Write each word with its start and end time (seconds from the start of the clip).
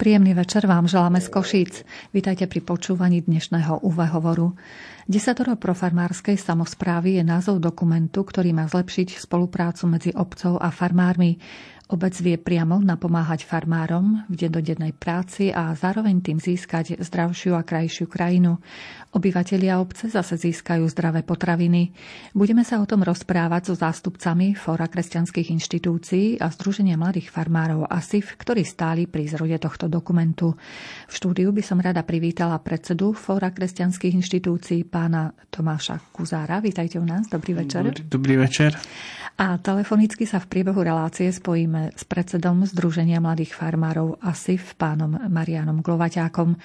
Príjemný 0.00 0.32
večer 0.32 0.64
vám 0.64 0.88
želáme 0.88 1.20
z 1.20 1.28
Košíc. 1.28 1.84
Vítajte 2.16 2.48
pri 2.48 2.64
počúvaní 2.64 3.20
dnešného 3.20 3.84
UV 3.84 4.08
hovoru. 4.16 4.56
Desatoro 5.04 5.60
profarmárskej 5.60 6.40
samozprávy 6.40 7.20
je 7.20 7.24
názov 7.28 7.60
dokumentu, 7.60 8.24
ktorý 8.24 8.56
má 8.56 8.64
zlepšiť 8.64 9.20
spoluprácu 9.20 9.92
medzi 9.92 10.16
obcov 10.16 10.56
a 10.56 10.72
farmármi. 10.72 11.36
Obec 11.90 12.14
vie 12.22 12.38
priamo 12.38 12.78
napomáhať 12.78 13.42
farmárom 13.42 14.22
v 14.30 14.46
dennodennej 14.46 14.94
práci 14.94 15.50
a 15.50 15.74
zároveň 15.74 16.22
tým 16.22 16.38
získať 16.38 17.02
zdravšiu 17.02 17.58
a 17.58 17.66
krajšiu 17.66 18.06
krajinu. 18.06 18.62
Obyvatelia 19.10 19.82
obce 19.82 20.06
zase 20.06 20.38
získajú 20.38 20.86
zdravé 20.86 21.26
potraviny. 21.26 21.90
Budeme 22.30 22.62
sa 22.62 22.78
o 22.78 22.86
tom 22.86 23.02
rozprávať 23.02 23.62
so 23.66 23.74
zástupcami 23.74 24.54
Fóra 24.54 24.86
kresťanských 24.86 25.50
inštitúcií 25.50 26.38
a 26.38 26.46
Združenia 26.54 26.94
mladých 26.94 27.34
farmárov 27.34 27.90
ASIF, 27.90 28.38
ktorí 28.38 28.62
stáli 28.62 29.10
pri 29.10 29.26
zrode 29.26 29.58
tohto 29.58 29.90
dokumentu. 29.90 30.54
V 31.10 31.12
štúdiu 31.18 31.50
by 31.50 31.62
som 31.66 31.82
rada 31.82 32.06
privítala 32.06 32.62
predsedu 32.62 33.18
Fóra 33.18 33.50
kresťanských 33.50 34.14
inštitúcií 34.14 34.86
pána 34.86 35.34
Tomáša 35.50 35.98
Kuzára. 36.14 36.62
Vítajte 36.62 37.02
u 37.02 37.06
nás. 37.06 37.26
Dobrý 37.26 37.58
večer. 37.58 37.82
Dobrý 38.06 38.38
večer. 38.38 38.78
A 39.40 39.56
telefonicky 39.56 40.28
sa 40.28 40.36
v 40.36 40.52
priebehu 40.52 40.84
relácie 40.84 41.32
spojíme 41.32 41.79
s 41.88 42.04
predsedom 42.04 42.68
Združenia 42.68 43.24
mladých 43.24 43.56
farmárov 43.56 44.20
ASIF, 44.20 44.76
pánom 44.76 45.16
Marianom 45.16 45.80
Glovaťákom. 45.80 46.60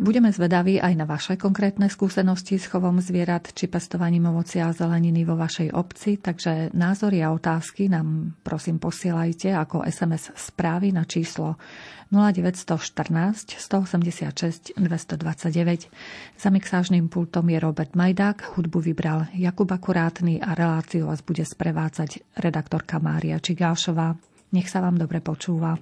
Budeme 0.00 0.32
zvedaví 0.32 0.80
aj 0.80 0.96
na 0.96 1.04
vaše 1.04 1.36
konkrétne 1.36 1.92
skúsenosti 1.92 2.56
s 2.56 2.72
chovom 2.72 3.04
zvierat 3.04 3.52
či 3.52 3.68
pestovaním 3.68 4.32
ovocia 4.32 4.64
a 4.64 4.72
zeleniny 4.72 5.28
vo 5.28 5.36
vašej 5.36 5.76
obci, 5.76 6.16
takže 6.16 6.72
názory 6.72 7.20
a 7.20 7.36
otázky 7.36 7.92
nám 7.92 8.32
prosím 8.40 8.80
posielajte 8.80 9.52
ako 9.52 9.84
SMS 9.84 10.32
správy 10.32 10.96
na 10.96 11.04
číslo 11.04 11.60
0914 12.08 13.60
186 13.60 14.72
229. 14.80 15.92
Za 16.40 16.48
mixážnym 16.48 17.12
pultom 17.12 17.52
je 17.52 17.60
Robert 17.60 17.92
Majdák, 17.92 18.56
hudbu 18.56 18.80
vybral 18.80 19.28
Jakub 19.36 19.68
Akurátny 19.68 20.40
a 20.40 20.56
reláciu 20.56 21.12
vás 21.12 21.20
bude 21.20 21.44
sprevádzať 21.44 22.40
redaktorka 22.40 22.96
Mária 23.04 23.36
Čigášová. 23.36 24.29
Nech 24.50 24.66
sa 24.66 24.82
vám 24.82 24.98
dobre 24.98 25.22
počúva. 25.22 25.78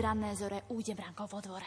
Ranné 0.00 0.36
zore 0.36 0.62
újdem 0.68 0.96
rankou 0.96 1.26
vo 1.26 1.40
dvore. 1.40 1.66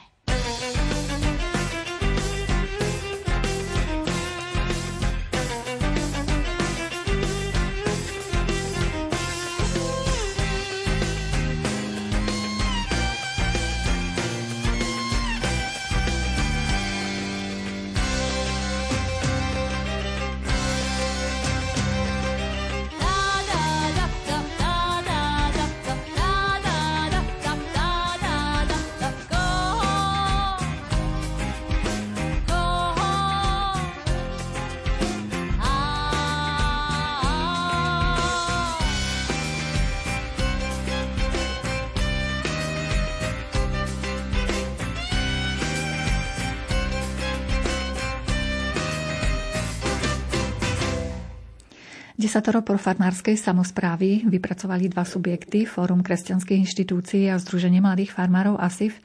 Desatoro 52.38 52.78
farmárskej 52.78 53.34
samozprávy 53.34 54.22
vypracovali 54.30 54.94
dva 54.94 55.02
subjekty, 55.02 55.66
Fórum 55.66 56.06
kresťanských 56.06 56.70
inštitúcií 56.70 57.34
a 57.34 57.42
Združenie 57.42 57.82
mladých 57.82 58.14
farmárov 58.14 58.62
ASIF. 58.62 59.02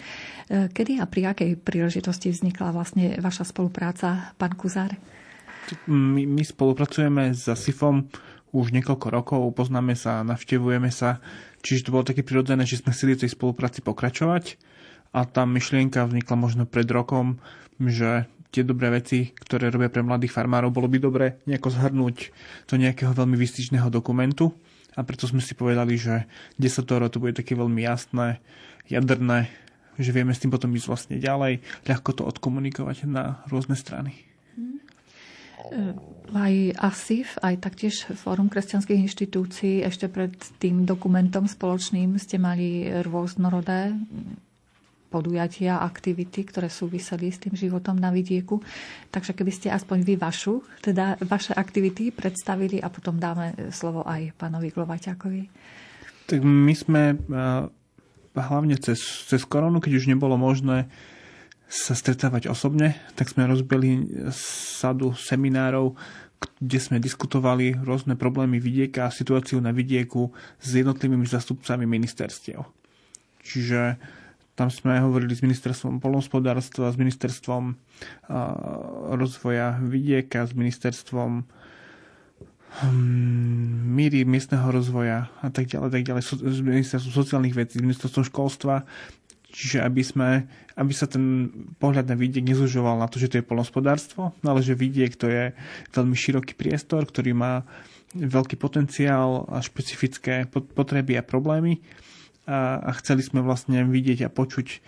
E, 0.53 0.69
kedy 0.69 1.01
a 1.01 1.09
pri 1.09 1.33
akej 1.33 1.57
príležitosti 1.57 2.29
vznikla 2.29 2.77
vlastne 2.77 3.17
vaša 3.17 3.49
spolupráca, 3.49 4.37
pán 4.37 4.53
Kuzár? 4.53 4.93
My, 5.89 6.29
my 6.29 6.45
spolupracujeme 6.45 7.33
s 7.33 7.49
ASIFom 7.49 8.05
už 8.53 8.69
niekoľko 8.77 9.09
rokov, 9.09 9.41
poznáme 9.57 9.97
sa, 9.97 10.21
navštevujeme 10.29 10.93
sa, 10.93 11.25
čiže 11.65 11.89
to 11.89 11.97
bolo 11.97 12.05
také 12.05 12.21
prirodzené, 12.21 12.69
že 12.69 12.85
sme 12.85 12.93
chceli 12.93 13.17
v 13.17 13.25
tej 13.25 13.33
spolupráci 13.33 13.81
pokračovať 13.81 14.61
a 15.17 15.25
tá 15.25 15.49
myšlienka 15.49 16.05
vznikla 16.05 16.37
možno 16.37 16.69
pred 16.69 16.85
rokom, 16.85 17.41
že 17.81 18.29
tie 18.53 18.63
dobré 18.63 18.93
veci, 18.93 19.33
ktoré 19.33 19.73
robia 19.73 19.89
pre 19.89 20.05
mladých 20.05 20.37
farmárov, 20.37 20.69
bolo 20.69 20.87
by 20.93 20.99
dobre 21.01 21.27
nejako 21.49 21.73
zhrnúť 21.73 22.17
do 22.69 22.77
nejakého 22.77 23.17
veľmi 23.17 23.35
výstižného 23.41 23.89
dokumentu. 23.89 24.53
A 24.93 25.01
preto 25.09 25.25
sme 25.25 25.41
si 25.41 25.57
povedali, 25.57 25.97
že 25.97 26.29
10 26.61 26.85
to 26.85 27.17
bude 27.17 27.33
také 27.33 27.57
veľmi 27.57 27.81
jasné, 27.81 28.45
jadrné, 28.93 29.49
že 29.97 30.13
vieme 30.13 30.37
s 30.37 30.45
tým 30.45 30.53
potom 30.53 30.69
ísť 30.77 30.89
vlastne 30.89 31.17
ďalej, 31.17 31.65
ľahko 31.89 32.13
to 32.13 32.29
odkomunikovať 32.29 33.09
na 33.09 33.41
rôzne 33.49 33.73
strany. 33.73 34.13
Aj 36.37 36.55
ASIF, 36.77 37.41
aj 37.41 37.65
taktiež 37.65 38.05
Fórum 38.21 38.53
kresťanských 38.53 39.01
inštitúcií, 39.09 39.81
ešte 39.81 40.13
pred 40.13 40.37
tým 40.61 40.85
dokumentom 40.85 41.49
spoločným 41.49 42.21
ste 42.21 42.37
mali 42.37 42.93
rôznorodé 43.01 43.97
podujatia, 45.13 45.85
aktivity, 45.85 46.49
ktoré 46.49 46.73
súviseli 46.73 47.29
s 47.29 47.45
tým 47.45 47.53
životom 47.53 48.01
na 48.01 48.09
vidieku. 48.09 48.65
Takže 49.13 49.37
keby 49.37 49.53
ste 49.53 49.69
aspoň 49.69 50.09
vy 50.09 50.15
vašu, 50.17 50.65
teda 50.81 51.21
vaše 51.29 51.53
aktivity 51.53 52.09
predstavili 52.09 52.81
a 52.81 52.89
potom 52.89 53.21
dáme 53.21 53.53
slovo 53.69 54.01
aj 54.09 54.33
pánovi 54.41 54.73
Glovaťakovi. 54.73 55.43
Tak 56.33 56.41
my 56.41 56.73
sme 56.73 57.03
eh, 57.13 57.69
hlavne 58.41 58.81
cez, 58.81 59.29
cez 59.29 59.45
koronu, 59.45 59.85
keď 59.85 60.01
už 60.01 60.09
nebolo 60.09 60.41
možné 60.41 60.89
sa 61.73 61.97
stretávať 61.97 62.53
osobne, 62.53 63.01
tak 63.17 63.33
sme 63.33 63.49
rozbili 63.49 64.05
sadu 64.77 65.17
seminárov, 65.17 65.97
kde 66.61 66.79
sme 66.79 67.01
diskutovali 67.01 67.81
rôzne 67.81 68.13
problémy 68.13 68.61
vidieka 68.61 69.09
a 69.09 69.15
situáciu 69.15 69.57
na 69.65 69.73
vidieku 69.73 70.37
s 70.61 70.69
jednotlivými 70.77 71.25
zastupcami 71.25 71.89
ministerstiev. 71.89 72.61
Čiže 73.41 73.97
tam 74.63 74.71
sme 74.71 75.03
hovorili 75.03 75.35
s 75.35 75.43
ministerstvom 75.43 75.99
polnospodárstva, 75.99 76.95
s 76.95 76.95
ministerstvom 76.95 77.75
rozvoja 79.19 79.75
vidieka, 79.83 80.47
s 80.47 80.55
ministerstvom 80.55 81.43
hm, 82.79 83.75
míry 83.91 84.23
miestneho 84.23 84.71
rozvoja 84.71 85.35
a 85.43 85.51
tak 85.51 85.67
ďalej, 85.67 85.89
tak 85.91 86.03
ďalej, 86.07 86.23
s 86.47 86.61
ministerstvom 86.63 87.11
sociálnych 87.11 87.59
vecí, 87.59 87.83
s 87.83 87.83
ministerstvom 87.83 88.23
školstva, 88.31 88.87
čiže 89.51 89.83
aby, 89.83 90.03
sme, 90.07 90.47
aby 90.79 90.95
sa 90.95 91.11
ten 91.11 91.51
pohľad 91.83 92.07
na 92.07 92.15
vidiek 92.15 92.47
nezužoval 92.47 93.03
na 93.03 93.11
to, 93.11 93.19
že 93.19 93.35
to 93.35 93.43
je 93.43 93.49
polnospodárstvo, 93.51 94.31
ale 94.47 94.63
že 94.63 94.79
vidiek 94.79 95.11
to 95.19 95.27
je 95.27 95.51
veľmi 95.91 96.15
široký 96.15 96.55
priestor, 96.55 97.03
ktorý 97.11 97.35
má 97.35 97.67
veľký 98.15 98.55
potenciál 98.63 99.43
a 99.51 99.59
špecifické 99.59 100.47
potreby 100.47 101.19
a 101.19 101.27
problémy 101.27 101.83
a, 102.47 102.83
a 102.83 102.91
chceli 102.99 103.23
sme 103.23 103.41
vlastne 103.45 103.83
vidieť 103.87 104.27
a 104.27 104.35
počuť 104.35 104.83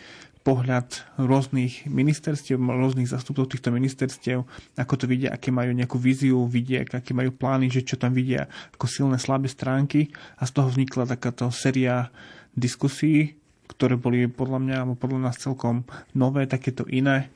pohľad 0.45 1.17
rôznych 1.17 1.89
ministerstiev, 1.89 2.61
rôznych 2.61 3.09
zastupcov 3.09 3.49
týchto 3.49 3.73
ministerstiev, 3.73 4.45
ako 4.77 4.95
to 5.01 5.05
vidia, 5.09 5.33
aké 5.33 5.49
majú 5.49 5.73
nejakú 5.73 5.97
víziu, 5.97 6.45
vidia, 6.45 6.85
aké 6.85 7.17
majú 7.17 7.33
plány, 7.33 7.73
že 7.73 7.81
čo 7.81 7.97
tam 7.97 8.12
vidia 8.12 8.53
ako 8.77 8.85
silné, 8.85 9.17
slabé 9.17 9.49
stránky 9.49 10.12
a 10.37 10.45
z 10.45 10.53
toho 10.53 10.69
vznikla 10.69 11.09
takáto 11.09 11.49
séria 11.49 12.12
diskusí, 12.53 13.41
ktoré 13.73 13.97
boli 13.97 14.29
podľa 14.29 14.61
mňa, 14.61 14.77
alebo 14.85 15.00
podľa 15.00 15.33
nás 15.33 15.41
celkom 15.41 15.89
nové, 16.12 16.45
takéto 16.45 16.85
iné 16.93 17.33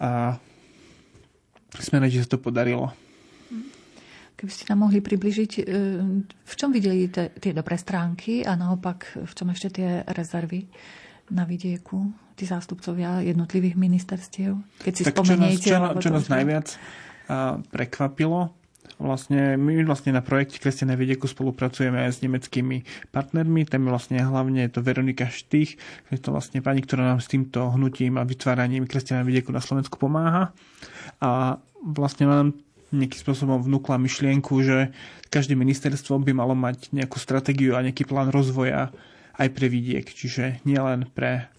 a 0.00 0.40
sme 1.76 2.00
radi, 2.00 2.16
že 2.16 2.24
sa 2.24 2.40
to 2.40 2.40
podarilo. 2.40 2.96
Keby 4.38 4.50
ste 4.54 4.70
nám 4.70 4.86
mohli 4.86 5.02
približiť, 5.02 5.52
e, 5.58 5.62
v 6.22 6.54
čom 6.54 6.70
videli 6.70 7.10
tie 7.10 7.50
dobré 7.50 7.74
stránky 7.74 8.46
a 8.46 8.54
naopak 8.54 9.18
v 9.18 9.32
čom 9.34 9.50
ešte 9.50 9.82
tie 9.82 10.06
rezervy 10.06 10.70
na 11.34 11.42
vidieku, 11.42 12.14
tí 12.38 12.46
zástupcovia 12.46 13.18
jednotlivých 13.26 13.74
ministerstiev? 13.74 14.54
Keď 14.86 14.92
si 14.94 15.02
tak 15.02 15.18
spomeniete... 15.18 15.74
Čo 15.74 15.82
nás, 15.82 15.98
čo, 15.98 16.06
čo 16.06 16.10
nás 16.14 16.26
najviac 16.30 16.68
prekvapilo, 17.74 18.54
vlastne 18.96 19.58
my 19.60 19.84
vlastne 19.86 20.14
na 20.14 20.22
projekte 20.24 20.62
Kresťané 20.62 20.98
vidieku 20.98 21.30
spolupracujeme 21.30 22.08
aj 22.08 22.18
s 22.18 22.22
nemeckými 22.22 23.10
partnermi, 23.10 23.66
tam 23.66 23.86
je 23.86 23.90
vlastne 23.90 24.16
hlavne 24.22 24.70
to 24.70 24.80
Veronika 24.82 25.30
Štých, 25.30 25.76
je 26.08 26.18
to 26.18 26.32
vlastne 26.34 26.64
pani, 26.64 26.80
ktorá 26.82 27.14
nám 27.14 27.20
s 27.20 27.28
týmto 27.30 27.68
hnutím 27.74 28.16
a 28.16 28.26
vytváraním 28.26 28.88
Kresťané 28.88 29.22
vidieku 29.26 29.52
na 29.54 29.62
Slovensku 29.62 29.98
pomáha. 30.00 30.56
A 31.22 31.58
vlastne 31.82 32.26
nám 32.26 32.46
nejakým 32.92 33.20
spôsobom 33.20 33.60
vnúkla 33.60 34.00
myšlienku, 34.00 34.52
že 34.64 34.92
každé 35.28 35.52
ministerstvo 35.52 36.16
by 36.24 36.32
malo 36.32 36.56
mať 36.56 36.88
nejakú 36.92 37.20
stratégiu 37.20 37.76
a 37.76 37.84
nejaký 37.84 38.08
plán 38.08 38.32
rozvoja 38.32 38.92
aj 39.36 39.48
pre 39.52 39.68
vidiek. 39.68 40.08
Čiže 40.08 40.64
nielen 40.64 41.06
pre, 41.12 41.52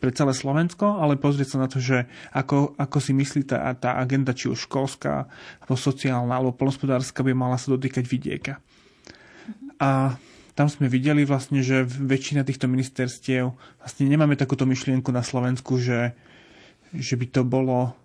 pre 0.00 0.10
celé 0.10 0.32
Slovensko, 0.32 0.98
ale 0.98 1.20
pozrieť 1.20 1.56
sa 1.56 1.58
na 1.60 1.68
to, 1.68 1.78
že 1.78 2.08
ako, 2.32 2.74
ako 2.80 2.98
si 2.98 3.12
myslí 3.12 3.44
tá, 3.44 3.68
tá 3.76 4.00
agenda, 4.00 4.32
či 4.32 4.48
už 4.48 4.66
školská, 4.66 5.28
alebo 5.62 5.76
sociálna, 5.76 6.32
alebo 6.32 6.56
polnospodárska 6.56 7.20
by 7.20 7.36
mala 7.36 7.60
sa 7.60 7.76
dotýkať 7.76 8.04
vidieka. 8.08 8.58
A 9.80 10.16
tam 10.56 10.68
sme 10.68 10.92
videli 10.92 11.24
vlastne, 11.24 11.64
že 11.64 11.84
väčšina 11.86 12.44
týchto 12.44 12.68
ministerstiev 12.68 13.52
vlastne 13.80 14.04
nemáme 14.08 14.36
takúto 14.36 14.68
myšlienku 14.68 15.08
na 15.08 15.24
Slovensku, 15.24 15.80
že, 15.80 16.12
že 16.92 17.14
by 17.16 17.26
to 17.32 17.42
bolo 17.48 17.96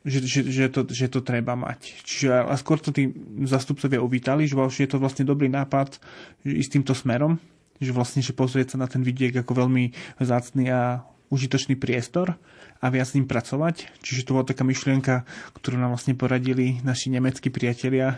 že, 0.00 0.24
že, 0.24 0.40
že, 0.48 0.66
to, 0.72 0.88
že 0.88 1.12
to 1.12 1.20
treba 1.20 1.52
mať. 1.52 2.00
Čiže 2.08 2.48
a 2.48 2.54
skôr 2.56 2.80
to 2.80 2.88
tí 2.88 3.12
zastupcovia 3.44 4.00
uvítali, 4.00 4.48
že 4.48 4.56
je 4.56 4.88
to 4.88 4.96
vlastne 4.96 5.28
dobrý 5.28 5.52
nápad 5.52 6.00
ísť 6.44 6.70
týmto 6.80 6.96
smerom, 6.96 7.36
že 7.80 7.92
vlastne 7.92 8.24
že 8.24 8.32
pozrieť 8.32 8.76
sa 8.76 8.80
na 8.80 8.88
ten 8.88 9.04
vidiek 9.04 9.36
ako 9.36 9.66
veľmi 9.66 9.92
zácný 10.20 10.72
a 10.72 11.04
užitočný 11.28 11.76
priestor 11.76 12.40
a 12.80 12.86
viac 12.88 13.12
s 13.12 13.16
ním 13.16 13.28
pracovať. 13.28 14.00
Čiže 14.00 14.24
to 14.24 14.34
bola 14.40 14.48
taká 14.48 14.64
myšlienka, 14.64 15.28
ktorú 15.60 15.76
nám 15.76 15.92
vlastne 15.92 16.16
poradili 16.16 16.80
naši 16.80 17.12
nemeckí 17.12 17.52
priatelia, 17.52 18.16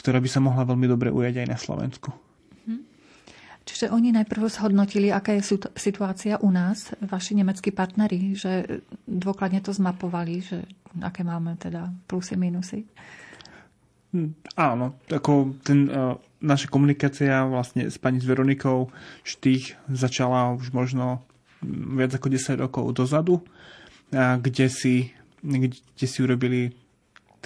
ktorá 0.00 0.18
by 0.18 0.28
sa 0.32 0.40
mohla 0.40 0.64
veľmi 0.64 0.88
dobre 0.88 1.12
ujať 1.12 1.44
aj 1.44 1.48
na 1.48 1.58
Slovensku. 1.60 2.25
Čiže 3.66 3.90
oni 3.90 4.14
najprv 4.14 4.46
zhodnotili, 4.46 5.10
aká 5.10 5.34
je 5.34 5.58
situácia 5.74 6.38
u 6.38 6.54
nás, 6.54 6.94
vaši 7.02 7.34
nemeckí 7.34 7.74
partneri, 7.74 8.38
že 8.38 8.82
dôkladne 9.10 9.58
to 9.58 9.74
zmapovali, 9.74 10.38
že 10.38 10.62
aké 11.02 11.26
máme 11.26 11.58
teda 11.58 11.90
plusy, 12.06 12.38
minusy. 12.38 12.86
Hm, 14.14 14.38
áno, 14.54 15.02
ako 15.10 15.58
ten, 15.66 15.90
uh, 15.90 16.14
naša 16.38 16.70
komunikácia 16.70 17.42
vlastne 17.42 17.90
s 17.90 17.98
pani 17.98 18.22
Veronikou 18.22 18.94
Štých 19.26 19.74
začala 19.90 20.54
už 20.54 20.70
možno 20.70 21.26
viac 21.66 22.14
ako 22.14 22.30
10 22.30 22.62
rokov 22.62 22.94
dozadu, 22.94 23.42
kde 24.14 24.70
si, 24.70 25.10
kde 25.42 26.06
si 26.06 26.18
urobili 26.22 26.70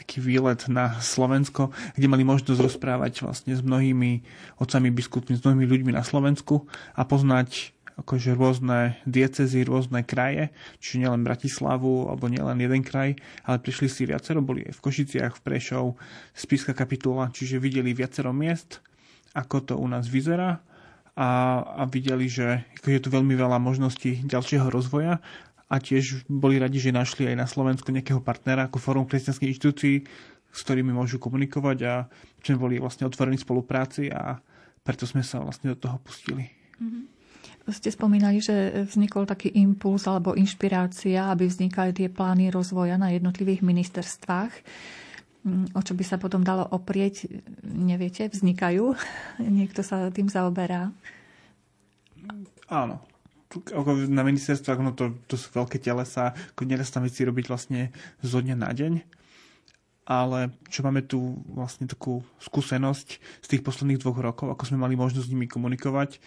taký 0.00 0.24
výlet 0.24 0.64
na 0.72 0.96
Slovensko, 0.98 1.70
kde 1.92 2.08
mali 2.08 2.24
možnosť 2.24 2.56
rozprávať 2.56 3.28
vlastne 3.28 3.52
s 3.52 3.60
mnohými 3.60 4.24
otcami 4.56 4.88
biskupmi, 4.88 5.36
s 5.36 5.44
mnohými 5.44 5.68
ľuďmi 5.68 5.92
na 5.92 6.00
Slovensku 6.00 6.64
a 6.96 7.04
poznať 7.04 7.76
akože 8.00 8.32
rôzne 8.32 8.96
diecezy, 9.04 9.60
rôzne 9.68 10.00
kraje, 10.00 10.48
čiže 10.80 11.04
nielen 11.04 11.20
Bratislavu, 11.20 12.08
alebo 12.08 12.32
nielen 12.32 12.56
jeden 12.56 12.80
kraj, 12.80 13.20
ale 13.44 13.60
prišli 13.60 13.92
si 13.92 14.08
viacero, 14.08 14.40
boli 14.40 14.64
aj 14.64 14.80
v 14.80 14.84
Košiciach, 14.88 15.36
v 15.36 15.44
Prešov, 15.44 15.86
Spiska 16.32 16.72
kapitula, 16.72 17.28
čiže 17.28 17.60
videli 17.60 17.92
viacero 17.92 18.32
miest, 18.32 18.80
ako 19.36 19.56
to 19.60 19.74
u 19.76 19.84
nás 19.84 20.08
vyzerá 20.08 20.64
a, 21.12 21.28
a 21.76 21.82
videli, 21.84 22.24
že 22.24 22.64
je 22.80 23.00
tu 23.02 23.12
veľmi 23.12 23.36
veľa 23.36 23.60
možností 23.60 24.24
ďalšieho 24.24 24.72
rozvoja 24.72 25.20
a 25.70 25.78
tiež 25.78 26.26
boli 26.26 26.58
radi, 26.58 26.82
že 26.82 26.90
našli 26.90 27.30
aj 27.30 27.36
na 27.38 27.46
Slovensku 27.46 27.94
nejakého 27.94 28.18
partnera 28.18 28.66
ako 28.66 28.82
Fórum 28.82 29.06
kresťanských 29.06 29.50
inštitúcií, 29.54 29.96
s 30.50 30.60
ktorými 30.66 30.90
môžu 30.90 31.22
komunikovať 31.22 31.78
a 31.86 31.94
sme 32.42 32.58
boli 32.58 32.82
vlastne 32.82 33.06
otvorení 33.06 33.38
spolupráci 33.38 34.10
a 34.10 34.42
preto 34.82 35.06
sme 35.06 35.22
sa 35.22 35.38
vlastne 35.38 35.70
do 35.70 35.78
toho 35.78 36.02
pustili. 36.02 36.50
Mm-hmm. 36.82 37.04
Ste 37.70 37.94
spomínali, 37.94 38.42
že 38.42 38.82
vznikol 38.82 39.30
taký 39.30 39.54
impuls 39.54 40.02
alebo 40.10 40.34
inšpirácia, 40.34 41.30
aby 41.30 41.46
vznikali 41.46 41.94
tie 41.94 42.10
plány 42.10 42.50
rozvoja 42.50 42.98
na 42.98 43.14
jednotlivých 43.14 43.62
ministerstvách. 43.62 44.50
Mm, 45.46 45.70
o 45.78 45.80
čo 45.80 45.94
by 45.94 46.02
sa 46.02 46.18
potom 46.18 46.42
dalo 46.42 46.66
oprieť, 46.66 47.30
neviete, 47.62 48.26
vznikajú? 48.26 48.98
Niekto 49.38 49.86
sa 49.86 50.10
tým 50.10 50.26
zaoberá? 50.26 50.90
Áno, 52.66 52.98
ako 53.50 54.06
na 54.06 54.22
ministerstvách, 54.22 54.78
no 54.78 54.94
to, 54.94 55.18
to 55.26 55.34
sú 55.34 55.50
veľké 55.50 55.82
telesa, 55.82 56.32
ako 56.54 56.70
nedá 56.70 56.86
sa 56.86 57.02
tam 57.02 57.06
veci 57.10 57.26
robiť 57.26 57.50
vlastne 57.50 57.90
zo 58.22 58.38
dňa 58.38 58.56
na 58.56 58.70
deň. 58.70 58.92
Ale 60.10 60.54
čo 60.70 60.82
máme 60.82 61.06
tu 61.06 61.38
vlastne 61.50 61.86
takú 61.86 62.22
skúsenosť 62.42 63.08
z 63.18 63.46
tých 63.46 63.62
posledných 63.62 64.02
dvoch 64.02 64.18
rokov, 64.18 64.50
ako 64.50 64.70
sme 64.70 64.82
mali 64.82 64.94
možnosť 64.98 65.26
s 65.26 65.32
nimi 65.34 65.46
komunikovať, 65.46 66.18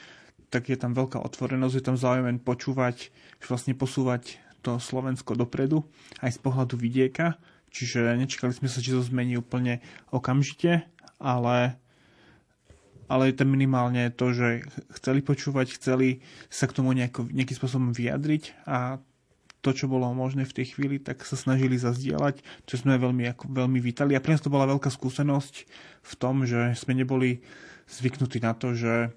tak 0.52 0.70
je 0.70 0.78
tam 0.78 0.94
veľká 0.94 1.20
otvorenosť, 1.20 1.76
je 1.76 1.84
tam 1.84 1.98
záujem 1.98 2.38
počúvať, 2.40 3.12
vlastne 3.44 3.76
posúvať 3.76 4.40
to 4.64 4.80
Slovensko 4.80 5.36
dopredu, 5.36 5.84
aj 6.24 6.38
z 6.38 6.40
pohľadu 6.40 6.80
vidieka. 6.80 7.36
Čiže 7.74 8.16
nečakali 8.16 8.54
sme 8.54 8.70
sa, 8.70 8.80
či 8.80 8.94
to 8.94 9.02
zmení 9.02 9.36
úplne 9.36 9.82
okamžite, 10.14 10.86
ale 11.18 11.76
ale 13.14 13.30
je 13.30 13.38
to 13.38 13.46
minimálne 13.46 14.10
to, 14.18 14.34
že 14.34 14.66
chceli 14.98 15.22
počúvať, 15.22 15.78
chceli 15.78 16.26
sa 16.50 16.66
k 16.66 16.82
tomu 16.82 16.98
nejako, 16.98 17.30
nejakým 17.30 17.58
spôsobom 17.62 17.90
vyjadriť 17.94 18.66
a 18.66 18.98
to, 19.62 19.70
čo 19.72 19.86
bolo 19.88 20.10
možné 20.12 20.44
v 20.50 20.56
tej 20.60 20.76
chvíli, 20.76 20.98
tak 21.00 21.22
sa 21.24 21.38
snažili 21.38 21.80
zazdieľať, 21.80 22.44
čo 22.68 22.76
sme 22.76 23.00
veľmi, 23.00 23.32
ako, 23.32 23.48
veľmi 23.54 23.80
vítali. 23.80 24.12
A 24.12 24.20
pre 24.20 24.36
nás 24.36 24.44
to 24.44 24.52
bola 24.52 24.68
veľká 24.68 24.92
skúsenosť 24.92 25.56
v 26.04 26.14
tom, 26.20 26.44
že 26.44 26.76
sme 26.76 26.98
neboli 26.98 27.40
zvyknutí 27.88 28.44
na 28.44 28.52
to, 28.58 28.76
že 28.76 29.16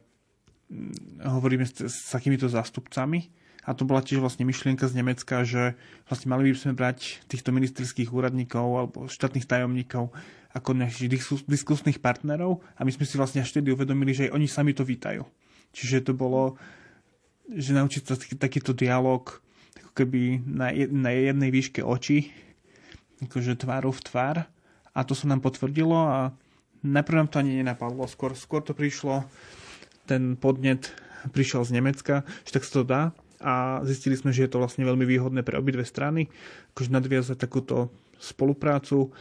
mm, 0.71 1.27
hovoríme 1.27 1.67
s, 1.67 1.83
s 1.83 2.15
takýmito 2.15 2.47
zástupcami. 2.47 3.27
A 3.67 3.75
to 3.75 3.83
bola 3.83 3.99
tiež 3.99 4.23
vlastne 4.23 4.47
myšlienka 4.47 4.87
z 4.87 4.95
Nemecka, 5.03 5.43
že 5.43 5.75
vlastne 6.07 6.31
mali 6.31 6.55
by 6.55 6.59
sme 6.59 6.79
brať 6.79 7.27
týchto 7.27 7.51
ministerských 7.51 8.15
úradníkov 8.15 8.63
alebo 8.63 8.99
štátnych 9.11 9.43
tajomníkov 9.43 10.15
ako 10.55 10.73
našich 10.73 11.11
diskusných 11.51 11.99
partnerov 11.99 12.63
a 12.79 12.87
my 12.87 12.95
sme 12.95 13.05
si 13.05 13.19
vlastne 13.19 13.43
až 13.43 13.51
vtedy 13.53 13.75
uvedomili, 13.75 14.15
že 14.15 14.31
aj 14.31 14.35
oni 14.39 14.47
sami 14.47 14.73
to 14.73 14.87
vítajú. 14.87 15.27
Čiže 15.75 16.09
to 16.09 16.13
bolo, 16.15 16.57
že 17.51 17.75
naučiť 17.75 18.03
sa 18.07 18.15
takýto 18.17 18.71
dialog 18.71 19.43
keby 19.99 20.47
na, 20.47 20.71
jednej 21.11 21.51
výške 21.51 21.83
očí, 21.83 22.31
akože 23.25 23.59
tvárov 23.59 23.93
v 23.97 24.05
tvár. 24.07 24.37
A 24.97 25.05
to 25.05 25.13
sa 25.13 25.29
nám 25.29 25.45
potvrdilo 25.45 25.97
a 25.97 26.33
najprv 26.85 27.17
nám 27.21 27.29
to 27.33 27.41
ani 27.41 27.61
nenapadlo. 27.61 28.09
Skôr, 28.09 28.33
skôr 28.33 28.65
to 28.65 28.73
prišlo, 28.73 29.25
ten 30.09 30.37
podnet 30.37 30.93
prišiel 31.33 31.67
z 31.67 31.81
Nemecka, 31.81 32.15
že 32.47 32.57
tak 32.57 32.65
sa 32.65 32.81
to 32.81 32.85
dá 32.87 33.03
a 33.41 33.85
zistili 33.85 34.17
sme, 34.17 34.33
že 34.33 34.47
je 34.47 34.51
to 34.53 34.63
vlastne 34.63 34.85
veľmi 34.85 35.05
výhodné 35.05 35.45
pre 35.45 35.61
obidve 35.61 35.85
strany, 35.85 36.29
akože 36.73 36.91
nadviazať 36.93 37.37
takúto 37.37 37.93
spoluprácu, 38.17 39.13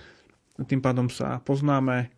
tým 0.64 0.80
pádom 0.80 1.12
sa 1.12 1.44
poznáme, 1.44 2.16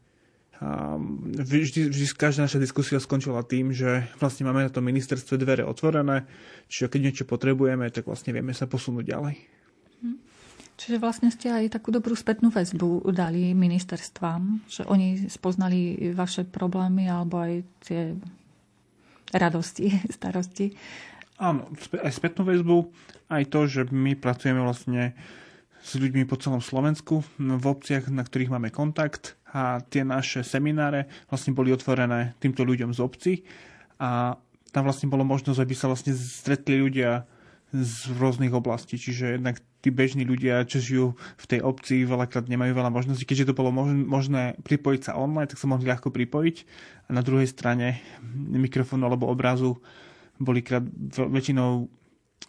a 0.58 0.98
vždy, 1.38 1.94
vždy 1.94 2.06
každá 2.18 2.50
naša 2.50 2.58
diskusia 2.58 2.98
skončila 2.98 3.46
tým, 3.46 3.70
že 3.70 4.10
vlastne 4.18 4.50
máme 4.50 4.66
na 4.66 4.74
tom 4.74 4.82
ministerstve 4.90 5.38
dvere 5.38 5.62
otvorené, 5.62 6.26
čiže 6.66 6.90
keď 6.90 7.00
niečo 7.02 7.26
potrebujeme, 7.30 7.86
tak 7.94 8.10
vlastne 8.10 8.34
vieme 8.34 8.58
sa 8.58 8.66
posunúť 8.66 9.06
ďalej. 9.06 9.36
Hm. 10.02 10.18
Čiže 10.78 10.98
vlastne 10.98 11.30
ste 11.30 11.54
aj 11.54 11.78
takú 11.78 11.94
dobrú 11.94 12.18
spätnú 12.18 12.50
väzbu 12.50 13.06
dali 13.14 13.54
ministerstvám, 13.54 14.66
že 14.66 14.82
oni 14.90 15.30
spoznali 15.30 16.10
vaše 16.18 16.42
problémy 16.42 17.06
alebo 17.06 17.38
aj 17.38 17.54
tie 17.86 18.02
radosti, 19.30 19.94
starosti. 20.18 20.74
Áno, 21.38 21.70
aj 22.02 22.14
spätnú 22.18 22.50
väzbu, 22.50 22.90
aj 23.30 23.44
to, 23.54 23.70
že 23.70 23.82
my 23.94 24.18
pracujeme 24.18 24.58
vlastne 24.58 25.14
s 25.86 25.94
ľuďmi 25.94 26.26
po 26.26 26.36
celom 26.42 26.60
Slovensku, 26.60 27.22
v 27.38 27.66
obciach, 27.66 28.10
na 28.10 28.26
ktorých 28.26 28.50
máme 28.50 28.74
kontakt 28.74 29.38
a 29.54 29.80
tie 29.86 30.02
naše 30.02 30.42
semináre 30.42 31.06
vlastne 31.30 31.54
boli 31.54 31.70
otvorené 31.70 32.34
týmto 32.42 32.66
ľuďom 32.66 32.92
z 32.92 33.00
obci 33.00 33.34
a 34.02 34.36
tam 34.74 34.84
vlastne 34.84 35.08
bolo 35.08 35.24
možnosť, 35.24 35.62
aby 35.62 35.74
sa 35.78 35.88
vlastne 35.88 36.18
stretli 36.18 36.82
ľudia 36.82 37.30
z 37.70 38.16
rôznych 38.18 38.52
oblastí, 38.52 38.98
čiže 38.98 39.38
jednak 39.38 39.60
tí 39.84 39.92
bežní 39.92 40.24
ľudia, 40.24 40.66
čo 40.66 40.80
žijú 40.80 41.08
v 41.38 41.46
tej 41.46 41.60
obci, 41.62 42.08
veľakrát 42.08 42.48
nemajú 42.48 42.74
veľa 42.74 42.92
možností. 42.92 43.28
Keďže 43.28 43.52
to 43.52 43.60
bolo 43.60 43.76
možné 43.86 44.56
pripojiť 44.64 45.02
sa 45.12 45.20
online, 45.20 45.52
tak 45.52 45.60
sa 45.60 45.68
mohli 45.68 45.86
ľahko 45.86 46.10
pripojiť. 46.10 46.56
A 47.08 47.10
na 47.12 47.22
druhej 47.22 47.48
strane 47.48 48.00
mikrofónu 48.36 49.04
alebo 49.06 49.28
obrazu 49.28 49.84
boli 50.38 50.62
krát, 50.62 50.86
väčšinou 51.14 51.90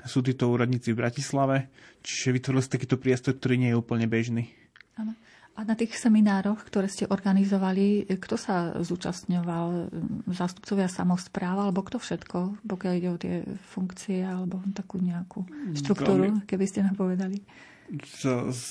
sú 0.04 0.20
títo 0.22 0.52
úradníci 0.52 0.92
v 0.94 1.00
Bratislave, 1.00 1.72
čiže 2.04 2.36
vytvorili 2.36 2.62
sa 2.62 2.74
takýto 2.76 3.00
priestor, 3.00 3.34
ktorý 3.34 3.54
nie 3.58 3.70
je 3.72 3.80
úplne 3.80 4.06
bežný. 4.06 4.52
Áno. 4.94 5.16
A 5.58 5.66
na 5.66 5.74
tých 5.74 5.98
seminároch, 5.98 6.62
ktoré 6.62 6.86
ste 6.86 7.10
organizovali, 7.10 8.06
kto 8.06 8.38
sa 8.38 8.78
zúčastňoval? 8.78 9.90
Zástupcovia 10.30 10.86
samozpráva, 10.86 11.66
alebo 11.66 11.82
kto 11.82 11.98
všetko, 11.98 12.62
pokiaľ 12.62 12.92
ide 12.94 13.10
o 13.10 13.18
tie 13.18 13.34
funkcie, 13.74 14.22
alebo 14.22 14.62
takú 14.70 15.02
nejakú 15.02 15.42
štruktúru, 15.74 16.30
Veľmi... 16.30 16.46
keby 16.46 16.62
ste 16.62 16.86
nám 16.86 16.94
povedali? 16.94 17.42
Z, 17.90 18.54
z, 18.54 18.62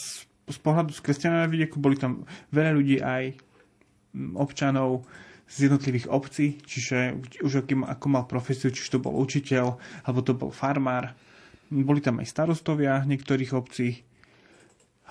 z 0.47 0.57
pohľadu 0.63 0.95
z 0.95 1.03
kresťaného 1.03 1.51
vidieku 1.51 1.75
boli 1.75 1.99
tam 1.99 2.23
veľa 2.55 2.71
ľudí 2.79 3.03
aj 3.03 3.35
občanov 4.39 5.03
z 5.47 5.71
jednotlivých 5.71 6.11
obcí, 6.11 6.59
čiže 6.67 7.15
už 7.39 7.63
aký, 7.63 7.79
ako 7.79 8.05
mal 8.11 8.27
profesiu, 8.27 8.67
či 8.67 8.83
to 8.91 8.99
bol 8.99 9.15
učiteľ, 9.15 9.79
alebo 10.03 10.19
to 10.19 10.35
bol 10.35 10.51
farmár. 10.51 11.15
Boli 11.71 12.03
tam 12.03 12.19
aj 12.19 12.27
starostovia 12.27 13.07
niektorých 13.07 13.55
obcí. 13.55 14.03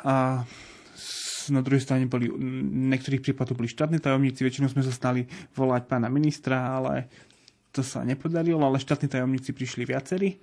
A 0.04 0.44
na 1.48 1.60
druhej 1.64 1.82
strane 1.82 2.04
boli, 2.04 2.28
niektorých 2.90 3.22
prípadoch 3.22 3.56
boli 3.56 3.70
štátni 3.70 3.96
tajomníci, 3.96 4.44
väčšinou 4.44 4.68
sme 4.68 4.84
sa 4.84 4.92
stali 4.92 5.24
volať 5.56 5.88
pána 5.88 6.12
ministra, 6.12 6.76
ale 6.76 7.08
to 7.72 7.80
sa 7.80 8.04
nepodarilo, 8.04 8.60
ale 8.60 8.82
štátni 8.82 9.08
tajomníci 9.08 9.56
prišli 9.56 9.88
viacerí. 9.88 10.36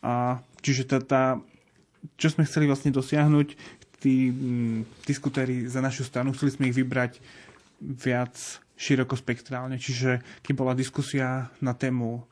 A 0.00 0.40
čiže 0.64 0.88
tá, 0.88 0.98
tá, 1.02 1.22
čo 2.16 2.32
sme 2.32 2.48
chceli 2.48 2.66
vlastne 2.66 2.90
dosiahnuť, 2.90 3.48
tí 4.00 4.32
diskutéri 5.04 5.68
za 5.68 5.84
našu 5.84 6.08
stranu, 6.08 6.32
chceli 6.32 6.50
sme 6.56 6.64
ich 6.72 6.76
vybrať 6.80 7.20
viac 7.80 8.32
širokospektrálne. 8.80 9.76
Čiže 9.76 10.24
keď 10.40 10.52
bola 10.56 10.72
diskusia 10.72 11.52
na 11.60 11.76
tému 11.76 12.24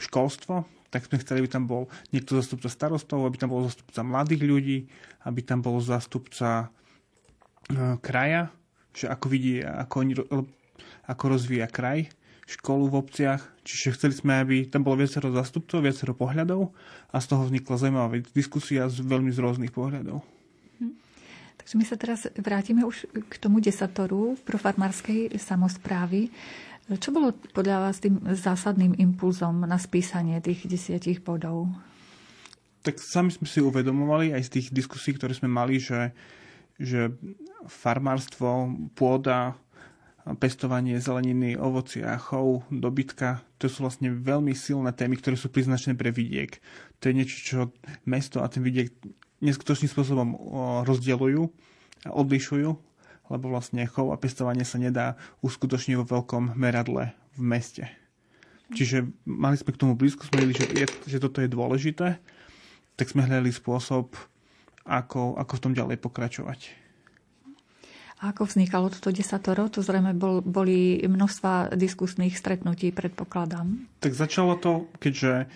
školstvo, 0.00 0.64
tak 0.88 1.04
sme 1.04 1.20
chceli, 1.20 1.44
aby 1.44 1.50
tam 1.52 1.68
bol 1.68 1.92
niekto 2.08 2.40
zastupca 2.40 2.72
starostov, 2.72 3.28
aby 3.28 3.36
tam 3.36 3.52
bol 3.52 3.66
zastupca 3.68 4.00
mladých 4.00 4.42
ľudí, 4.46 4.78
aby 5.28 5.44
tam 5.44 5.60
bol 5.60 5.76
zastupca 5.84 6.72
E, 7.72 7.96
kraja, 8.04 8.52
že 8.92 9.08
ako 9.08 9.26
vidí, 9.32 9.64
ako, 9.64 9.94
oni, 10.04 10.14
ako 11.08 11.24
rozvíja 11.32 11.64
kraj, 11.72 12.12
školu 12.44 12.92
v 12.92 12.98
obciach, 13.00 13.40
čiže 13.64 13.96
chceli 13.96 14.12
sme, 14.12 14.32
aby 14.44 14.56
tam 14.68 14.84
bolo 14.84 15.00
viacero 15.00 15.32
zastupcov, 15.32 15.80
viacero 15.80 16.12
pohľadov 16.12 16.76
a 17.08 17.16
z 17.16 17.26
toho 17.32 17.48
vznikla 17.48 17.80
zaujímavá 17.80 18.20
diskusia 18.36 18.84
z 18.92 19.00
veľmi 19.00 19.32
z 19.32 19.40
rôznych 19.40 19.72
pohľadov. 19.72 20.20
Takže 21.64 21.80
my 21.80 21.84
sa 21.88 21.96
teraz 21.96 22.28
vrátime 22.36 22.84
už 22.84 23.08
k 23.08 23.34
tomu 23.40 23.58
desatoru 23.58 24.36
profarmárskej 24.44 25.32
samozprávy. 25.40 26.28
Čo 27.00 27.16
bolo 27.16 27.32
podľa 27.56 27.88
vás 27.88 28.04
tým 28.04 28.20
zásadným 28.20 29.00
impulzom 29.00 29.64
na 29.64 29.80
spísanie 29.80 30.44
tých 30.44 30.68
desiatich 30.68 31.24
bodov? 31.24 31.72
Tak 32.84 33.00
sami 33.00 33.32
sme 33.32 33.48
si 33.48 33.64
uvedomovali 33.64 34.36
aj 34.36 34.42
z 34.44 34.52
tých 34.60 34.66
diskusí, 34.76 35.16
ktoré 35.16 35.32
sme 35.32 35.48
mali, 35.48 35.80
že 35.80 36.12
že 36.78 37.14
farmárstvo, 37.70 38.74
pôda, 38.98 39.54
pestovanie 40.40 40.98
zeleniny, 40.98 41.54
ovocia, 41.54 42.16
chov, 42.16 42.64
dobytka, 42.72 43.44
to 43.60 43.68
sú 43.68 43.84
vlastne 43.84 44.10
veľmi 44.10 44.56
silné 44.56 44.90
témy, 44.96 45.20
ktoré 45.20 45.36
sú 45.36 45.52
priznačné 45.52 45.94
pre 45.94 46.08
vidiek. 46.08 46.56
To 47.00 47.12
je 47.12 47.16
niečo, 47.16 47.36
čo 47.44 47.58
mesto 48.08 48.40
a 48.40 48.48
ten 48.48 48.64
vidiek 48.64 48.88
neskutočným 49.44 49.92
spôsobom 49.92 50.28
rozdielujú 50.88 51.52
a 52.08 52.10
odlišujú, 52.16 52.70
lebo 53.32 53.44
vlastne 53.52 53.84
chov 53.84 54.12
a 54.12 54.20
pestovanie 54.20 54.64
sa 54.64 54.80
nedá 54.80 55.20
uskutočniť 55.44 56.00
vo 56.00 56.08
veľkom 56.08 56.56
meradle 56.56 57.12
v 57.36 57.42
meste. 57.44 57.84
Čiže 58.72 59.04
mali 59.28 59.60
sme 59.60 59.76
k 59.76 59.80
tomu 59.80 59.94
blízko, 59.94 60.24
sme 60.24 60.48
videli, 60.48 60.56
že, 60.56 60.66
je, 60.72 60.86
že 61.16 61.18
toto 61.20 61.44
je 61.44 61.52
dôležité, 61.52 62.16
tak 62.96 63.06
sme 63.12 63.26
hľadali 63.28 63.52
spôsob, 63.52 64.16
ako, 64.84 65.36
ako 65.36 65.52
v 65.56 65.62
tom 65.62 65.72
ďalej 65.72 65.96
pokračovať. 66.00 66.83
Ako 68.22 68.46
vznikalo 68.46 68.88
toto 68.94 69.10
desatoro? 69.10 69.66
To 69.74 69.82
zrejme 69.82 70.14
bol, 70.14 70.38
boli 70.40 71.02
množstva 71.02 71.74
diskusných 71.74 72.38
stretnutí, 72.38 72.94
predpokladám. 72.94 73.90
Tak 73.98 74.14
začalo 74.14 74.54
to, 74.56 74.86
keďže 75.02 75.44
uh, 75.44 75.48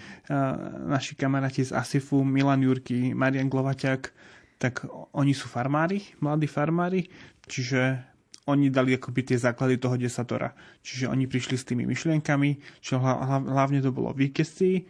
naši 0.91 1.15
kamaráti 1.15 1.63
z 1.63 1.73
ASIFu, 1.73 2.27
Milan 2.27 2.67
Jurky, 2.67 3.15
Marian 3.15 3.47
Glovaťak, 3.47 4.11
tak 4.59 4.83
oni 5.15 5.33
sú 5.33 5.47
farmári, 5.47 6.03
mladí 6.19 6.51
farmári, 6.51 7.07
čiže 7.47 8.03
oni 8.49 8.73
dali 8.73 8.97
akoby 8.97 9.21
tie 9.23 9.39
základy 9.39 9.79
toho 9.79 9.95
desatora. 10.01 10.51
Čiže 10.83 11.13
oni 11.13 11.29
prišli 11.29 11.57
s 11.61 11.69
tými 11.69 11.85
myšlienkami, 11.85 12.81
čo 12.81 12.99
hlavne 12.99 13.85
to 13.85 13.93
bolo 13.93 14.11
víkesci 14.17 14.89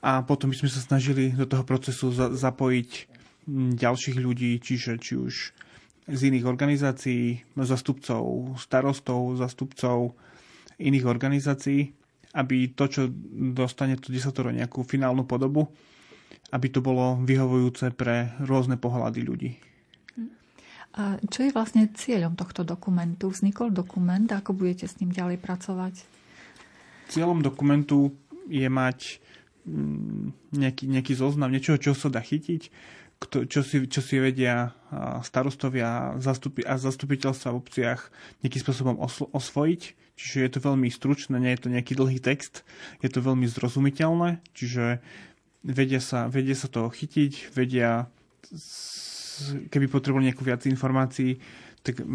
a 0.00 0.24
potom 0.24 0.50
by 0.50 0.56
sme 0.56 0.70
sa 0.72 0.80
snažili 0.80 1.32
do 1.32 1.44
toho 1.44 1.62
procesu 1.68 2.10
za- 2.10 2.32
zapojiť 2.32 2.90
ďalších 3.76 4.16
ľudí, 4.16 4.56
čiže 4.56 4.96
či 4.96 5.20
už 5.20 5.34
z 6.04 6.20
iných 6.28 6.44
organizácií, 6.44 7.40
zastupcov 7.56 8.56
starostov, 8.60 9.40
zastupcov 9.40 10.12
iných 10.76 11.06
organizácií, 11.08 11.96
aby 12.34 12.74
to, 12.74 12.84
čo 12.90 13.02
dostane 13.54 13.96
to 13.96 14.10
desatoro 14.10 14.50
nejakú 14.50 14.84
finálnu 14.84 15.24
podobu, 15.24 15.70
aby 16.52 16.66
to 16.68 16.84
bolo 16.84 17.16
vyhovujúce 17.22 17.94
pre 17.94 18.36
rôzne 18.42 18.76
pohľady 18.76 19.20
ľudí. 19.24 19.50
A 20.94 21.18
čo 21.26 21.42
je 21.42 21.50
vlastne 21.50 21.90
cieľom 21.90 22.38
tohto 22.38 22.62
dokumentu? 22.62 23.26
Vznikol 23.26 23.74
dokument, 23.74 24.30
ako 24.30 24.54
budete 24.54 24.86
s 24.86 25.02
ním 25.02 25.10
ďalej 25.10 25.42
pracovať? 25.42 26.06
Cieľom 27.10 27.42
dokumentu 27.42 28.14
je 28.46 28.70
mať 28.70 29.18
mm, 29.66 30.54
nejaký, 30.54 30.84
nejaký 30.86 31.12
zoznam 31.18 31.50
niečoho, 31.50 31.82
čo 31.82 31.98
sa 31.98 32.14
dá 32.14 32.22
chytiť, 32.22 32.70
čo 33.24 33.60
si, 33.64 33.88
čo 33.88 34.00
si 34.04 34.20
vedia 34.20 34.76
starostovia 35.24 36.20
zastupi, 36.20 36.62
a 36.62 36.78
zastupiteľstva 36.78 37.50
v 37.50 37.60
obciach 37.60 38.00
nejakým 38.44 38.62
spôsobom 38.62 38.96
oslo, 39.00 39.32
osvojiť. 39.32 39.82
Čiže 40.14 40.38
je 40.46 40.50
to 40.54 40.60
veľmi 40.62 40.86
stručné, 40.94 41.34
nie 41.42 41.50
je 41.58 41.62
to 41.66 41.72
nejaký 41.74 41.98
dlhý 41.98 42.22
text, 42.22 42.62
je 43.02 43.10
to 43.10 43.18
veľmi 43.18 43.50
zrozumiteľné, 43.50 44.38
čiže 44.54 45.02
vedia 45.66 45.98
sa, 45.98 46.30
vedia 46.30 46.54
sa 46.54 46.70
toho 46.70 46.86
chytiť, 46.86 47.50
vedia, 47.50 48.06
keby 49.74 49.90
potrebovali 49.90 50.30
nejakú 50.30 50.46
viac 50.46 50.62
informácií, 50.70 51.42
tak 51.82 52.06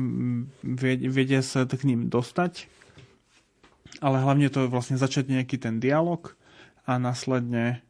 vedia 1.03 1.43
sa 1.43 1.67
k 1.67 1.83
ním 1.83 2.07
dostať. 2.07 2.71
Ale 3.99 4.23
hlavne 4.23 4.47
to 4.47 4.63
je 4.63 4.71
vlastne 4.71 4.95
začať 4.95 5.27
nejaký 5.27 5.59
ten 5.59 5.83
dialog 5.83 6.31
a 6.87 6.95
následne 6.95 7.83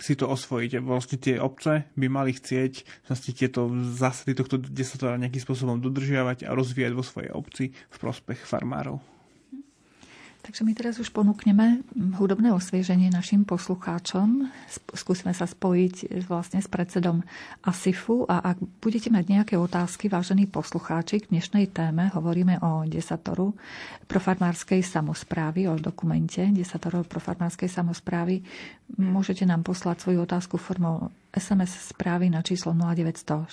si 0.00 0.16
to 0.16 0.30
osvojiť. 0.30 0.80
Vlastne 0.80 1.20
tie 1.20 1.36
obce 1.36 1.90
by 1.98 2.06
mali 2.08 2.32
chcieť 2.32 3.04
vlastne 3.10 3.32
tieto 3.36 3.68
zásady 3.92 4.32
tohto 4.38 4.56
desatora 4.56 5.20
nejakým 5.20 5.42
spôsobom 5.42 5.76
dodržiavať 5.82 6.48
a 6.48 6.56
rozvíjať 6.56 6.92
vo 6.96 7.04
svojej 7.04 7.30
obci 7.34 7.64
v 7.74 7.96
prospech 8.00 8.40
farmárov. 8.48 9.11
Takže 10.42 10.66
my 10.66 10.74
teraz 10.74 10.98
už 10.98 11.14
ponúkneme 11.14 11.86
hudobné 12.18 12.50
osvieženie 12.50 13.14
našim 13.14 13.46
poslucháčom. 13.46 14.50
Skúsime 14.90 15.30
sa 15.38 15.46
spojiť 15.46 16.26
vlastne 16.26 16.58
s 16.58 16.66
predsedom 16.66 17.22
ASIFu 17.62 18.26
a 18.26 18.50
ak 18.50 18.58
budete 18.82 19.06
mať 19.14 19.24
nejaké 19.30 19.54
otázky, 19.54 20.10
vážení 20.10 20.50
poslucháči, 20.50 21.22
k 21.22 21.30
dnešnej 21.30 21.70
téme 21.70 22.10
hovoríme 22.10 22.58
o 22.58 22.82
desatoru 22.90 23.54
profarmárskej 24.10 24.82
samozprávy, 24.82 25.70
o 25.70 25.78
dokumente 25.78 26.42
desatoru 26.50 27.06
profarmárskej 27.06 27.70
samozprávy, 27.70 28.42
môžete 28.98 29.46
nám 29.46 29.62
poslať 29.62 30.02
svoju 30.02 30.26
otázku 30.26 30.58
formou 30.58 31.14
SMS 31.30 31.94
správy 31.94 32.34
na 32.34 32.42
číslo 32.42 32.74
0914 32.74 33.46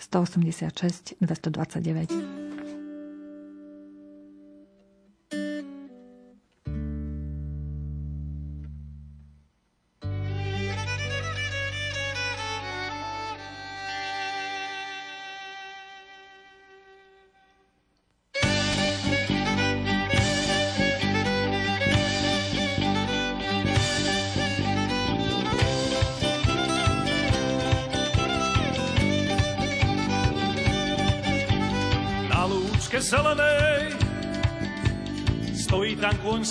186 0.00 1.20
229. 1.20 2.73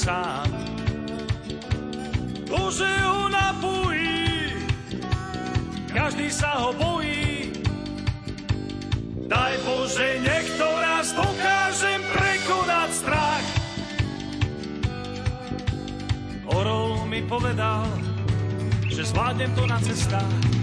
sám. 0.04 0.52
Bože 2.52 2.92
ho 3.08 3.32
napojí, 3.32 4.52
každý 5.96 6.28
sa 6.28 6.60
ho 6.60 6.76
bojí. 6.76 7.56
Daj 9.32 9.54
Bože, 9.64 10.20
niekto 10.20 10.68
raz 10.68 11.16
dokážem 11.16 12.04
prekonať 12.12 12.89
strach. 12.92 13.48
Orol 16.52 17.08
mi 17.08 17.24
povedal, 17.24 17.88
že 18.92 19.08
zvládnem 19.08 19.56
to 19.56 19.63
na 19.63 19.80
cestách. 19.80 20.62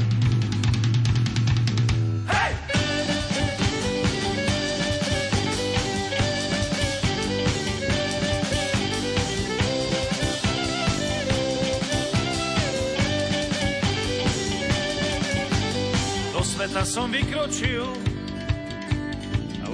Sveta 16.71 16.87
som 16.87 17.11
vykročil 17.11 17.83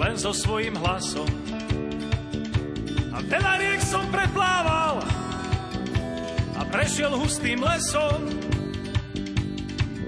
len 0.01 0.17
so 0.17 0.33
svojím 0.33 0.81
hlasom. 0.81 1.29
A 3.13 3.21
veľa 3.21 3.61
riek 3.61 3.85
som 3.85 4.09
preplával 4.09 5.05
a 6.57 6.61
prešiel 6.73 7.13
hustým 7.21 7.61
lesom. 7.61 8.33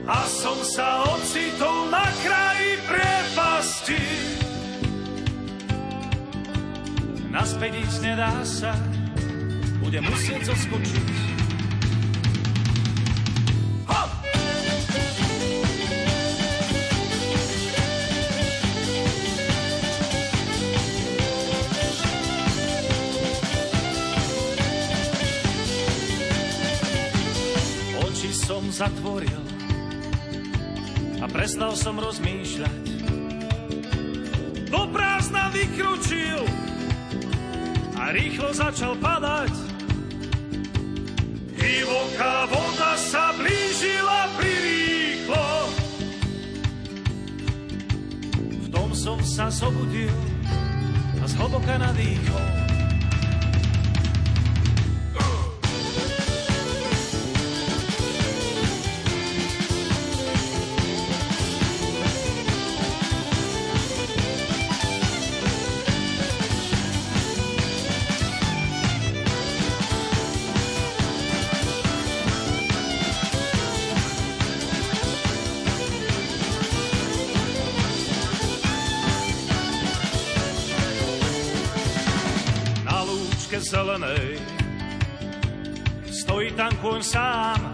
A 0.09 0.24
som 0.33 0.57
sa 0.64 1.05
ocitol 1.12 1.92
na 1.92 2.09
kraji 2.24 2.81
priepasti. 2.88 4.05
Naspäť 7.29 7.85
ísť 7.85 8.01
nedá 8.01 8.33
sa, 8.48 8.72
budem 9.85 10.09
musieť 10.09 10.57
zoskočiť. 10.57 11.38
Som 31.79 31.95
rozmýšľať. 31.95 32.85
Do 34.67 34.83
prázdna 34.91 35.55
vykročil 35.55 36.43
a 37.95 38.11
rýchlo 38.11 38.51
začal 38.51 38.99
padať. 38.99 39.55
Divoká 41.55 42.51
voda 42.51 42.99
sa 42.99 43.31
blížila 43.38 44.27
prirýchlo. 44.35 45.47
V 48.59 48.67
tom 48.75 48.91
som 48.91 49.23
sa 49.23 49.47
zobudil 49.47 50.11
a 51.23 51.25
zhlboka 51.31 51.79
nadýchol. 51.79 52.58
Zelenej. 83.88 84.37
Stojí 86.12 86.53
tam 86.53 86.68
kôň 86.85 87.01
sám, 87.01 87.72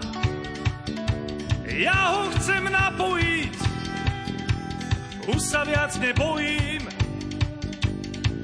ja 1.66 2.14
ho 2.14 2.30
chcem 2.38 2.70
napojiť, 2.70 3.54
už 5.26 5.40
sa 5.42 5.66
viac 5.66 5.90
nebojím. 5.98 6.86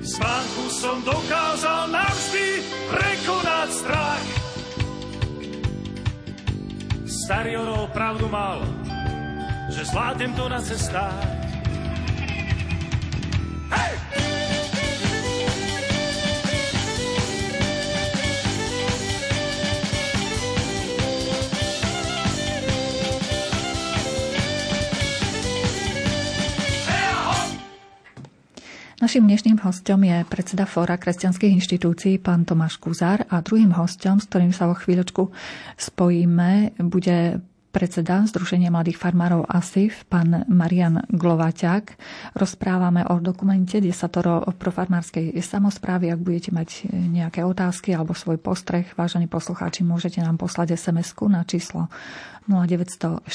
Spánku 0.02 0.66
som 0.74 0.98
dokázal 1.06 1.94
navždy 1.94 2.46
prekonať 2.90 3.68
strach. 3.70 4.26
Starý 7.06 7.54
orol 7.54 7.86
pravdu 7.94 8.26
mal, 8.26 8.66
že 9.70 9.86
zvládnem 9.86 10.34
to 10.34 10.50
na 10.50 10.58
cestách. 10.58 11.29
Našim 29.10 29.26
dnešným 29.26 29.58
hostom 29.66 30.06
je 30.06 30.22
predseda 30.22 30.70
Fóra 30.70 30.94
kresťanských 30.94 31.58
inštitúcií, 31.58 32.22
pán 32.22 32.46
Tomáš 32.46 32.78
Kuzár 32.78 33.26
a 33.26 33.42
druhým 33.42 33.74
hostom, 33.74 34.22
s 34.22 34.30
ktorým 34.30 34.54
sa 34.54 34.70
o 34.70 34.74
chvíľočku 34.78 35.34
spojíme, 35.74 36.78
bude 36.78 37.42
predseda 37.74 38.22
Združenia 38.22 38.70
mladých 38.70 39.02
farmárov 39.02 39.50
ASIF, 39.50 40.06
pán 40.06 40.46
Marian 40.46 41.02
Glovaťák. 41.10 41.90
Rozprávame 42.38 43.02
o 43.10 43.18
dokumente 43.18 43.82
desatoro 43.82 44.46
profarmárskej 44.46 45.34
samozprávy. 45.42 46.14
Ak 46.14 46.22
budete 46.22 46.54
mať 46.54 46.86
nejaké 46.94 47.42
otázky 47.42 47.90
alebo 47.90 48.14
svoj 48.14 48.38
postreh, 48.38 48.86
vážení 48.94 49.26
poslucháči, 49.26 49.82
môžete 49.82 50.22
nám 50.22 50.38
poslať 50.38 50.78
sms 50.78 51.18
na 51.26 51.42
číslo 51.42 51.90
0914 52.46 53.26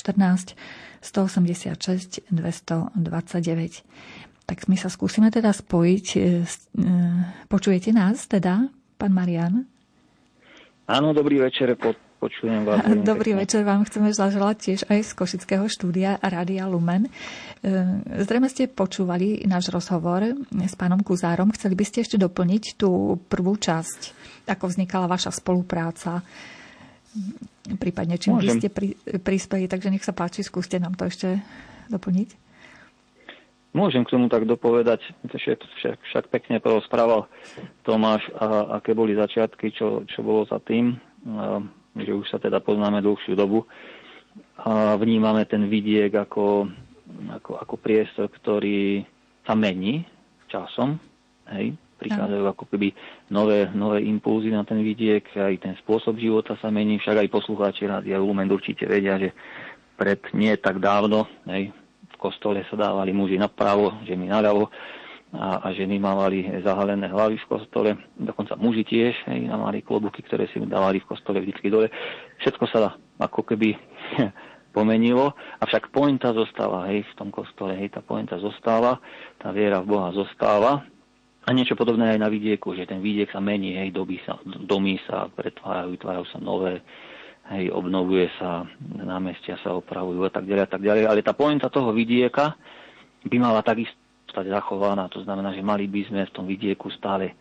186 1.04 2.32
229. 2.32 3.84
Tak 4.46 4.70
my 4.70 4.78
sa 4.78 4.94
skúsime 4.94 5.34
teda 5.34 5.50
spojiť. 5.50 6.08
E, 6.16 6.20
e, 6.22 6.26
počujete 7.50 7.90
nás 7.90 8.30
teda, 8.30 8.70
pán 9.02 9.12
Marian? 9.12 9.66
Áno, 10.86 11.18
dobrý 11.18 11.42
večer. 11.42 11.74
Po, 11.74 11.98
počujem 12.22 12.62
vás. 12.62 12.86
Dobrý 13.10 13.34
pekne. 13.34 13.42
večer 13.42 13.62
vám 13.66 13.82
chceme 13.90 14.14
zaželať 14.14 14.56
tiež 14.62 14.82
aj 14.86 15.00
z 15.02 15.12
Košického 15.18 15.66
štúdia 15.66 16.22
Rádia 16.22 16.70
Lumen. 16.70 17.10
E, 17.10 17.12
zrejme 18.22 18.46
ste 18.46 18.70
počúvali 18.70 19.42
náš 19.50 19.74
rozhovor 19.74 20.38
s 20.54 20.78
pánom 20.78 21.02
Kuzárom. 21.02 21.50
Chceli 21.58 21.74
by 21.74 21.86
ste 21.90 22.06
ešte 22.06 22.22
doplniť 22.22 22.78
tú 22.78 23.18
prvú 23.26 23.58
časť, 23.58 24.00
ako 24.46 24.70
vznikala 24.70 25.10
vaša 25.10 25.34
spolupráca, 25.34 26.22
prípadne 27.82 28.22
čím 28.22 28.38
Môžem. 28.38 28.46
by 28.46 28.50
ste 28.62 28.68
pri, 28.70 28.94
prispeli. 29.26 29.66
Takže 29.66 29.90
nech 29.90 30.06
sa 30.06 30.14
páči, 30.14 30.46
skúste 30.46 30.78
nám 30.78 30.94
to 30.94 31.10
ešte 31.10 31.42
doplniť. 31.90 32.45
Môžem 33.76 34.08
k 34.08 34.16
tomu 34.16 34.32
tak 34.32 34.48
dopovedať, 34.48 35.04
však, 35.28 35.60
však, 35.60 35.98
však 36.08 36.26
pekne 36.32 36.64
porozprával 36.64 37.28
Tomáš, 37.84 38.24
a, 38.40 38.80
aké 38.80 38.96
boli 38.96 39.20
začiatky, 39.20 39.76
čo, 39.76 40.08
čo 40.08 40.24
bolo 40.24 40.48
za 40.48 40.64
tým, 40.64 40.96
a, 40.96 41.60
že 42.00 42.16
už 42.16 42.32
sa 42.32 42.40
teda 42.40 42.64
poznáme 42.64 43.04
dlhšiu 43.04 43.36
dobu. 43.36 43.68
A 44.64 44.96
vnímame 44.96 45.44
ten 45.44 45.68
vidiek 45.68 46.08
ako, 46.08 46.72
ako, 47.36 47.52
ako 47.60 47.76
priestor, 47.76 48.32
ktorý 48.32 49.04
sa 49.44 49.60
mení 49.60 50.08
časom, 50.48 50.96
hej, 51.52 51.76
prichádzajú 52.00 52.44
ako 52.48 52.64
keby 52.72 52.96
nové, 53.28 53.68
nové 53.76 54.08
impulzy 54.08 54.56
na 54.56 54.64
ten 54.64 54.80
vidiek, 54.84 55.24
aj 55.36 55.56
ten 55.60 55.76
spôsob 55.84 56.16
života 56.16 56.56
sa 56.64 56.72
mení, 56.72 56.96
však 57.00 57.28
aj 57.28 57.34
poslucháči 57.34 57.92
Rádia 57.92 58.20
Lumen 58.24 58.48
určite 58.48 58.88
vedia, 58.88 59.20
že 59.20 59.36
pred 60.00 60.20
nie 60.32 60.52
tak 60.60 60.80
dávno, 60.80 61.28
hej, 61.48 61.76
kostole 62.22 62.64
sa 62.70 62.76
dávali 62.76 63.12
muži 63.12 63.40
napravo, 63.40 64.02
ženy 64.04 64.32
naľavo 64.32 64.72
a, 65.36 65.60
a 65.66 65.68
ženy 65.76 66.00
mávali 66.00 66.48
zahalené 66.64 67.12
hlavy 67.12 67.36
v 67.42 67.50
kostole, 67.50 67.90
dokonca 68.16 68.56
muži 68.56 68.88
tiež, 68.88 69.14
hej, 69.28 69.52
mali 69.52 69.84
klobuky, 69.84 70.24
ktoré 70.24 70.48
si 70.52 70.62
dávali 70.64 71.04
v 71.04 71.10
kostole 71.10 71.44
vždy 71.44 71.68
dole. 71.68 71.88
Všetko 72.40 72.64
sa 72.72 72.96
ako 73.20 73.44
keby 73.44 73.76
pomenilo, 74.76 75.36
avšak 75.64 75.92
pointa 75.92 76.32
zostáva, 76.36 76.88
hej, 76.92 77.04
v 77.04 77.14
tom 77.16 77.30
kostole, 77.32 77.76
hej, 77.80 77.96
tá 77.96 78.04
pointa 78.04 78.40
zostáva, 78.40 79.00
tá 79.40 79.52
viera 79.52 79.80
v 79.84 79.96
Boha 79.96 80.12
zostáva. 80.12 80.84
A 81.46 81.54
niečo 81.54 81.78
podobné 81.78 82.18
aj 82.18 82.20
na 82.26 82.30
vidieku, 82.32 82.74
že 82.74 82.90
ten 82.90 83.06
vidiek 83.06 83.30
sa 83.30 83.38
mení, 83.38 83.78
hej, 83.78 83.94
doby 83.94 84.18
sa, 84.26 84.42
domy 84.44 84.98
sa 85.06 85.30
pretvárajú, 85.30 85.94
vytvárajú 85.94 86.26
sa 86.34 86.42
nové, 86.42 86.82
hej, 87.54 87.70
obnovuje 87.70 88.32
sa, 88.42 88.66
námestia 88.96 89.60
sa 89.62 89.78
opravujú 89.78 90.26
a 90.26 90.32
tak 90.34 90.50
ďalej 90.50 90.64
a 90.66 90.70
tak 90.70 90.82
ďalej. 90.82 91.04
Ale 91.06 91.22
tá 91.22 91.34
pointa 91.38 91.70
toho 91.70 91.94
vidieka 91.94 92.58
by 93.26 93.38
mala 93.38 93.62
takisto 93.62 93.98
stať 94.30 94.50
zachovaná. 94.50 95.06
To 95.14 95.22
znamená, 95.22 95.54
že 95.54 95.62
mali 95.62 95.86
by 95.86 96.02
sme 96.10 96.22
v 96.26 96.34
tom 96.34 96.46
vidieku 96.50 96.90
stále 96.92 97.38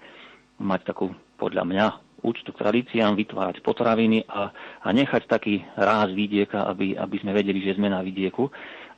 mať 0.61 0.95
takú, 0.95 1.11
podľa 1.41 1.65
mňa, 1.67 1.87
úctu 2.25 2.55
k 2.55 2.61
tradíciám, 2.61 3.19
vytvárať 3.19 3.61
potraviny 3.61 4.25
a, 4.25 4.49
a 4.81 4.89
nechať 4.95 5.29
taký 5.29 5.61
ráz 5.77 6.15
vidieka, 6.17 6.65
aby, 6.71 6.97
aby 6.97 7.17
sme 7.21 7.37
vedeli, 7.37 7.61
že 7.61 7.77
sme 7.77 7.93
na 7.93 8.01
vidieku. 8.01 8.49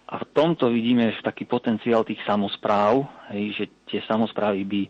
A 0.07 0.23
v 0.23 0.27
tomto 0.31 0.71
vidíme 0.71 1.11
taký 1.19 1.51
potenciál 1.51 2.07
tých 2.07 2.23
samozpráv, 2.23 3.03
hej, 3.35 3.59
že 3.59 3.65
tie 3.91 4.01
samozprávy 4.07 4.63
by 4.63 4.83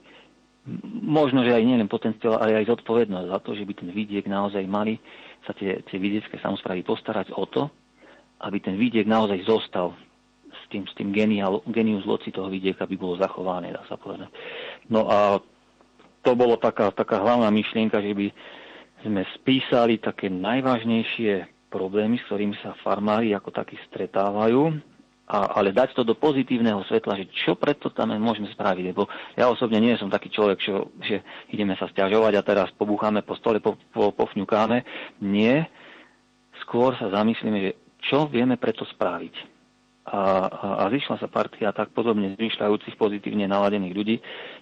možno, 1.01 1.41
že 1.47 1.57
aj 1.57 1.65
nielen 1.65 1.89
potenciál, 1.89 2.37
ale 2.37 2.61
aj 2.61 2.69
zodpovednosť 2.77 3.29
za 3.33 3.39
to, 3.41 3.57
že 3.57 3.65
by 3.65 3.73
ten 3.73 3.91
vidiek 3.95 4.27
naozaj 4.29 4.67
mali 4.69 5.01
sa 5.47 5.55
tie, 5.55 5.81
tie 5.87 5.99
vidiecké 6.03 6.37
samozprávy 6.43 6.83
postarať 6.83 7.33
o 7.33 7.47
to, 7.47 7.71
aby 8.43 8.59
ten 8.61 8.77
vidiek 8.77 9.09
naozaj 9.09 9.47
zostal 9.47 9.97
s 10.51 10.63
tým, 10.69 10.85
s 10.85 10.93
tým 10.99 11.15
genial, 11.15 11.63
genius 11.71 12.05
loci 12.05 12.35
toho 12.35 12.51
vidieka 12.51 12.85
by 12.85 12.97
bolo 12.99 13.15
zachované, 13.17 13.71
dá 13.71 13.87
sa 13.87 13.95
povedať. 13.97 14.29
No 14.91 15.07
a 15.07 15.39
to 16.27 16.35
bolo 16.35 16.59
taká, 16.59 16.91
taká 16.91 17.23
hlavná 17.23 17.47
myšlienka, 17.55 18.03
že 18.03 18.13
by 18.13 18.27
sme 19.07 19.23
spísali 19.39 20.03
také 20.03 20.27
najvážnejšie 20.27 21.47
problémy, 21.71 22.19
s 22.19 22.27
ktorými 22.27 22.57
sa 22.59 22.75
farmári 22.83 23.31
ako 23.31 23.55
takí 23.55 23.79
stretávajú 23.87 24.96
a, 25.27 25.59
ale 25.59 25.75
dať 25.75 25.99
to 25.99 26.03
do 26.07 26.15
pozitívneho 26.15 26.87
svetla, 26.87 27.19
že 27.19 27.27
čo 27.35 27.59
preto 27.59 27.91
tam 27.91 28.15
môžeme 28.15 28.47
spraviť. 28.55 28.85
Lebo 28.95 29.11
ja 29.35 29.51
osobne 29.51 29.83
nie 29.83 29.99
som 29.99 30.07
taký 30.07 30.31
človek, 30.31 30.59
čo, 30.63 30.95
že 31.03 31.23
ideme 31.51 31.75
sa 31.75 31.91
stiažovať 31.91 32.33
a 32.39 32.47
teraz 32.47 32.69
pobúchame 32.79 33.27
po 33.27 33.35
stole, 33.35 33.59
po, 33.59 33.75
po, 33.91 34.15
pofňukáme. 34.15 34.87
Nie. 35.27 35.67
Skôr 36.63 36.95
sa 36.95 37.11
zamyslíme, 37.11 37.59
že 37.59 37.71
čo 38.07 38.31
vieme 38.31 38.55
preto 38.55 38.87
spraviť 38.87 39.56
a, 40.07 40.23
a, 40.47 40.67
a 40.81 40.91
zišla 40.95 41.19
sa 41.19 41.27
partia 41.27 41.75
tak 41.75 41.91
podobne 41.91 42.39
zmyšľajúcich 42.39 42.95
pozitívne 42.95 43.51
naladených 43.51 43.95
ľudí, 43.95 44.17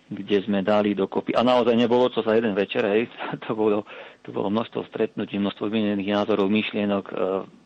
kde 0.09 0.41
sme 0.41 0.65
dali 0.65 0.97
dokopy. 0.97 1.37
A 1.37 1.45
naozaj 1.45 1.77
nebolo 1.77 2.09
to 2.09 2.25
za 2.25 2.33
jeden 2.33 2.57
večer, 2.57 2.81
hej, 2.89 3.13
to 3.45 3.53
bolo, 3.53 3.85
to 4.25 4.33
bolo 4.33 4.49
množstvo 4.49 4.89
stretnutí, 4.89 5.37
množstvo 5.37 5.69
vymenených 5.69 6.17
názorov, 6.17 6.49
myšlienok. 6.49 7.05
E, 7.05 7.15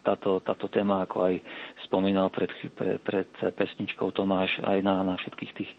táto, 0.03 0.43
táto 0.43 0.67
téma, 0.67 1.07
ako 1.07 1.31
aj 1.31 1.35
spomínal 1.87 2.35
pred, 2.35 2.51
pred, 2.75 2.99
pred 2.99 3.31
pesničkou 3.55 4.11
Tomáš, 4.11 4.59
aj 4.67 4.83
na, 4.83 5.07
na 5.07 5.15
všetkých 5.15 5.53
tých 5.55 5.71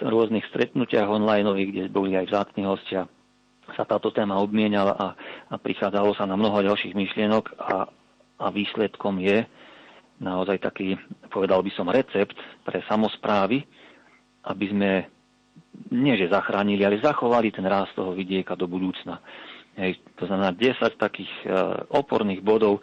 rôznych 0.00 0.48
stretnutiach 0.48 1.10
online, 1.10 1.44
kde 1.44 1.92
boli 1.92 2.16
aj 2.16 2.32
vzácni 2.32 2.64
hostia, 2.64 3.04
sa 3.76 3.84
táto 3.84 4.12
téma 4.12 4.40
obmienala 4.40 4.96
a, 4.96 5.08
a 5.52 5.54
prichádzalo 5.60 6.16
sa 6.16 6.24
na 6.24 6.36
mnoho 6.36 6.64
ďalších 6.64 6.96
myšlienok 6.96 7.44
a, 7.56 7.88
a 8.40 8.46
výsledkom 8.48 9.20
je, 9.20 9.44
naozaj 10.22 10.62
taký, 10.62 10.94
povedal 11.28 11.62
by 11.62 11.70
som, 11.74 11.90
recept 11.90 12.34
pre 12.62 12.82
samozprávy, 12.86 13.64
aby 14.44 14.66
sme 14.70 14.90
nie 15.90 16.14
že 16.14 16.30
zachránili, 16.30 16.86
ale 16.86 17.02
zachovali 17.02 17.50
ten 17.50 17.66
rást 17.66 17.94
toho 17.98 18.14
vidieka 18.14 18.54
do 18.54 18.70
budúcna. 18.70 19.18
Hej, 19.74 19.98
to 20.14 20.30
znamená 20.30 20.54
10 20.54 20.94
takých 20.94 21.30
e, 21.42 21.48
oporných 21.90 22.46
bodov, 22.46 22.78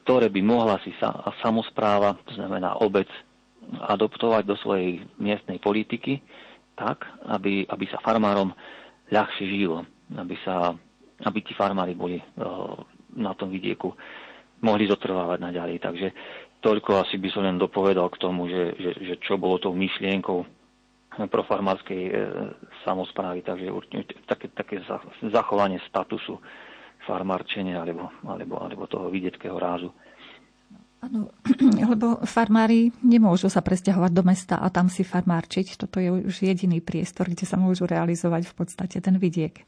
ktoré 0.00 0.32
by 0.32 0.40
mohla 0.40 0.80
si 0.80 0.96
sa, 0.96 1.12
samozpráva, 1.44 2.16
to 2.24 2.32
znamená 2.32 2.80
obec, 2.80 3.08
adoptovať 3.70 4.48
do 4.48 4.56
svojej 4.56 5.04
miestnej 5.20 5.60
politiky 5.60 6.18
tak, 6.74 7.04
aby, 7.28 7.68
aby 7.68 7.84
sa 7.92 8.00
farmárom 8.00 8.56
ľahšie 9.12 9.44
žilo, 9.46 9.84
aby, 10.16 10.34
sa, 10.40 10.72
aby 11.28 11.38
tí 11.44 11.52
farmári 11.52 11.92
boli 11.92 12.16
e, 12.16 12.24
na 13.20 13.36
tom 13.36 13.52
vidieku 13.52 13.92
mohli 14.64 14.88
zotrvávať 14.88 15.38
naďalej. 15.44 15.76
Takže 15.76 16.08
Toľko 16.60 16.90
asi 17.00 17.16
by 17.16 17.28
som 17.32 17.42
len 17.44 17.56
dopovedal 17.56 18.12
k 18.12 18.20
tomu, 18.20 18.44
že, 18.48 18.76
že, 18.76 18.90
že 19.00 19.14
čo 19.24 19.40
bolo 19.40 19.56
tou 19.56 19.72
myšlienkou 19.72 20.44
profarmárskej 21.10 22.02
e, 22.06 22.12
samozprávy, 22.86 23.42
takže 23.42 23.72
určite 23.72 24.14
také, 24.24 24.46
také 24.52 24.78
zachovanie 25.26 25.82
statusu 25.88 26.38
farmárčenia 27.04 27.82
alebo, 27.82 28.12
alebo, 28.22 28.60
alebo 28.60 28.84
toho 28.86 29.10
vidieckého 29.10 29.56
rázu. 29.56 29.90
Áno, 31.00 31.32
lebo 31.92 32.20
farmári 32.28 32.92
nemôžu 33.00 33.48
sa 33.48 33.64
presťahovať 33.64 34.12
do 34.12 34.22
mesta 34.22 34.60
a 34.60 34.68
tam 34.68 34.92
si 34.92 35.00
farmárčiť. 35.00 35.80
Toto 35.80 35.96
je 35.96 36.12
už 36.12 36.44
jediný 36.44 36.84
priestor, 36.84 37.32
kde 37.32 37.48
sa 37.48 37.56
môžu 37.56 37.88
realizovať 37.88 38.52
v 38.52 38.54
podstate 38.54 39.00
ten 39.00 39.16
vidiek. 39.16 39.64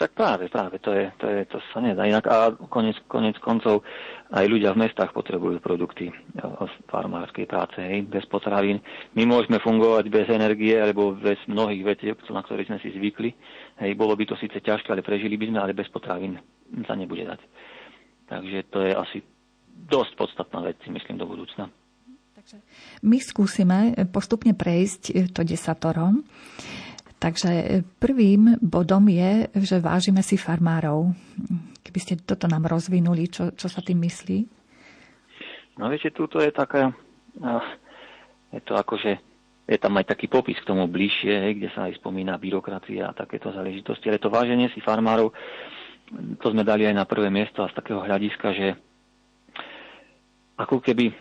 Však 0.00 0.16
práve, 0.16 0.48
práve, 0.48 0.80
to, 0.80 0.96
je, 0.96 1.12
to, 1.20 1.28
je, 1.28 1.44
to 1.44 1.60
sa 1.76 1.84
nedá. 1.84 2.08
Inak 2.08 2.24
a 2.24 2.56
konec, 2.72 2.96
konec 3.04 3.36
koncov 3.36 3.84
aj 4.32 4.48
ľudia 4.48 4.72
v 4.72 4.88
mestách 4.88 5.12
potrebujú 5.12 5.60
produkty 5.60 6.08
farmárskej 6.88 7.44
práce, 7.44 7.76
hej, 7.84 8.08
bez 8.08 8.24
potravín. 8.24 8.80
My 9.12 9.28
môžeme 9.28 9.60
fungovať 9.60 10.08
bez 10.08 10.24
energie 10.32 10.72
alebo 10.72 11.12
bez 11.12 11.36
mnohých 11.44 11.84
vetieb, 11.84 12.16
na 12.32 12.40
ktorých 12.40 12.72
sme 12.72 12.80
si 12.80 12.96
zvykli. 12.96 13.36
Hej, 13.84 13.92
bolo 13.92 14.16
by 14.16 14.24
to 14.24 14.40
síce 14.40 14.56
ťažké, 14.56 14.88
ale 14.88 15.04
prežili 15.04 15.36
by 15.36 15.52
sme, 15.52 15.60
ale 15.60 15.76
bez 15.76 15.92
potravín 15.92 16.40
sa 16.88 16.96
nebude 16.96 17.28
dať. 17.28 17.40
Takže 18.32 18.72
to 18.72 18.80
je 18.80 18.96
asi 18.96 19.20
dosť 19.84 20.16
podstatná 20.16 20.64
vec, 20.64 20.80
myslím, 20.88 21.20
do 21.20 21.28
budúcna. 21.28 21.68
Takže 22.40 22.56
my 23.04 23.20
skúsime 23.20 23.92
postupne 24.08 24.56
prejsť 24.56 25.36
to 25.36 25.44
desatorom. 25.44 26.24
Takže 27.20 27.50
e, 27.52 27.64
prvým 28.00 28.56
bodom 28.64 29.04
je, 29.12 29.52
že 29.60 29.76
vážime 29.76 30.24
si 30.24 30.40
farmárov. 30.40 31.12
Keby 31.84 31.98
ste 32.00 32.14
toto 32.16 32.48
nám 32.48 32.64
rozvinuli, 32.64 33.28
čo, 33.28 33.52
čo 33.52 33.68
sa 33.68 33.84
tým 33.84 34.00
myslí? 34.08 34.38
No 35.76 35.92
viete, 35.92 36.08
túto 36.12 36.40
je 36.40 36.48
taká, 36.52 36.92
je 38.52 38.60
to 38.64 38.76
akože, 38.76 39.16
je 39.68 39.78
tam 39.80 39.96
aj 39.96 40.12
taký 40.12 40.28
popis 40.28 40.60
k 40.60 40.68
tomu 40.68 40.84
bližšie, 40.88 41.56
kde 41.56 41.68
sa 41.72 41.88
aj 41.88 42.00
spomína 42.00 42.36
byrokracia 42.36 43.08
a 43.08 43.16
takéto 43.16 43.52
záležitosti. 43.52 44.08
Ale 44.08 44.20
to 44.20 44.32
váženie 44.32 44.68
si 44.72 44.80
farmárov, 44.80 45.32
to 46.40 46.46
sme 46.52 46.64
dali 46.66 46.84
aj 46.84 46.96
na 46.96 47.08
prvé 47.08 47.32
miesto 47.32 47.64
a 47.64 47.70
z 47.70 47.76
takého 47.80 48.02
hľadiska, 48.02 48.48
že 48.52 48.68
ako 50.60 50.84
keby 50.84 51.16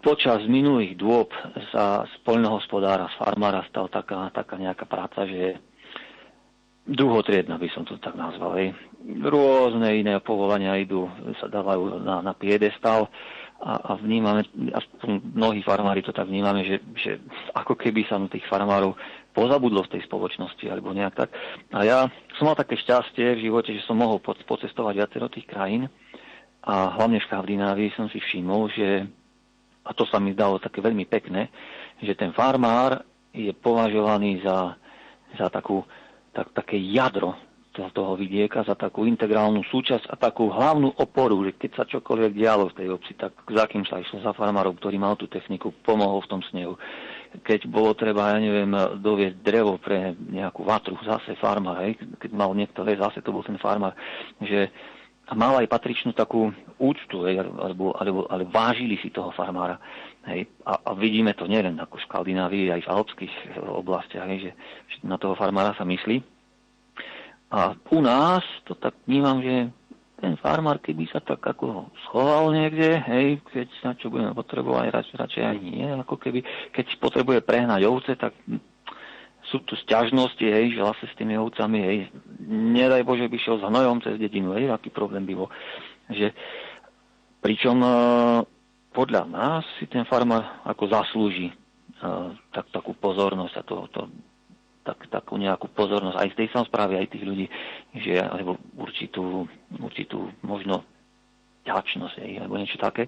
počas 0.00 0.42
minulých 0.48 0.96
dôb 0.96 1.30
sa 1.70 2.08
z 2.08 2.14
poľnohospodára, 2.24 3.12
z 3.12 3.16
farmára 3.20 3.64
stal 3.68 3.92
taká, 3.92 4.32
taká 4.32 4.56
nejaká 4.56 4.88
práca, 4.88 5.28
že 5.28 5.60
druhotriedna 6.88 7.60
by 7.60 7.68
som 7.70 7.84
to 7.84 8.00
tak 8.00 8.16
nazval. 8.16 8.56
Hej. 8.56 8.74
Rôzne 9.20 9.94
iné 9.94 10.18
povolania 10.20 10.80
idú, 10.80 11.06
sa 11.38 11.46
dávajú 11.46 12.00
na, 12.02 12.24
na 12.24 12.32
piedestal 12.32 13.12
a, 13.60 13.92
a 13.92 14.00
vnímame, 14.00 14.48
aspoň 14.72 15.36
mnohí 15.36 15.60
farmári 15.60 16.00
to 16.00 16.16
tak 16.16 16.26
vnímame, 16.26 16.64
že, 16.64 16.80
že 16.96 17.20
ako 17.52 17.76
keby 17.76 18.08
sa 18.08 18.16
na 18.16 18.32
tých 18.32 18.44
farmárov 18.48 18.96
pozabudlo 19.36 19.84
v 19.86 19.92
tej 19.96 20.02
spoločnosti 20.08 20.64
alebo 20.66 20.96
nejak 20.96 21.14
tak. 21.14 21.30
A 21.70 21.84
ja 21.84 21.98
som 22.40 22.48
mal 22.48 22.56
také 22.56 22.80
šťastie 22.80 23.36
v 23.36 23.44
živote, 23.46 23.70
že 23.76 23.84
som 23.84 24.00
mohol 24.00 24.18
pocestovať 24.24 24.94
viacero 24.96 25.28
tých 25.28 25.46
krajín 25.46 25.86
a 26.64 26.96
hlavne 26.96 27.20
v 27.20 27.28
Skandinávii 27.28 27.94
som 27.94 28.08
si 28.08 28.18
všimol, 28.18 28.72
že 28.72 29.19
a 29.84 29.90
to 29.96 30.04
sa 30.08 30.20
mi 30.20 30.36
zdalo 30.36 30.60
také 30.60 30.84
veľmi 30.84 31.08
pekné, 31.08 31.48
že 32.00 32.12
ten 32.16 32.32
farmár 32.36 33.04
je 33.30 33.52
považovaný 33.54 34.42
za, 34.42 34.76
za 35.38 35.46
takú, 35.48 35.84
tak, 36.34 36.50
také 36.52 36.76
jadro 36.76 37.36
toho 37.88 38.12
vidieka 38.18 38.60
za 38.68 38.76
takú 38.76 39.08
integrálnu 39.08 39.64
súčasť 39.64 40.12
a 40.12 40.14
takú 40.20 40.52
hlavnú 40.52 41.00
oporu, 41.00 41.40
že 41.48 41.56
keď 41.56 41.70
sa 41.72 41.84
čokoľvek 41.88 42.32
dialo 42.36 42.68
v 42.68 42.76
tej 42.76 42.88
obci, 42.92 43.12
tak 43.16 43.32
za 43.48 43.64
kým 43.64 43.88
sa 43.88 43.96
išlo 43.96 44.20
za 44.20 44.36
farmárov, 44.36 44.76
ktorý 44.76 45.00
mal 45.00 45.16
tú 45.16 45.24
techniku, 45.24 45.72
pomohol 45.80 46.20
v 46.20 46.30
tom 46.30 46.42
snehu. 46.52 46.76
Keď 47.40 47.70
bolo 47.70 47.96
treba, 47.96 48.36
ja 48.36 48.38
neviem, 48.42 48.68
doviesť 49.00 49.40
drevo 49.40 49.80
pre 49.80 50.12
nejakú 50.12 50.66
vatru, 50.66 51.00
zase 51.00 51.38
farmár, 51.40 51.80
hej, 51.86 51.96
keď 52.20 52.30
mal 52.36 52.52
niekto, 52.52 52.84
hej, 52.84 53.00
zase 53.00 53.24
to 53.24 53.32
bol 53.32 53.46
ten 53.46 53.56
farmár, 53.56 53.96
že 54.42 54.68
mal 55.34 55.62
aj 55.62 55.70
patričnú 55.70 56.10
takú 56.12 56.50
úctu, 56.80 57.26
hej, 57.26 57.42
alebo, 57.42 57.94
alebo, 57.94 58.26
ale 58.26 58.48
vážili 58.48 58.98
si 58.98 59.12
toho 59.12 59.30
farmára. 59.30 59.78
Hej, 60.26 60.50
a, 60.68 60.76
a 60.84 60.90
vidíme 60.92 61.32
to 61.32 61.48
nielen 61.48 61.80
ako 61.80 61.96
v 61.96 62.04
Škandinávii, 62.08 62.72
aj 62.72 62.82
v 62.84 62.92
alpských 62.92 63.34
oblastiach, 63.64 64.28
hej, 64.28 64.50
že, 64.50 64.52
že 64.90 64.96
na 65.06 65.16
toho 65.16 65.32
farmára 65.38 65.72
sa 65.78 65.86
myslí. 65.86 66.20
A 67.50 67.74
u 67.74 67.98
nás 67.98 68.44
to 68.68 68.78
tak 68.78 68.94
vnímam, 69.08 69.42
že 69.42 69.74
ten 70.20 70.36
farmár, 70.36 70.78
keby 70.78 71.08
sa 71.08 71.18
tak 71.24 71.40
ako 71.40 71.88
schoval 72.06 72.52
niekde, 72.52 73.00
hej, 73.08 73.40
keď 73.48 73.68
na 73.82 73.92
čo 73.96 74.12
budeme 74.12 74.36
potrebovať, 74.36 74.86
radšej, 74.92 75.16
radšej 75.16 75.42
aj 75.48 75.56
nie, 75.64 75.88
ako 75.88 76.14
keby, 76.20 76.44
keď 76.76 76.86
potrebuje 77.00 77.40
prehnať 77.40 77.88
ovce, 77.88 78.12
tak 78.20 78.36
sú 79.48 79.64
tu 79.64 79.74
sťažnosti, 79.80 80.44
hej, 80.44 80.76
že 80.76 80.84
vlastne 80.84 81.08
s 81.08 81.16
tými 81.16 81.34
ovcami, 81.40 81.78
hej, 81.80 81.98
nedaj 82.50 83.06
Bože 83.06 83.30
by 83.30 83.38
šiel 83.38 83.62
za 83.62 83.70
hnojom 83.70 84.02
cez 84.02 84.18
dedinu, 84.18 84.58
hej, 84.58 84.74
aký 84.74 84.90
problém 84.90 85.22
by 85.22 85.34
bol. 85.38 85.48
Že, 86.10 86.34
pričom 87.38 87.78
e, 87.78 87.90
podľa 88.90 89.22
nás 89.30 89.62
si 89.78 89.86
ten 89.86 90.02
farmár 90.02 90.60
ako 90.66 90.90
zaslúži 90.90 91.48
e, 91.48 91.54
tak, 92.50 92.66
takú 92.74 92.92
pozornosť 92.98 93.54
a 93.54 93.62
to, 93.62 93.76
to 93.94 94.00
tak, 94.82 94.98
takú 95.08 95.38
nejakú 95.38 95.70
pozornosť 95.70 96.18
aj 96.18 96.28
z 96.34 96.38
tej 96.42 96.48
samozprávy, 96.50 96.98
aj 96.98 97.10
tých 97.14 97.24
ľudí, 97.24 97.46
že, 97.94 98.18
alebo 98.18 98.58
určitú, 98.74 99.46
určitú 99.78 100.34
možno 100.42 100.82
ťačnosť, 101.62 102.18
alebo 102.42 102.58
niečo 102.58 102.80
také. 102.80 103.06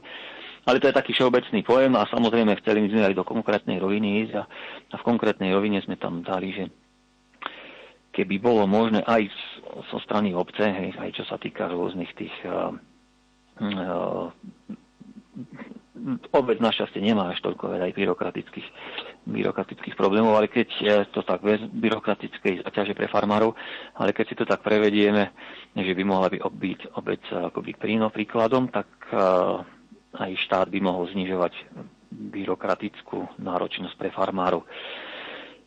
Ale 0.62 0.78
to 0.78 0.86
je 0.86 0.94
taký 0.94 1.10
všeobecný 1.10 1.66
pojem 1.66 1.98
a 1.98 2.06
samozrejme 2.06 2.54
chceli 2.62 2.86
sme 2.86 3.02
aj 3.02 3.18
do 3.18 3.26
konkrétnej 3.26 3.82
roviny 3.82 4.22
ísť 4.26 4.34
a, 4.38 4.44
a 4.92 4.94
v 4.94 5.06
konkrétnej 5.06 5.50
rovine 5.50 5.82
sme 5.82 5.98
tam 5.98 6.22
dali, 6.22 6.54
že 6.54 6.70
keby 8.12 8.36
bolo 8.38 8.68
možné 8.68 9.00
aj 9.08 9.32
zo 9.88 9.98
strany 10.04 10.36
obce, 10.36 10.62
hej, 10.62 10.92
aj 11.00 11.10
čo 11.16 11.24
sa 11.24 11.40
týka 11.40 11.66
rôznych 11.68 12.12
tých 12.12 12.34
uh, 12.44 12.70
uh, 13.60 14.28
obec 16.34 16.58
našťastie 16.60 17.00
nemá 17.00 17.32
až 17.32 17.40
toľko 17.40 17.72
veľa 17.72 17.88
aj 17.88 17.94
byrokratických, 17.96 18.68
byrokratických 19.24 19.96
problémov, 19.96 20.36
ale 20.36 20.50
keď 20.50 20.68
je 20.82 20.94
to 21.14 21.24
tak 21.24 21.40
bez 21.40 21.62
byrokratickej 21.72 22.66
zaťaže 22.66 22.92
pre 22.92 23.08
farmárov, 23.08 23.56
ale 23.96 24.12
keď 24.12 24.24
si 24.28 24.36
to 24.36 24.44
tak 24.44 24.60
prevedieme, 24.60 25.32
že 25.72 25.92
by 25.96 26.02
mohla 26.04 26.28
byť 26.28 26.42
obyť 26.42 26.80
obec 27.00 27.22
akoby 27.32 27.72
príno 27.78 28.12
príkladom, 28.12 28.68
tak 28.68 28.88
uh, 29.14 29.64
aj 30.20 30.32
štát 30.44 30.68
by 30.68 30.78
mohol 30.84 31.08
znižovať 31.08 31.54
byrokratickú 32.12 33.40
náročnosť 33.40 33.94
pre 33.96 34.12
farmárov. 34.12 34.68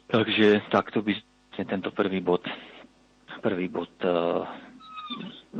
Takže 0.05 0.69
takto 0.69 1.01
by 1.01 1.17
tento 1.63 1.95
prvý 1.95 2.19
bod, 2.19 2.43
prvý 3.39 3.71
bod 3.71 3.93
uh, 4.03 4.43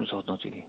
zhodnotili. 0.04 0.68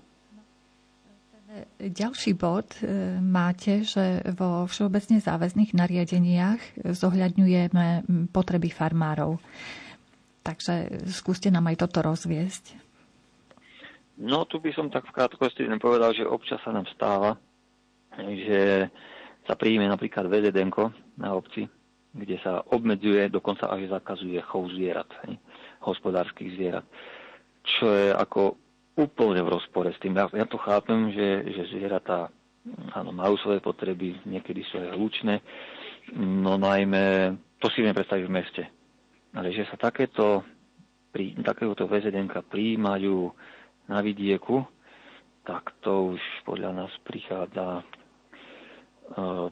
Ďalší 1.79 2.35
bod 2.35 2.75
e, 2.83 3.17
máte, 3.23 3.79
že 3.87 4.19
vo 4.35 4.67
všeobecne 4.67 5.23
záväzných 5.23 5.71
nariadeniach 5.79 6.83
zohľadňujeme 6.91 8.03
potreby 8.35 8.67
farmárov. 8.67 9.39
Takže 10.43 11.07
skúste 11.07 11.47
nám 11.47 11.71
aj 11.71 11.87
toto 11.87 12.03
rozviesť. 12.03 12.75
No, 14.19 14.43
tu 14.43 14.59
by 14.59 14.75
som 14.75 14.91
tak 14.91 15.07
v 15.07 15.15
krátkosti 15.15 15.63
povedal, 15.79 16.11
že 16.11 16.27
občas 16.27 16.59
sa 16.67 16.75
nám 16.75 16.83
stáva, 16.91 17.39
že 18.17 18.91
sa 19.47 19.55
príjme 19.55 19.87
napríklad 19.87 20.27
VZD 20.27 20.67
na 21.15 21.31
obci, 21.31 21.63
kde 22.17 22.41
sa 22.41 22.65
obmedzuje, 22.73 23.29
dokonca 23.29 23.69
až 23.69 23.93
zakazuje 23.93 24.41
chov 24.41 24.73
zvierat, 24.73 25.07
hospodárskych 25.85 26.57
zvierat. 26.57 26.85
Čo 27.77 27.93
je 27.93 28.09
ako 28.11 28.57
úplne 28.97 29.45
v 29.45 29.53
rozpore 29.53 29.93
s 29.93 30.01
tým. 30.01 30.17
Ja, 30.17 30.25
ja 30.33 30.49
to 30.49 30.57
chápem, 30.57 31.13
že, 31.13 31.53
že 31.53 31.69
zvieratá 31.69 32.33
áno, 32.97 33.13
majú 33.13 33.37
svoje 33.39 33.61
potreby, 33.61 34.17
niekedy 34.25 34.65
sú 34.67 34.81
aj 34.81 34.97
hlučné, 34.97 35.35
no 36.17 36.57
najmä, 36.57 37.35
to 37.61 37.69
si 37.71 37.85
viem 37.85 37.93
predstaviť 37.93 38.25
v 38.25 38.35
meste. 38.35 38.63
Ale 39.37 39.53
že 39.53 39.69
sa 39.69 39.77
takéto, 39.77 40.41
pri, 41.13 41.37
takéhoto 41.45 41.85
VZDNK 41.85 42.41
príjmajú 42.49 43.29
na 43.87 44.01
vidieku, 44.01 44.65
tak 45.45 45.77
to 45.79 46.17
už 46.17 46.21
podľa 46.43 46.71
nás 46.75 46.91
prichádza, 47.07 47.85
uh, 49.15 49.47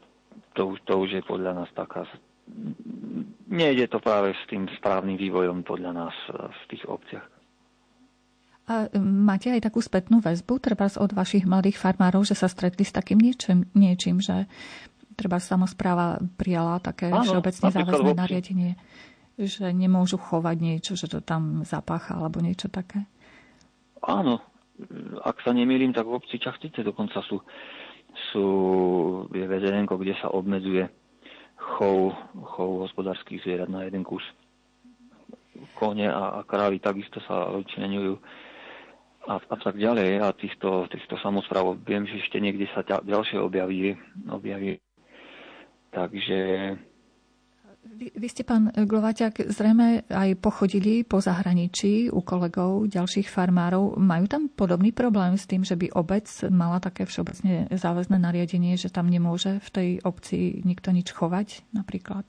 to, 0.57 0.75
to 0.83 0.93
už 0.99 1.09
je 1.21 1.23
podľa 1.23 1.63
nás 1.63 1.69
taká 1.71 2.03
nejde 3.49 3.87
to 3.87 3.97
práve 4.01 4.33
s 4.33 4.43
tým 4.49 4.67
správnym 4.77 5.17
vývojom 5.17 5.63
podľa 5.63 5.91
nás 5.93 6.15
v 6.29 6.63
tých 6.69 6.85
obciach. 6.85 7.25
A 8.65 8.89
máte 8.97 9.53
aj 9.53 9.69
takú 9.69 9.77
spätnú 9.77 10.17
väzbu, 10.25 10.57
treba 10.57 10.89
od 10.89 11.13
vašich 11.13 11.45
mladých 11.45 11.77
farmárov, 11.77 12.25
že 12.25 12.33
sa 12.33 12.49
stretli 12.49 12.81
s 12.81 12.89
takým 12.89 13.21
niečím, 13.21 13.69
niečím 13.77 14.17
že 14.17 14.49
treba 15.13 15.37
samozpráva 15.37 16.17
prijala 16.33 16.81
také 16.81 17.13
Áno, 17.13 17.21
všeobecne 17.23 17.69
záväzné 17.69 18.11
nariadenie, 18.17 18.71
že 19.37 19.69
nemôžu 19.69 20.17
chovať 20.17 20.57
niečo, 20.57 20.97
že 20.97 21.05
to 21.05 21.21
tam 21.21 21.61
zapácha 21.61 22.17
alebo 22.17 22.41
niečo 22.41 22.65
také? 22.73 23.05
Áno, 24.01 24.41
ak 25.21 25.45
sa 25.45 25.53
nemýlim, 25.53 25.93
tak 25.93 26.09
v 26.09 26.17
obci 26.17 26.41
Čachtice 26.41 26.81
dokonca 26.81 27.21
sú, 27.21 27.45
sú 28.33 28.45
je 29.29 29.45
VZN, 29.45 29.85
kde 29.85 30.17
sa 30.17 30.33
obmedzuje 30.33 30.89
chov, 31.55 32.13
chov 32.55 32.87
hospodárskych 32.87 33.41
zvierat 33.41 33.69
na 33.69 33.83
jeden 33.87 34.03
kus. 34.03 34.23
Kone 35.75 36.07
a, 36.07 36.39
a 36.39 36.43
krávy 36.43 36.79
takisto 36.79 37.19
sa 37.23 37.51
vyčlenujú 37.51 38.19
a, 39.27 39.33
a 39.39 39.55
tak 39.57 39.75
ďalej. 39.75 40.21
A 40.21 40.31
týchto, 40.35 40.87
týchto 40.91 41.15
samozpráv 41.19 41.79
viem, 41.83 42.05
že 42.05 42.19
ešte 42.21 42.39
niekde 42.39 42.67
sa 42.71 42.83
ďalšie 42.83 43.39
objaví. 43.39 43.95
objaví. 44.29 44.79
Takže... 45.91 46.39
Vy, 47.85 48.09
vy 48.17 48.27
ste, 48.27 48.41
pán 48.41 48.73
Glovaťak, 48.73 49.45
zrejme 49.53 50.09
aj 50.09 50.41
pochodili 50.41 51.05
po 51.05 51.21
zahraničí 51.21 52.09
u 52.09 52.25
kolegov, 52.25 52.89
ďalších 52.89 53.29
farmárov. 53.29 54.01
Majú 54.01 54.25
tam 54.25 54.49
podobný 54.49 54.89
problém 54.89 55.37
s 55.37 55.45
tým, 55.45 55.61
že 55.61 55.77
by 55.77 55.93
obec 55.93 56.25
mala 56.49 56.81
také 56.81 57.05
všeobecne 57.05 57.69
záväzné 57.69 58.17
nariadenie, 58.17 58.73
že 58.73 58.89
tam 58.89 59.05
nemôže 59.05 59.61
v 59.61 59.69
tej 59.69 59.89
obci 60.01 60.65
nikto 60.65 60.89
nič 60.89 61.13
chovať 61.13 61.61
napríklad? 61.77 62.25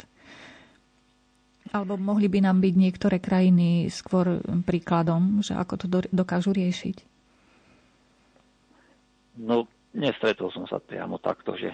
Alebo 1.73 1.97
mohli 1.97 2.29
by 2.29 2.45
nám 2.45 2.61
byť 2.61 2.75
niektoré 2.77 3.17
krajiny 3.17 3.89
skôr 3.89 4.45
príkladom, 4.63 5.41
že 5.41 5.57
ako 5.57 5.75
to 5.81 5.87
dokážu 6.13 6.53
riešiť? 6.53 6.97
No, 9.41 9.65
nestretol 9.97 10.53
som 10.53 10.69
sa 10.69 10.79
priamo 10.85 11.17
takto, 11.17 11.57
že, 11.57 11.73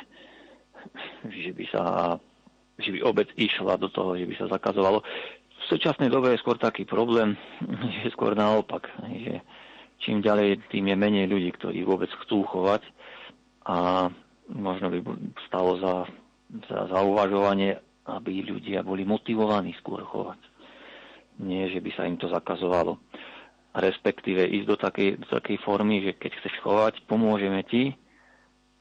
že 1.27 1.51
by 1.51 1.65
sa 1.67 1.83
že 2.83 2.93
by 2.93 3.01
obec 3.07 3.29
išla 3.39 3.79
do 3.79 3.89
toho, 3.89 4.19
že 4.19 4.27
by 4.27 4.35
sa 4.37 4.47
zakazovalo. 4.51 5.01
V 5.63 5.65
súčasnej 5.71 6.11
dobe 6.11 6.35
je 6.35 6.43
skôr 6.43 6.59
taký 6.59 6.83
problém, 6.83 7.39
že 8.03 8.13
skôr 8.13 8.35
naopak, 8.35 8.91
že 9.07 9.41
čím 10.03 10.19
ďalej, 10.21 10.67
tým 10.69 10.91
je 10.91 10.97
menej 10.99 11.27
ľudí, 11.31 11.55
ktorí 11.55 11.87
vôbec 11.87 12.11
chcú 12.27 12.43
chovať 12.43 12.83
a 13.71 14.11
možno 14.51 14.91
by 14.91 14.99
stalo 15.47 15.79
za, 15.79 15.95
za, 16.67 16.79
za 16.91 16.99
uvažovanie 17.07 17.79
aby 18.07 18.43
ľudia 18.43 18.83
boli 18.83 19.07
motivovaní 19.07 19.75
skôr 19.79 20.03
chovať. 20.03 20.41
Nie, 21.43 21.71
že 21.71 21.79
by 21.79 21.91
sa 21.95 22.07
im 22.07 22.19
to 22.19 22.27
zakazovalo. 22.27 22.99
Respektíve 23.73 24.45
ísť 24.45 24.67
do 24.69 24.77
takej, 24.77 25.11
do 25.23 25.29
takej 25.33 25.59
formy, 25.65 26.05
že 26.05 26.13
keď 26.19 26.31
chceš 26.43 26.55
chovať, 26.61 26.95
pomôžeme 27.09 27.63
ti, 27.65 27.95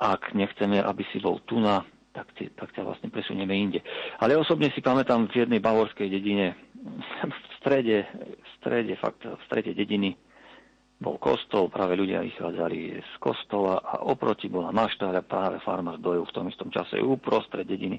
ak 0.02 0.34
nechceme, 0.34 0.82
aby 0.82 1.06
si 1.14 1.22
bol 1.22 1.40
tu 1.46 1.62
na, 1.62 1.86
tak, 2.12 2.32
tak 2.36 2.70
ťa 2.76 2.84
vlastne 2.84 3.08
presunieme 3.08 3.56
inde. 3.56 3.80
Ale 4.20 4.36
osobne 4.36 4.72
si 4.76 4.84
pamätám 4.84 5.32
v 5.32 5.48
jednej 5.48 5.64
bavorskej 5.64 6.08
dedine, 6.12 6.56
v 7.24 7.38
strede, 7.60 8.08
v 8.20 8.48
strede, 8.60 8.94
fakt, 9.00 9.24
v 9.24 9.42
strede 9.48 9.72
dediny, 9.72 10.16
bol 11.02 11.18
kostol, 11.18 11.66
práve 11.74 11.98
ľudia 11.98 12.22
vychádzali 12.22 13.02
z 13.02 13.14
kostola 13.18 13.82
a 13.82 14.06
oproti 14.06 14.46
bola 14.54 14.70
maštáľa, 14.70 15.26
práve 15.26 15.58
farmár 15.66 15.98
dojil 15.98 16.30
v 16.30 16.36
tom 16.38 16.46
istom 16.46 16.70
čase 16.70 17.02
uprostred 17.02 17.66
dediny 17.66 17.98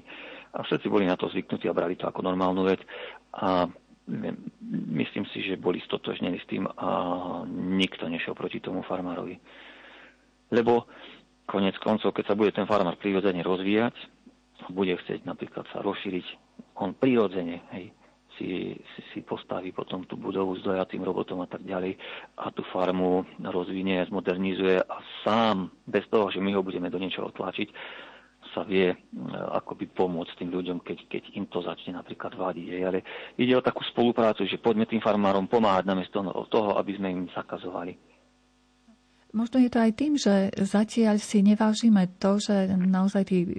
a 0.55 0.63
všetci 0.63 0.87
boli 0.87 1.03
na 1.03 1.19
to 1.19 1.27
zvyknutí 1.27 1.67
a 1.67 1.75
brali 1.75 1.99
to 1.99 2.07
ako 2.07 2.23
normálnu 2.23 2.63
vec 2.63 2.79
a 3.35 3.67
myslím 4.95 5.27
si, 5.35 5.43
že 5.43 5.59
boli 5.59 5.83
stotožnení 5.83 6.39
s 6.39 6.47
tým 6.47 6.63
a 6.63 6.89
nikto 7.51 8.07
nešiel 8.07 8.35
proti 8.35 8.63
tomu 8.63 8.83
farmárovi. 8.87 9.35
Lebo 10.55 10.87
konec 11.45 11.75
koncov, 11.79 12.15
keď 12.15 12.25
sa 12.33 12.37
bude 12.37 12.51
ten 12.55 12.67
farmár 12.69 12.95
prirodzene 12.97 13.43
rozvíjať, 13.43 13.95
bude 14.71 14.95
chcieť 14.95 15.27
napríklad 15.27 15.67
sa 15.75 15.83
rozšíriť, 15.83 16.25
on 16.79 16.95
prirodzene, 16.95 17.59
hej, 17.75 17.91
si, 18.37 18.73
si, 18.73 19.01
si 19.13 19.19
postaví 19.21 19.69
potom 19.75 20.07
tú 20.09 20.17
budovu 20.17 20.57
s 20.57 20.65
dojatým 20.65 21.05
robotom 21.05 21.45
a 21.45 21.47
tak 21.49 21.61
ďalej 21.61 21.97
a 22.39 22.49
tú 22.49 22.65
farmu 22.73 23.27
rozvinie, 23.43 24.05
zmodernizuje 24.09 24.81
a 24.81 24.97
sám, 25.21 25.69
bez 25.85 26.07
toho, 26.09 26.33
že 26.33 26.41
my 26.41 26.55
ho 26.57 26.65
budeme 26.65 26.89
do 26.89 26.97
niečoho 26.97 27.29
tlačiť, 27.29 27.69
sa 28.53 28.61
vie 28.61 28.93
e, 28.93 28.97
akoby 29.33 29.89
pomôcť 29.89 30.37
tým 30.37 30.53
ľuďom, 30.53 30.77
keď, 30.85 30.97
keď 31.09 31.23
im 31.33 31.45
to 31.49 31.65
začne 31.65 31.97
napríklad 31.97 32.37
vádiť. 32.37 32.65
Ale 32.85 33.01
ide 33.39 33.57
o 33.57 33.65
takú 33.65 33.81
spoluprácu, 33.81 34.45
že 34.45 34.61
poďme 34.61 34.85
tým 34.85 35.01
farmárom 35.01 35.49
pomáhať 35.49 35.89
namiesto 35.89 36.21
toho, 36.53 36.77
aby 36.77 36.93
sme 36.93 37.09
im 37.09 37.21
zakazovali. 37.33 38.12
Možno 39.33 39.57
je 39.57 39.69
to 39.73 39.81
aj 39.81 39.91
tým, 39.97 40.13
že 40.13 40.53
zatiaľ 40.61 41.17
si 41.17 41.41
nevážime 41.41 42.05
to, 42.21 42.37
že 42.37 42.69
naozaj 42.69 43.33
tí 43.33 43.49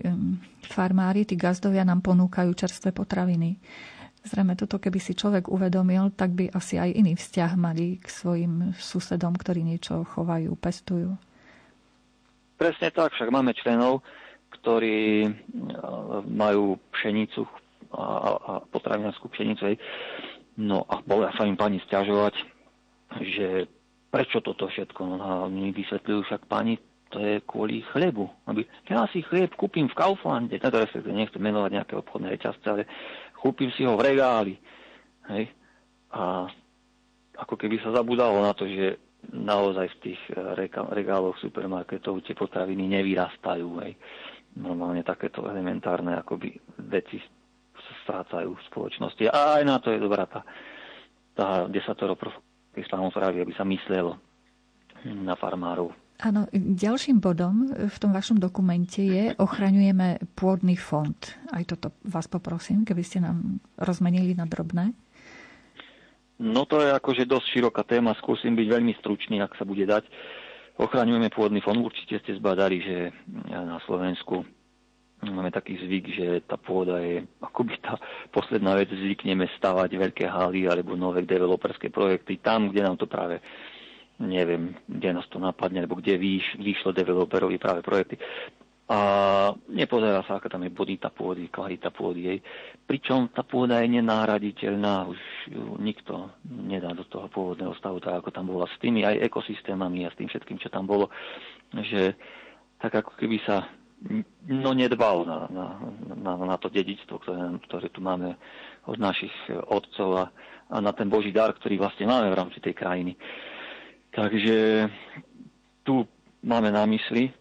farmári, 0.70 1.26
tí 1.26 1.34
gazdovia 1.34 1.82
nám 1.82 1.98
ponúkajú 1.98 2.54
čerstvé 2.54 2.94
potraviny. 2.94 3.58
Zrejme 4.22 4.54
toto, 4.54 4.78
keby 4.78 5.02
si 5.02 5.18
človek 5.18 5.50
uvedomil, 5.50 6.14
tak 6.14 6.30
by 6.32 6.48
asi 6.54 6.78
aj 6.78 6.94
iný 6.94 7.18
vzťah 7.18 7.58
mali 7.58 7.98
k 7.98 8.06
svojim 8.06 8.70
susedom, 8.78 9.34
ktorí 9.34 9.66
niečo 9.66 10.06
chovajú, 10.14 10.54
pestujú. 10.54 11.18
Presne 12.54 12.94
tak, 12.94 13.10
však 13.18 13.34
máme 13.34 13.50
členov, 13.58 14.06
ktorí 14.62 15.26
majú 16.30 16.78
pšenicu 16.94 17.50
a 17.90 18.62
potravinárskú 18.70 19.26
pšenicu. 19.26 19.74
No 20.54 20.86
a 20.86 21.02
bola 21.02 21.34
sa 21.34 21.42
im 21.50 21.58
pani 21.58 21.82
stiažovať, 21.82 22.34
že 23.18 23.66
prečo 24.14 24.38
toto 24.38 24.70
všetko? 24.70 25.00
No 25.02 25.16
a 25.18 25.30
mi 25.50 25.74
vysvetľujú 25.74 26.20
však 26.30 26.46
pani, 26.46 26.78
to 27.10 27.18
je 27.18 27.42
kvôli 27.42 27.82
chlebu. 27.90 28.30
Aby 28.46 28.62
ja 28.86 29.10
si 29.10 29.26
chlieb 29.26 29.50
kúpim 29.58 29.90
v 29.90 29.98
Kauflande, 29.98 30.54
teda 30.62 30.86
respektíve 30.86 31.10
nechcem 31.10 31.42
menovať 31.42 31.70
nejaké 31.74 31.94
obchodné 31.98 32.30
reťazce, 32.38 32.66
ale 32.70 32.86
kúpim 33.34 33.74
si 33.74 33.82
ho 33.82 33.98
v 33.98 34.14
regáli. 34.14 34.54
Hej? 35.34 35.50
A 36.14 36.46
ako 37.34 37.58
keby 37.58 37.82
sa 37.82 37.90
zabudalo 37.90 38.38
na 38.38 38.54
to, 38.54 38.70
že 38.70 39.02
naozaj 39.34 39.90
v 39.98 40.00
tých 40.10 40.20
eh, 40.30 40.38
regáloch 40.94 41.34
supermarketov 41.42 42.22
tie 42.22 42.38
potraviny 42.38 42.86
nevyrastajú. 42.86 43.82
Hej. 43.82 43.98
Normálne 44.54 45.02
takéto 45.02 45.42
elementárne 45.50 46.14
akoby 46.14 46.54
veci 46.86 47.18
strácajú 48.06 48.54
v 48.54 48.66
spoločnosti. 48.70 49.24
A 49.26 49.58
aj 49.58 49.62
na 49.66 49.76
to 49.82 49.90
je 49.90 49.98
dobrá 49.98 50.30
tá, 50.30 50.46
tá 51.34 51.66
desatoro 51.66 52.14
islamov 52.80 53.14
aby 53.16 53.52
sa 53.54 53.62
myslelo 53.64 54.18
na 55.04 55.36
farmárov. 55.36 55.92
Áno, 56.22 56.46
ďalším 56.54 57.18
bodom 57.18 57.74
v 57.74 57.96
tom 57.98 58.14
vašom 58.14 58.38
dokumente 58.38 59.02
je 59.02 59.34
ochraňujeme 59.34 60.22
pôdny 60.38 60.78
fond. 60.78 61.18
Aj 61.50 61.66
toto 61.66 61.90
vás 62.06 62.30
poprosím, 62.30 62.86
keby 62.86 63.02
ste 63.02 63.18
nám 63.18 63.58
rozmenili 63.76 64.32
na 64.38 64.46
drobné. 64.46 64.94
No 66.38 66.66
to 66.70 66.82
je 66.82 66.90
akože 66.94 67.26
dosť 67.26 67.46
široká 67.58 67.82
téma, 67.82 68.14
skúsim 68.18 68.54
byť 68.54 68.66
veľmi 68.66 68.94
stručný, 69.02 69.42
ak 69.42 69.58
sa 69.58 69.66
bude 69.66 69.86
dať. 69.86 70.06
Ochraňujeme 70.78 71.30
pôdny 71.30 71.62
fond, 71.62 71.78
určite 71.78 72.18
ste 72.22 72.38
zbadali, 72.38 72.82
že 72.82 72.96
na 73.50 73.78
Slovensku 73.86 74.42
máme 75.30 75.54
taký 75.54 75.80
zvyk, 75.80 76.04
že 76.12 76.26
tá 76.44 76.58
pôda 76.58 77.00
je 77.00 77.24
akoby 77.40 77.80
tá 77.80 77.96
posledná 78.28 78.74
vec, 78.76 78.92
zvykneme 78.92 79.48
stavať 79.56 79.90
veľké 79.94 80.24
haly 80.28 80.68
alebo 80.68 80.98
nové 80.98 81.24
developerské 81.24 81.88
projekty 81.88 82.42
tam, 82.42 82.68
kde 82.68 82.82
nám 82.82 82.96
to 83.00 83.06
práve 83.08 83.40
neviem, 84.18 84.74
kde 84.86 85.10
nás 85.10 85.26
to 85.26 85.42
napadne, 85.42 85.82
alebo 85.82 85.98
kde 85.98 86.14
vyš, 86.14 86.58
vyšlo 86.62 86.94
developerovi 86.94 87.58
práve 87.58 87.82
projekty. 87.82 88.14
A 88.84 88.98
nepozerá 89.72 90.20
sa, 90.28 90.36
aká 90.36 90.52
tam 90.52 90.60
je 90.60 90.68
bodita 90.68 91.08
pôdy, 91.08 91.48
kvalita 91.48 91.88
pôdy 91.88 92.20
jej. 92.28 92.38
Pričom 92.84 93.32
tá 93.32 93.40
pôda 93.40 93.80
je 93.80 93.96
nenahraditeľná, 93.96 95.08
už 95.08 95.20
nikto 95.80 96.28
nedá 96.44 96.92
do 96.92 97.08
toho 97.08 97.32
pôvodného 97.32 97.72
stavu, 97.80 97.96
tak 98.04 98.20
ako 98.20 98.28
tam 98.28 98.52
bola 98.52 98.68
s 98.68 98.76
tými 98.84 99.00
aj 99.08 99.24
ekosystémami 99.24 100.04
a 100.04 100.12
s 100.12 100.18
tým 100.20 100.28
všetkým, 100.28 100.60
čo 100.60 100.68
tam 100.68 100.84
bolo. 100.84 101.08
Že 101.72 102.12
tak 102.76 102.92
ako 102.92 103.16
keby 103.16 103.40
sa 103.48 103.64
no 104.48 104.70
nedbal 104.76 105.24
na, 105.24 105.38
na, 105.48 105.66
na, 106.16 106.32
na 106.36 106.56
to 106.60 106.68
dedičstvo, 106.68 107.20
ktoré, 107.24 107.40
ktoré 107.68 107.86
tu 107.88 108.04
máme 108.04 108.36
od 108.84 108.98
našich 109.00 109.32
otcov 109.48 110.08
a, 110.20 110.24
a 110.68 110.76
na 110.80 110.92
ten 110.92 111.08
Boží 111.08 111.32
dar, 111.32 111.52
ktorý 111.56 111.80
vlastne 111.80 112.04
máme 112.04 112.28
v 112.28 112.38
rámci 112.38 112.58
tej 112.60 112.76
krajiny. 112.76 113.16
Takže 114.12 114.88
tu 115.82 116.04
máme 116.44 116.70
na 116.70 116.84
mysli 116.86 117.32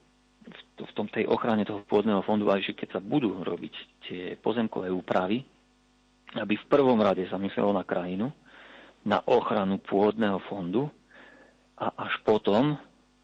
v 0.73 0.91
tom 0.97 1.07
tej 1.07 1.29
ochrane 1.29 1.63
toho 1.63 1.85
pôdneho 1.85 2.25
fondu 2.25 2.49
aj, 2.49 2.65
že 2.65 2.73
keď 2.75 2.99
sa 2.99 3.01
budú 3.03 3.39
robiť 3.39 3.73
tie 4.09 4.23
pozemkové 4.41 4.91
úpravy, 4.91 5.45
aby 6.33 6.53
v 6.57 6.69
prvom 6.69 6.97
rade 6.97 7.29
sa 7.29 7.37
myslelo 7.37 7.71
na 7.71 7.85
krajinu, 7.85 8.33
na 9.05 9.21
ochranu 9.29 9.77
pôdneho 9.83 10.41
fondu 10.49 10.89
a 11.77 11.93
až 11.93 12.13
potom 12.25 12.75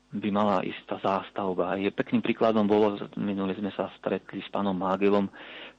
by 0.10 0.30
mala 0.34 0.65
ísť 0.65 0.82
tá 0.89 0.98
zástavba. 1.00 1.78
Je 1.78 1.93
pekným 1.93 2.26
príkladom 2.26 2.65
bolo, 2.65 2.98
minule 3.15 3.54
sme 3.54 3.69
sa 3.78 3.93
stretli 4.02 4.41
s 4.41 4.50
pánom 4.50 4.74
Mágelom, 4.74 5.30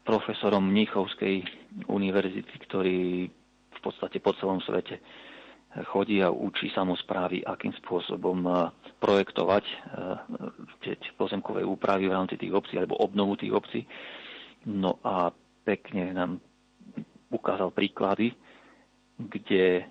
profesorom 0.07 0.63
Mnichovskej 0.63 1.43
univerzity, 1.91 2.55
ktorý 2.71 3.27
v 3.71 3.81
podstate 3.83 4.23
po 4.23 4.31
celom 4.39 4.63
svete 4.63 5.03
chodí 5.87 6.19
a 6.19 6.31
učí 6.35 6.71
samozprávy, 6.75 7.47
akým 7.47 7.71
spôsobom 7.79 8.39
eh, 8.43 8.55
projektovať 8.99 9.65
eh, 9.65 9.77
tie 10.83 10.95
pozemkové 11.15 11.63
úpravy 11.63 12.11
v 12.11 12.15
rámci 12.15 12.35
tých 12.35 12.51
obcí 12.51 12.75
alebo 12.75 12.99
obnovu 12.99 13.39
tých 13.39 13.55
obcí. 13.55 13.81
No 14.67 14.99
a 15.07 15.31
pekne 15.63 16.11
nám 16.11 16.43
ukázal 17.31 17.71
príklady, 17.71 18.35
kde 19.17 19.87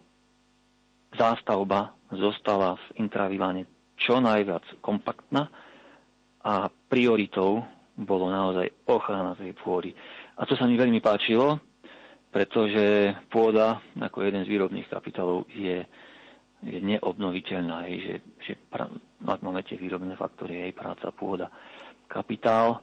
zástavba 1.15 1.95
zostala 2.11 2.75
v 2.75 3.07
intraviláne 3.07 3.63
čo 3.99 4.23
najviac 4.23 4.79
kompaktná 4.79 5.51
a 6.39 6.71
prioritou 6.87 7.61
bolo 7.99 8.31
naozaj 8.31 8.87
ochrana 8.87 9.35
tej 9.35 9.51
pôdy. 9.59 9.91
A 10.39 10.47
to 10.47 10.55
sa 10.55 10.63
mi 10.63 10.79
veľmi 10.79 11.03
páčilo, 11.03 11.59
pretože 12.31 13.11
pôda 13.27 13.83
ako 13.99 14.23
jeden 14.23 14.47
z 14.47 14.51
výrobných 14.55 14.87
kapitálov 14.87 15.51
je, 15.51 15.83
je 16.63 16.79
neobnoviteľná, 16.79 17.91
hej, 17.91 17.95
že, 17.99 18.15
že 18.47 18.53
pra, 18.71 18.87
máme 19.19 19.67
tie 19.67 19.75
výrobné 19.75 20.15
faktory, 20.15 20.63
aj 20.63 20.79
práca, 20.79 21.11
pôda, 21.11 21.51
kapitál. 22.07 22.79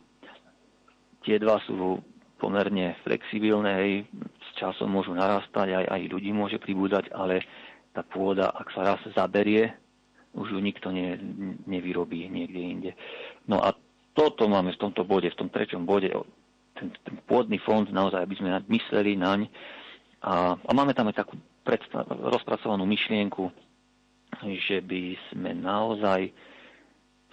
Tie 1.24 1.40
dva 1.40 1.57
sú 1.64 2.05
pomerne 2.37 3.00
flexibilné, 3.00 3.72
hej, 3.81 3.92
s 4.20 4.48
časom 4.61 4.92
môžu 4.92 5.16
narastať, 5.16 5.72
aj, 5.72 5.87
aj 5.96 6.02
ľudí 6.12 6.31
môže 6.37 6.61
pribúdať, 6.61 7.09
ale 7.16 7.40
tá 7.96 8.05
pôda, 8.05 8.52
ak 8.52 8.68
sa 8.76 8.85
raz 8.85 9.00
zaberie, 9.16 9.73
už 10.37 10.52
ju 10.52 10.60
nikto 10.60 10.92
ne, 10.92 11.16
nevyrobí 11.64 12.28
niekde 12.28 12.60
inde. 12.60 12.90
No 13.48 13.64
a 13.64 13.72
toto 14.12 14.48
máme 14.48 14.72
v 14.76 14.80
tomto 14.80 15.04
bode, 15.04 15.32
v 15.32 15.38
tom 15.40 15.48
treťom 15.48 15.88
bode 15.88 16.12
ten, 16.76 16.92
ten 17.04 17.16
pôdny 17.24 17.56
fond 17.64 17.88
naozaj, 17.88 18.20
aby 18.20 18.37
sme 18.37 18.52
mysleli 18.68 19.16
naň. 19.16 19.48
A, 20.20 20.56
a 20.56 20.70
máme 20.76 20.92
tam 20.92 21.08
aj 21.08 21.24
takú 21.24 21.40
predstav, 21.64 22.04
rozpracovanú 22.08 22.84
myšlienku, 22.84 23.48
že 24.68 24.84
by 24.84 25.16
sme 25.32 25.56
naozaj 25.56 26.30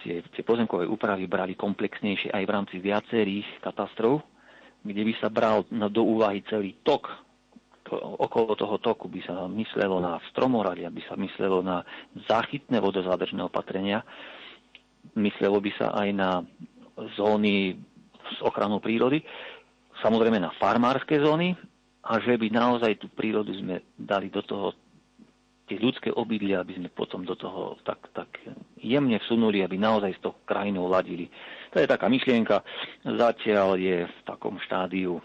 tie, 0.00 0.24
tie 0.32 0.42
pozemkové 0.42 0.88
úpravy 0.88 1.28
brali 1.28 1.56
komplexnejšie 1.56 2.32
aj 2.32 2.44
v 2.44 2.54
rámci 2.54 2.76
viacerých 2.80 3.48
katastrov, 3.60 4.24
kde 4.84 5.02
by 5.04 5.12
sa 5.20 5.28
bral 5.32 5.64
do 5.68 6.02
úvahy 6.04 6.44
celý 6.48 6.76
tok. 6.84 7.08
Okolo 7.92 8.56
toho 8.56 8.80
toku 8.80 9.12
by 9.12 9.20
sa 9.28 9.44
myslelo 9.44 10.00
na 10.00 10.16
stromorady, 10.32 10.88
aby 10.88 11.04
sa 11.04 11.20
myslelo 11.20 11.60
na 11.60 11.84
záchytné 12.24 12.80
vodozádržné 12.80 13.44
opatrenia, 13.44 14.00
myslelo 15.20 15.60
by 15.60 15.70
sa 15.76 15.92
aj 15.92 16.08
na 16.16 16.30
zóny 17.20 17.76
s 18.24 18.38
ochranou 18.40 18.80
prírody, 18.80 19.20
samozrejme 20.00 20.40
na 20.40 20.56
farmárske 20.56 21.20
zóny 21.20 21.52
a 22.04 22.20
že 22.24 22.40
by 22.40 22.48
naozaj 22.48 23.04
tú 23.04 23.12
prírodu 23.12 23.52
sme 23.52 23.84
dali 24.00 24.32
do 24.32 24.40
toho 24.40 24.72
tie 25.64 25.80
ľudské 25.80 26.12
obydlia, 26.12 26.60
aby 26.60 26.76
sme 26.76 26.92
potom 26.92 27.24
do 27.24 27.32
toho 27.36 27.80
tak, 27.88 28.12
tak 28.12 28.28
jemne 28.76 29.16
vsunuli, 29.24 29.64
aby 29.64 29.80
naozaj 29.80 30.12
s 30.12 30.20
tou 30.20 30.36
krajinou 30.44 30.88
ladili. 30.88 31.32
To 31.74 31.82
je 31.82 31.90
taká 31.90 32.06
myšlienka. 32.06 32.62
Zatiaľ 33.02 33.74
je 33.74 34.06
v 34.06 34.18
takom 34.22 34.62
štádiu, 34.62 35.18
e, 35.18 35.22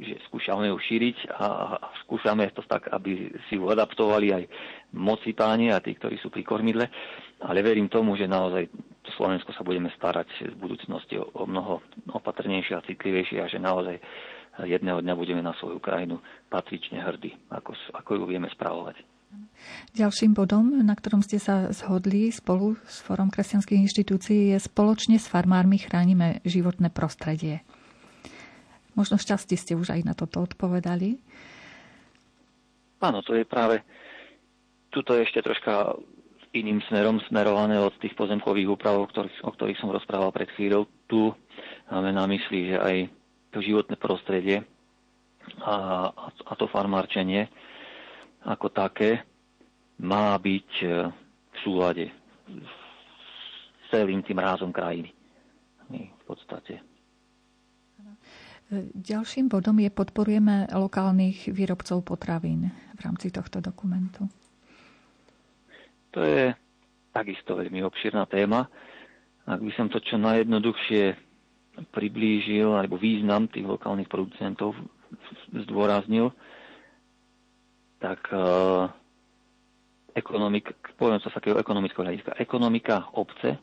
že 0.00 0.16
skúšame 0.32 0.72
ju 0.72 0.76
šíriť 0.80 1.36
a 1.36 1.76
skúšame 2.08 2.48
to 2.56 2.64
tak, 2.64 2.88
aby 2.88 3.28
si 3.52 3.60
ju 3.60 3.68
adaptovali 3.68 4.32
aj 4.32 4.44
moci 4.96 5.36
páni 5.36 5.68
a 5.68 5.84
tí, 5.84 5.92
ktorí 5.92 6.16
sú 6.16 6.32
pri 6.32 6.48
kormidle. 6.48 6.88
Ale 7.44 7.60
verím 7.60 7.92
tomu, 7.92 8.16
že 8.16 8.24
naozaj 8.24 8.72
to 9.04 9.12
Slovensko 9.20 9.52
sa 9.52 9.60
budeme 9.60 9.92
starať 10.00 10.48
v 10.48 10.56
budúcnosti 10.56 11.20
o 11.20 11.44
mnoho 11.44 11.84
opatrnejšie 12.08 12.80
a 12.80 12.84
citlivejšie 12.88 13.44
a 13.44 13.50
že 13.52 13.60
naozaj 13.60 14.00
jedného 14.64 15.04
dňa 15.04 15.12
budeme 15.12 15.44
na 15.44 15.52
svoju 15.60 15.76
krajinu 15.76 16.24
patrične 16.48 17.04
hrdí, 17.04 17.36
ako, 17.52 17.76
ako 18.00 18.10
ju 18.16 18.24
vieme 18.24 18.48
spravovať. 18.48 19.19
Ďalším 19.94 20.34
bodom, 20.34 20.82
na 20.82 20.94
ktorom 20.94 21.22
ste 21.22 21.38
sa 21.38 21.70
zhodli 21.70 22.30
spolu 22.30 22.78
s 22.86 23.02
Fórom 23.02 23.30
kresťanských 23.30 23.82
inštitúcií, 23.86 24.54
je 24.54 24.58
spoločne 24.58 25.18
s 25.18 25.30
farmármi 25.30 25.78
chránime 25.78 26.42
životné 26.46 26.90
prostredie. 26.90 27.62
Možno 28.98 29.18
šťastie 29.18 29.54
ste 29.54 29.78
už 29.78 29.94
aj 29.94 30.02
na 30.02 30.14
toto 30.18 30.42
odpovedali. 30.42 31.18
Áno, 33.00 33.22
to 33.22 33.38
je 33.38 33.46
práve 33.46 33.82
tuto 34.90 35.14
je 35.14 35.24
ešte 35.24 35.40
troška 35.40 35.94
iným 36.50 36.82
smerom 36.90 37.22
smerované 37.30 37.78
od 37.78 37.94
tých 38.02 38.18
pozemkových 38.18 38.74
úprav, 38.74 38.98
o 38.98 39.06
ktorých, 39.06 39.46
o 39.46 39.50
ktorých 39.54 39.78
som 39.78 39.94
rozprával 39.94 40.34
pred 40.34 40.50
chvíľou. 40.58 40.90
Tu 41.06 41.30
máme 41.86 42.10
na 42.10 42.26
mysli, 42.26 42.74
že 42.74 42.76
aj 42.76 42.96
to 43.54 43.62
životné 43.62 43.94
prostredie 43.94 44.66
a, 45.62 46.10
a 46.26 46.52
to 46.58 46.66
farmárčenie 46.66 47.46
ako 48.44 48.72
také 48.72 49.24
má 50.00 50.32
byť 50.38 50.70
e, 50.80 50.86
v 51.50 51.56
súlade 51.60 52.06
s 52.48 52.72
celým 53.92 54.24
tým 54.24 54.40
rázom 54.40 54.72
krajiny. 54.72 55.12
V 55.90 56.24
podstate. 56.24 56.78
Ďalším 58.94 59.50
bodom 59.50 59.82
je 59.82 59.90
podporujeme 59.90 60.70
lokálnych 60.70 61.50
výrobcov 61.50 62.06
potravín 62.06 62.70
v 62.94 63.00
rámci 63.02 63.34
tohto 63.34 63.58
dokumentu. 63.58 64.30
To 66.14 66.22
je 66.22 66.54
takisto 67.10 67.58
veľmi 67.58 67.82
obširná 67.82 68.30
téma. 68.30 68.70
Ak 69.50 69.58
by 69.58 69.74
som 69.74 69.90
to 69.90 69.98
čo 69.98 70.14
najjednoduchšie 70.22 71.18
priblížil, 71.90 72.70
alebo 72.70 72.94
význam 72.94 73.50
tých 73.50 73.66
lokálnych 73.66 74.06
producentov 74.06 74.78
zdôraznil, 75.66 76.30
tak 78.00 78.20
uh, 78.32 78.88
ekonomik, 80.14 80.72
poviem 80.96 81.20
sa 81.20 81.30
z 81.30 81.36
takého 81.38 81.56
ekonomického 81.60 82.02
hľadiska, 82.02 82.40
ekonomika 82.40 83.08
obce 83.14 83.56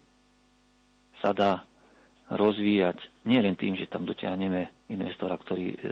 sa 1.20 1.34
dá 1.34 1.66
rozvíjať 2.30 3.00
nielen 3.24 3.56
tým, 3.56 3.76
že 3.80 3.88
tam 3.88 4.04
dotiahneme 4.04 4.88
investora, 4.92 5.40
ktorý 5.40 5.66
e, 5.72 5.76
e, 5.76 5.88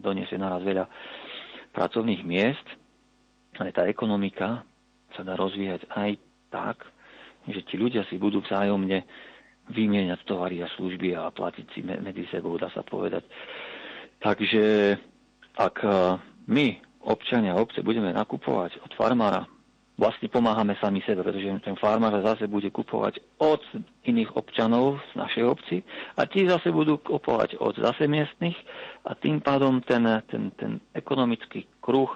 doniesie 0.00 0.40
naraz 0.40 0.64
veľa 0.64 0.88
pracovných 1.76 2.24
miest, 2.24 2.64
ale 3.60 3.68
tá 3.70 3.84
ekonomika 3.84 4.64
sa 5.12 5.20
dá 5.20 5.36
rozvíjať 5.36 5.84
aj 5.92 6.10
tak, 6.48 6.88
že 7.46 7.60
ti 7.68 7.76
ľudia 7.76 8.08
si 8.08 8.16
budú 8.16 8.40
vzájomne 8.40 9.04
vymieňať 9.70 10.24
tovary 10.24 10.64
a 10.64 10.72
služby 10.74 11.12
a 11.14 11.28
platiť 11.30 11.66
si 11.76 11.80
medzi 11.84 12.24
sebou, 12.32 12.56
dá 12.56 12.72
sa 12.72 12.80
povedať. 12.80 13.22
Takže 14.24 14.96
ak 15.60 15.76
e, 15.84 15.90
my 16.48 16.66
občania 17.04 17.56
obce 17.56 17.80
budeme 17.80 18.12
nakupovať 18.12 18.80
od 18.84 18.92
farmára, 18.96 19.48
vlastne 20.00 20.32
pomáhame 20.32 20.80
sami 20.80 21.04
sebe, 21.04 21.20
pretože 21.20 21.60
ten 21.60 21.76
farmár 21.76 22.16
zase 22.24 22.48
bude 22.48 22.72
kupovať 22.72 23.20
od 23.36 23.60
iných 24.08 24.32
občanov 24.32 24.96
z 25.12 25.20
našej 25.20 25.44
obci 25.44 25.76
a 26.16 26.24
tí 26.24 26.48
zase 26.48 26.72
budú 26.72 26.96
kupovať 26.96 27.60
od 27.60 27.76
zase 27.76 28.08
miestnych 28.08 28.56
a 29.04 29.12
tým 29.12 29.44
pádom 29.44 29.84
ten, 29.84 30.08
ten, 30.32 30.48
ten 30.56 30.80
ekonomický 30.96 31.68
kruh 31.84 32.08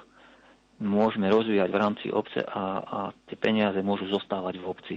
môžeme 0.81 1.29
rozvíjať 1.29 1.69
v 1.69 1.81
rámci 1.81 2.07
obce 2.09 2.41
a, 2.41 2.63
a 2.81 2.99
tie 3.29 3.37
peniaze 3.37 3.79
môžu 3.85 4.09
zostávať 4.09 4.59
v 4.59 4.67
obci. 4.67 4.97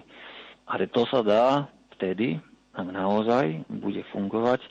Ale 0.67 0.87
to 0.87 1.03
sa 1.11 1.19
dá 1.23 1.67
vtedy, 1.99 2.39
ak 2.71 2.87
naozaj 2.87 3.67
bude 3.67 4.01
fungovať 4.15 4.63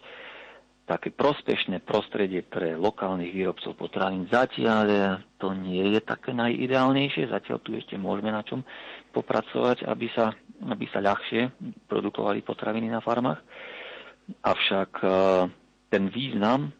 také 0.86 1.10
prospešné 1.10 1.82
prostredie 1.82 2.46
pre 2.46 2.78
lokálnych 2.78 3.34
výrobcov 3.34 3.74
potravín. 3.74 4.30
Zatiaľ 4.30 5.18
to 5.42 5.50
nie 5.50 5.82
je 5.98 6.00
také 6.00 6.30
najideálnejšie, 6.30 7.26
zatiaľ 7.26 7.58
tu 7.58 7.74
ešte 7.74 7.98
môžeme 7.98 8.30
na 8.30 8.46
čom 8.46 8.62
popracovať, 9.10 9.82
aby 9.82 10.06
sa, 10.14 10.30
aby 10.62 10.86
sa 10.94 11.02
ľahšie 11.02 11.50
produkovali 11.90 12.46
potraviny 12.46 12.86
na 12.86 13.02
farmách. 13.02 13.42
Avšak 14.46 14.90
e, 15.02 15.06
ten 15.90 16.06
význam, 16.06 16.70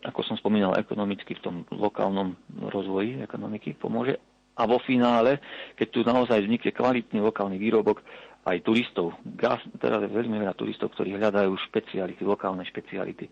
ako 0.00 0.20
som 0.24 0.40
spomínal, 0.40 0.80
ekonomicky 0.80 1.36
v 1.36 1.44
tom 1.44 1.56
lokálnom 1.68 2.32
rozvoji 2.72 3.20
ekonomiky 3.20 3.76
pomôže. 3.76 4.16
A 4.52 4.68
vo 4.68 4.80
finále, 4.84 5.40
keď 5.76 5.88
tu 5.88 6.00
naozaj 6.04 6.44
vznikne 6.44 6.72
kvalitný 6.76 7.24
lokálny 7.24 7.56
výrobok, 7.56 8.04
aj 8.42 8.58
turistov. 8.66 9.14
Gas, 9.38 9.62
teda 9.78 10.02
je 10.02 10.10
veľmi 10.10 10.36
veľa 10.42 10.58
turistov, 10.58 10.90
ktorí 10.94 11.14
hľadajú 11.14 11.54
špeciality, 11.70 12.22
lokálne 12.26 12.66
špeciality. 12.66 13.30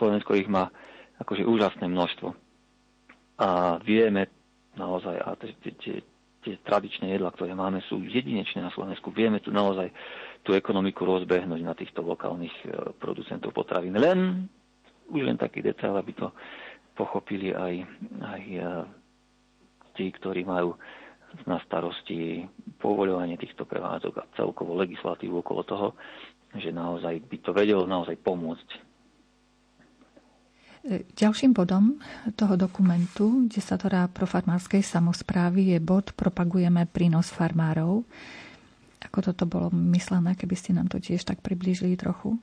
Slovensko 0.00 0.32
ich 0.36 0.48
má 0.48 0.72
akože 1.20 1.44
úžasné 1.44 1.84
množstvo. 1.90 2.32
A 3.38 3.78
vieme 3.84 4.32
naozaj, 4.74 5.14
a 5.20 5.36
tie, 5.36 6.00
tie 6.42 6.54
tradičné 6.64 7.12
jedla, 7.12 7.34
ktoré 7.34 7.52
máme, 7.52 7.82
sú 7.86 8.00
jedinečné 8.00 8.62
na 8.62 8.72
Slovensku. 8.72 9.10
Vieme 9.10 9.42
tu 9.42 9.50
naozaj 9.50 9.90
tú 10.46 10.54
ekonomiku 10.54 11.04
rozbehnúť 11.04 11.60
na 11.60 11.74
týchto 11.74 12.00
lokálnych 12.00 12.54
e, 12.64 12.66
producentov 12.96 13.52
potravín. 13.52 13.98
Len, 13.98 14.48
už 15.10 15.22
len 15.28 15.36
taký 15.36 15.60
detail, 15.60 15.98
aby 15.98 16.14
to 16.14 16.30
pochopili 16.94 17.52
aj, 17.52 17.84
aj 18.22 18.42
e, 18.48 18.60
tí, 19.98 20.08
ktorí 20.14 20.46
majú 20.46 20.78
na 21.44 21.60
starosti 21.64 22.44
povoľovanie 22.80 23.36
týchto 23.36 23.68
prevádzok 23.68 24.14
a 24.18 24.28
celkovo 24.36 24.76
legislatívu 24.78 25.44
okolo 25.44 25.62
toho, 25.64 25.88
že 26.56 26.72
naozaj 26.72 27.20
by 27.28 27.36
to 27.44 27.50
vedelo 27.52 27.84
naozaj 27.84 28.16
pomôcť. 28.20 28.88
Ďalším 30.88 31.52
bodom 31.52 32.00
toho 32.32 32.56
dokumentu 32.56 33.44
desatora 33.50 34.08
profarmárskej 34.08 34.80
samozprávy 34.80 35.76
je 35.76 35.78
bod 35.84 36.16
Propagujeme 36.16 36.88
prínos 36.88 37.28
farmárov. 37.28 38.08
Ako 39.04 39.18
toto 39.20 39.44
bolo 39.44 39.68
myslené, 39.74 40.32
keby 40.32 40.56
ste 40.56 40.72
nám 40.72 40.88
to 40.88 40.96
tiež 40.96 41.28
tak 41.28 41.44
priblížili 41.44 41.98
trochu? 41.98 42.40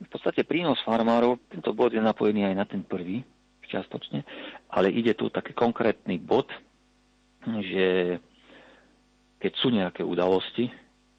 V 0.00 0.08
podstate 0.08 0.40
prínos 0.48 0.80
farmárov, 0.88 1.36
tento 1.52 1.76
bod 1.76 1.92
je 1.92 2.00
napojený 2.00 2.48
aj 2.48 2.54
na 2.56 2.64
ten 2.64 2.80
prvý, 2.80 3.20
čiastočne, 3.68 4.24
ale 4.70 4.94
ide 4.94 5.18
tu 5.18 5.30
taký 5.30 5.50
konkrétny 5.52 6.18
bod, 6.22 6.46
že 7.42 8.18
keď 9.40 9.52
sú 9.56 9.68
nejaké 9.72 10.04
udalosti, 10.04 10.70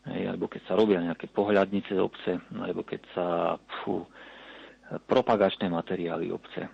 alebo 0.05 0.49
keď 0.49 0.61
sa 0.65 0.77
robia 0.77 1.01
nejaké 1.01 1.29
pohľadnice 1.29 1.93
obce, 1.99 2.37
alebo 2.57 2.81
keď 2.85 3.01
sa 3.13 3.27
fú, 3.81 4.05
propagačné 5.07 5.71
materiály 5.71 6.33
obce 6.33 6.67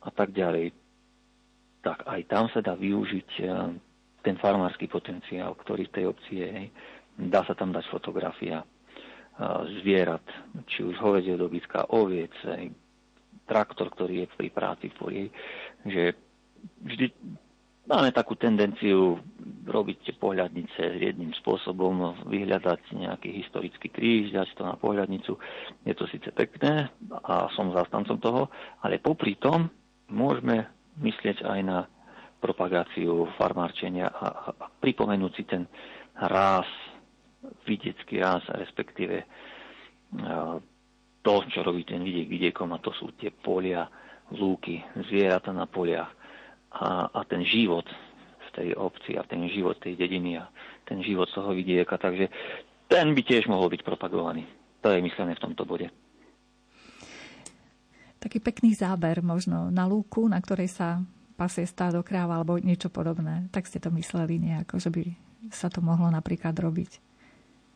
a 0.00 0.10
tak 0.14 0.32
ďalej, 0.32 0.72
tak 1.82 2.04
aj 2.06 2.20
tam 2.26 2.46
sa 2.50 2.60
dá 2.64 2.74
využiť 2.74 3.30
eh, 3.42 3.48
ten 4.24 4.36
farmársky 4.38 4.90
potenciál, 4.90 5.54
ktorý 5.54 5.86
v 5.88 5.94
tej 5.94 6.04
obci 6.10 6.32
je. 6.42 6.50
Dá 7.18 7.42
sa 7.46 7.54
tam 7.54 7.70
dať 7.74 7.84
fotografia 7.90 8.62
eh, 8.62 8.66
zvierat, 9.82 10.24
či 10.70 10.82
už 10.82 10.98
hovedzie 10.98 11.38
dobytka, 11.38 11.90
oviec, 11.94 12.34
traktor, 13.48 13.88
ktorý 13.88 14.24
je 14.24 14.28
pri 14.36 14.48
práci 14.52 14.92
poli, 14.92 15.32
že 15.88 16.16
vždy 16.84 17.12
máme 17.88 18.12
takú 18.12 18.36
tendenciu 18.36 19.18
robiť 19.68 20.16
pohľadnice 20.20 21.00
jedným 21.00 21.32
spôsobom, 21.36 22.24
vyhľadať 22.28 22.96
nejaký 22.96 23.44
historický 23.44 23.88
kríž, 23.92 24.32
dať 24.32 24.48
to 24.56 24.62
na 24.64 24.76
pohľadnicu. 24.76 25.36
Je 25.84 25.94
to 25.96 26.08
síce 26.08 26.28
pekné 26.32 26.88
a 27.24 27.48
som 27.52 27.72
zastancom 27.72 28.16
toho, 28.20 28.42
ale 28.84 29.00
popri 29.00 29.36
tom 29.36 29.68
môžeme 30.08 30.68
myslieť 31.00 31.44
aj 31.44 31.60
na 31.64 31.78
propagáciu 32.38 33.28
farmárčenia 33.36 34.08
a, 34.08 34.54
a 34.56 34.66
pripomenúť 34.80 35.32
si 35.34 35.44
ten 35.44 35.66
ráz, 36.16 36.68
vidiecký 37.66 38.18
ráz, 38.22 38.42
respektíve 38.50 39.26
to, 41.22 41.34
čo 41.52 41.60
robí 41.60 41.84
ten 41.84 42.00
vidiek 42.00 42.28
vidiekom, 42.30 42.72
a 42.72 42.82
to 42.82 42.94
sú 42.96 43.12
tie 43.18 43.28
polia, 43.28 43.84
lúky, 44.34 44.84
zvieratá 45.08 45.52
na 45.52 45.64
poliach 45.64 46.12
a, 46.72 47.08
a 47.08 47.20
ten 47.24 47.44
život 47.44 47.84
v 48.44 48.48
tej 48.52 48.68
obci 48.76 49.16
a 49.16 49.24
ten 49.24 49.44
život 49.48 49.80
tej 49.80 49.96
dediny 49.96 50.36
a 50.36 50.48
ten 50.84 51.00
život 51.00 51.28
toho 51.32 51.52
vidieka. 51.52 51.96
Takže 51.96 52.28
ten 52.88 53.12
by 53.12 53.22
tiež 53.24 53.48
mohol 53.48 53.68
byť 53.72 53.84
propagovaný. 53.84 54.44
To 54.80 54.92
je 54.92 55.04
myslené 55.04 55.36
v 55.36 55.42
tomto 55.42 55.64
bode. 55.68 55.88
Taký 58.18 58.42
pekný 58.42 58.74
záber 58.74 59.22
možno 59.22 59.70
na 59.70 59.86
lúku, 59.86 60.26
na 60.26 60.42
ktorej 60.42 60.72
sa 60.72 60.98
pasie 61.38 61.62
stádo 61.70 62.02
kráva 62.02 62.34
alebo 62.34 62.58
niečo 62.58 62.90
podobné. 62.90 63.46
Tak 63.54 63.70
ste 63.70 63.78
to 63.78 63.94
mysleli 63.94 64.42
nejako, 64.42 64.82
že 64.82 64.90
by 64.90 65.04
sa 65.54 65.70
to 65.70 65.78
mohlo 65.78 66.10
napríklad 66.10 66.50
robiť. 66.58 66.98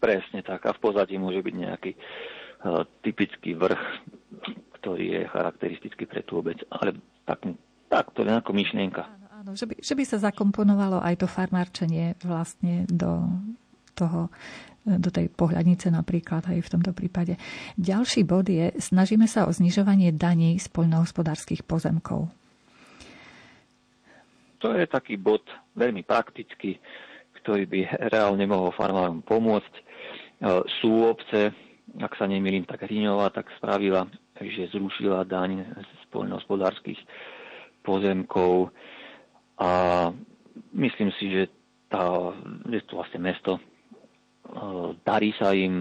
Presne 0.02 0.42
tak. 0.42 0.66
A 0.66 0.74
v 0.74 0.82
pozadí 0.82 1.14
môže 1.14 1.38
byť 1.46 1.54
nejaký 1.54 1.94
uh, 1.94 2.82
typický 3.06 3.54
vrch, 3.54 3.82
ktorý 4.82 5.22
je 5.22 5.30
charakteristický 5.30 6.04
pre 6.10 6.26
tú 6.26 6.42
obec. 6.42 6.58
Ale 6.74 6.98
tak, 7.22 7.46
tak 7.86 8.10
to 8.12 8.26
je 8.26 8.34
ako 8.34 8.50
myšlienka. 8.50 9.06
Áno, 9.06 9.26
áno 9.30 9.50
že, 9.54 9.70
by, 9.70 9.78
že 9.78 9.94
by 9.94 10.04
sa 10.04 10.18
zakomponovalo 10.18 10.98
aj 10.98 11.22
to 11.22 11.30
farmárčenie 11.30 12.18
vlastne 12.26 12.84
do 12.90 13.30
toho 13.94 14.26
do 14.82 15.14
tej 15.14 15.30
pohľadnice 15.30 15.94
napríklad 15.94 16.42
aj 16.50 16.58
v 16.58 16.72
tomto 16.74 16.90
prípade. 16.90 17.38
Ďalší 17.78 18.26
bod 18.26 18.50
je, 18.50 18.74
snažíme 18.82 19.30
sa 19.30 19.46
o 19.46 19.54
znižovanie 19.54 20.10
daní 20.10 20.58
z 20.58 20.66
poľnohospodárskych 20.74 21.62
pozemkov. 21.62 22.26
To 24.62 24.74
je 24.74 24.86
taký 24.86 25.18
bod 25.18 25.42
veľmi 25.78 26.02
praktický, 26.02 26.82
ktorý 27.42 27.66
by 27.66 27.80
reálne 28.10 28.46
mohol 28.46 28.74
farmárom 28.74 29.22
pomôcť. 29.22 29.74
E, 29.74 29.82
sú 30.82 31.06
obce, 31.06 31.50
ak 31.98 32.14
sa 32.14 32.30
nemýlim, 32.30 32.62
tak 32.66 32.86
Hriňová 32.86 33.30
tak 33.34 33.50
spravila, 33.58 34.06
že 34.50 34.72
zrušila 34.72 35.28
daň 35.28 35.62
z 35.78 36.02
poľnohospodárskych 36.10 36.98
pozemkov 37.82 38.74
a 39.58 39.70
myslím 40.74 41.10
si, 41.18 41.30
že 41.30 41.42
tá, 41.86 42.32
je 42.66 42.80
to 42.88 42.98
vlastne 42.98 43.20
mesto, 43.20 43.60
darí 45.04 45.30
sa 45.36 45.52
im, 45.52 45.78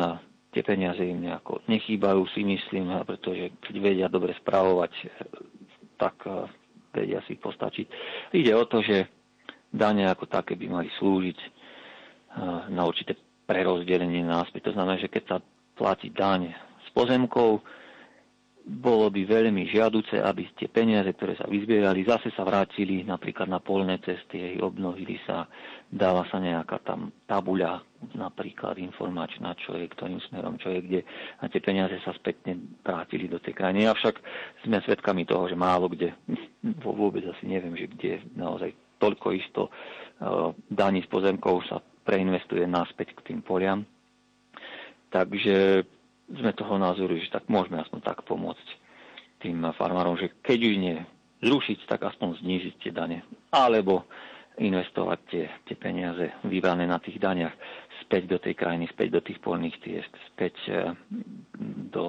tie 0.52 0.62
peniaze 0.62 1.02
im 1.02 1.24
nejako 1.24 1.64
nechýbajú, 1.66 2.28
si 2.36 2.44
myslím, 2.44 2.92
pretože 3.08 3.56
keď 3.64 3.76
vedia 3.80 4.08
dobre 4.12 4.36
spravovať, 4.38 4.92
tak 5.96 6.16
vedia 6.92 7.24
si 7.26 7.40
postačiť. 7.40 7.86
Ide 8.36 8.52
o 8.54 8.68
to, 8.68 8.84
že 8.84 9.08
dane 9.72 10.06
ako 10.12 10.28
také 10.28 10.60
by 10.60 10.68
mali 10.68 10.90
slúžiť 11.00 11.40
na 12.72 12.84
určité 12.84 13.16
prerozdelenie 13.48 14.24
náspäť. 14.24 14.72
To 14.72 14.76
znamená, 14.76 15.00
že 15.00 15.12
keď 15.12 15.24
sa 15.28 15.38
platí 15.76 16.12
daň 16.12 16.52
z 16.88 16.90
pozemkov, 16.92 17.64
bolo 18.62 19.10
by 19.10 19.26
veľmi 19.26 19.66
žiaduce, 19.74 20.22
aby 20.22 20.46
tie 20.54 20.70
peniaze, 20.70 21.10
ktoré 21.18 21.34
sa 21.34 21.50
vyzbierali, 21.50 22.06
zase 22.06 22.30
sa 22.38 22.46
vrátili 22.46 23.02
napríklad 23.02 23.50
na 23.50 23.58
polné 23.58 23.98
cesty, 24.06 24.62
obnovili 24.62 25.18
sa, 25.26 25.50
dáva 25.90 26.30
sa 26.30 26.38
nejaká 26.38 26.78
tam 26.86 27.10
tabuľa, 27.26 27.82
napríklad 28.14 28.78
informačná, 28.78 29.58
čo 29.58 29.74
je 29.74 29.90
ktorým 29.90 30.22
smerom, 30.30 30.62
čo 30.62 30.70
je 30.78 30.80
kde, 30.86 31.02
a 31.42 31.50
tie 31.50 31.58
peniaze 31.58 31.98
sa 32.06 32.14
spätne 32.14 32.78
vrátili 32.86 33.26
do 33.26 33.42
tej 33.42 33.58
krajiny. 33.58 33.90
Avšak 33.90 34.22
sme 34.66 34.78
svedkami 34.86 35.26
toho, 35.26 35.50
že 35.50 35.58
málo 35.58 35.90
kde, 35.90 36.14
vôbec 36.86 37.26
asi 37.26 37.50
neviem, 37.50 37.74
že 37.74 37.90
kde 37.90 38.22
naozaj 38.38 38.78
toľko 39.02 39.28
isto 39.34 39.62
uh, 39.68 40.54
daní 40.70 41.02
z 41.02 41.10
pozemkov 41.10 41.66
sa 41.66 41.82
preinvestuje 42.06 42.70
naspäť 42.70 43.18
k 43.18 43.34
tým 43.34 43.40
poliam. 43.42 43.82
Takže 45.10 45.84
sme 46.38 46.52
toho 46.56 46.76
názoru, 46.80 47.20
že 47.20 47.32
tak 47.32 47.48
môžeme 47.52 47.82
aspoň 47.82 48.00
tak 48.04 48.24
pomôcť 48.24 48.68
tým 49.42 49.66
farmárom, 49.74 50.16
že 50.16 50.32
keď 50.46 50.60
už 50.70 50.76
nie 50.78 50.98
zrušiť, 51.42 51.90
tak 51.90 52.06
aspoň 52.06 52.38
znížiť 52.40 52.74
tie 52.78 52.92
dane. 52.94 53.26
Alebo 53.50 54.06
investovať 54.62 55.20
tie, 55.32 55.46
tie 55.66 55.76
peniaze 55.76 56.30
vybrané 56.46 56.86
na 56.86 57.02
tých 57.02 57.18
daniach 57.18 57.56
späť 58.06 58.30
do 58.30 58.38
tej 58.38 58.54
krajiny, 58.54 58.86
späť 58.94 59.10
do 59.18 59.22
tých 59.24 59.40
polných 59.42 59.78
ciest, 59.82 60.14
späť 60.36 60.56
e, 60.70 60.94
do 61.90 62.06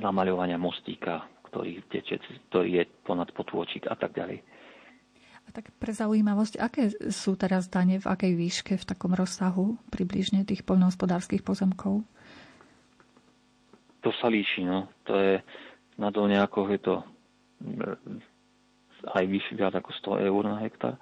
namaľovania 0.00 0.58
mostíka, 0.58 1.22
ktorý, 1.52 1.84
teče, 1.86 2.18
ktorý 2.50 2.82
je 2.82 2.84
ponad 3.06 3.30
potôčik 3.30 3.86
a 3.86 3.94
tak 3.94 4.16
ďalej. 4.16 4.42
A 5.46 5.48
tak 5.54 5.70
pre 5.78 5.94
zaujímavosť, 5.94 6.58
aké 6.58 6.90
sú 7.14 7.38
teraz 7.38 7.70
dane, 7.70 8.02
v 8.02 8.10
akej 8.10 8.32
výške, 8.34 8.72
v 8.74 8.88
takom 8.88 9.14
rozsahu 9.14 9.78
približne 9.94 10.42
tých 10.42 10.66
poľnohospodárskych 10.66 11.46
pozemkov? 11.46 12.02
To 14.06 14.14
sa 14.22 14.30
líši, 14.30 14.62
no. 14.62 14.86
To 15.10 15.18
je 15.18 15.42
na 15.98 16.14
dolne 16.14 16.38
ako 16.38 16.70
je 16.70 16.78
to 16.78 16.94
eh, 17.02 19.18
aj 19.18 19.24
vyššie 19.26 19.58
viac 19.58 19.74
ako 19.74 19.90
100 20.22 20.30
eur 20.30 20.42
na 20.46 20.62
hektár. 20.62 20.94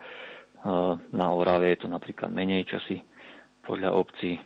Na 1.12 1.28
Orave 1.28 1.76
je 1.76 1.84
to 1.84 1.92
napríklad 1.92 2.32
menej 2.32 2.64
časy 2.64 3.04
podľa 3.68 3.92
obcí. 3.92 4.40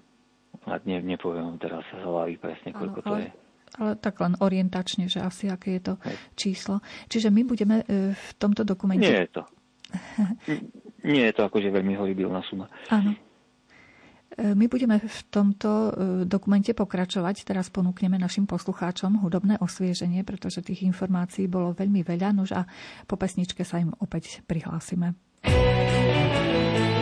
A 0.66 0.82
ne, 0.82 0.98
nepoviem 0.98 1.54
teraz 1.62 1.86
sa 1.94 2.02
hlavy 2.02 2.34
presne, 2.42 2.74
koľko 2.74 3.00
to 3.06 3.14
je. 3.22 3.30
Ale 3.78 3.94
tak 4.02 4.18
len 4.18 4.34
orientačne, 4.42 5.06
že 5.06 5.22
asi 5.22 5.46
aké 5.46 5.78
je 5.78 5.82
to 5.90 5.94
číslo. 6.34 6.82
Čiže 7.06 7.30
my 7.30 7.46
budeme 7.46 7.86
eh, 7.86 8.18
v 8.18 8.30
tomto 8.34 8.66
dokumente... 8.66 9.06
Nie 9.06 9.26
je 9.26 9.30
to. 9.30 9.42
Nie 11.14 11.30
je 11.30 11.34
to 11.38 11.46
akože 11.46 11.70
veľmi 11.70 11.94
horibilná 11.94 12.42
suma. 12.50 12.66
Áno. 12.90 13.14
My 14.36 14.68
budeme 14.68 15.00
v 15.00 15.20
tomto 15.32 15.70
e, 15.70 15.90
dokumente 16.28 16.76
pokračovať. 16.76 17.48
Teraz 17.48 17.72
ponúkneme 17.72 18.20
našim 18.20 18.44
poslucháčom 18.44 19.24
hudobné 19.24 19.56
osvieženie, 19.58 20.20
pretože 20.22 20.60
tých 20.60 20.84
informácií 20.84 21.48
bolo 21.48 21.72
veľmi 21.72 22.04
veľa. 22.04 22.36
Nož 22.36 22.52
a 22.52 22.68
po 23.08 23.16
pesničke 23.16 23.64
sa 23.64 23.80
im 23.80 23.90
opäť 23.98 24.44
prihlásime. 24.44 25.16
by 25.42 25.48
ste 25.48 26.97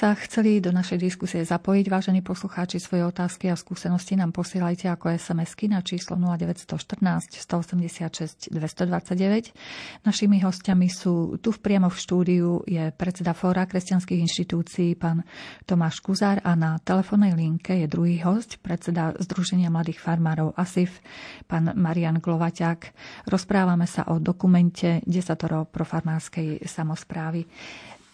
sa 0.00 0.16
chceli 0.16 0.64
do 0.64 0.72
našej 0.72 0.96
diskusie 0.96 1.44
zapojiť, 1.44 1.92
vážení 1.92 2.24
poslucháči, 2.24 2.80
svoje 2.80 3.04
otázky 3.04 3.52
a 3.52 3.56
skúsenosti 3.60 4.16
nám 4.16 4.32
posielajte 4.32 4.88
ako 4.88 5.12
SMS-ky 5.12 5.68
na 5.68 5.84
číslo 5.84 6.16
0914 6.16 7.36
186 7.36 8.48
229. 8.48 9.52
Našimi 10.00 10.40
hostiami 10.40 10.88
sú 10.88 11.36
tu 11.44 11.52
v 11.52 11.60
priamo 11.60 11.92
v 11.92 12.00
štúdiu 12.00 12.64
je 12.64 12.88
predseda 12.96 13.36
Fóra 13.36 13.68
kresťanských 13.68 14.24
inštitúcií 14.24 14.96
pán 14.96 15.20
Tomáš 15.68 16.00
Kuzár 16.00 16.40
a 16.48 16.56
na 16.56 16.80
telefónnej 16.80 17.36
linke 17.36 17.76
je 17.76 17.84
druhý 17.84 18.24
host, 18.24 18.56
predseda 18.64 19.12
Združenia 19.20 19.68
mladých 19.68 20.00
farmárov 20.00 20.56
ASIF, 20.56 21.04
pán 21.44 21.76
Marian 21.76 22.24
Glovaťák. 22.24 22.80
Rozprávame 23.28 23.84
sa 23.84 24.08
o 24.08 24.16
dokumente 24.16 25.04
Desatoro 25.04 25.68
profarmárskej 25.68 26.64
samozprávy. 26.64 27.44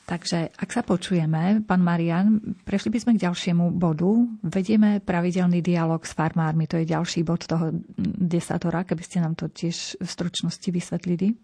Takže 0.07 0.55
ak 0.55 0.71
sa 0.71 0.87
počujeme, 0.87 1.67
pán 1.67 1.83
Marian, 1.83 2.39
prešli 2.63 2.95
by 2.95 2.99
sme 3.03 3.13
k 3.19 3.27
ďalšiemu 3.27 3.75
bodu. 3.75 4.07
Vedieme 4.39 5.03
pravidelný 5.03 5.59
dialog 5.59 5.99
s 6.07 6.15
farmármi, 6.15 6.71
to 6.71 6.79
je 6.79 6.87
ďalší 6.87 7.27
bod 7.27 7.43
toho 7.43 7.75
desatora, 7.99 8.87
keby 8.87 9.03
ste 9.03 9.19
nám 9.19 9.35
to 9.35 9.51
tiež 9.51 9.99
v 9.99 10.07
stručnosti 10.07 10.63
vysvetlili. 10.71 11.35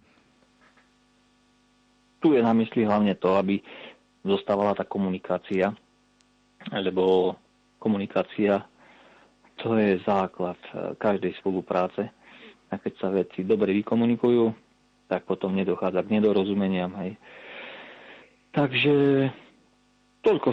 Tu 2.23 2.29
je 2.31 2.39
na 2.39 2.55
mysli 2.55 2.87
hlavne 2.87 3.19
to, 3.19 3.35
aby 3.35 3.59
zostávala 4.23 4.79
tá 4.79 4.87
komunikácia, 4.87 5.75
lebo 6.71 7.35
komunikácia 7.83 8.63
to 9.59 9.75
je 9.75 9.99
základ 10.07 10.59
eh, 10.71 10.95
každej 11.03 11.35
spolupráce. 11.43 12.15
A 12.71 12.79
keď 12.79 12.93
sa 13.03 13.11
veci 13.11 13.43
dobre 13.43 13.75
vykomunikujú, 13.75 14.55
tak 15.11 15.27
potom 15.27 15.51
nedochádza 15.51 16.07
k 16.07 16.15
nedorozumeniam. 16.15 16.95
Hej 17.03 17.19
Takže 18.53 18.95
toľko 20.23 20.49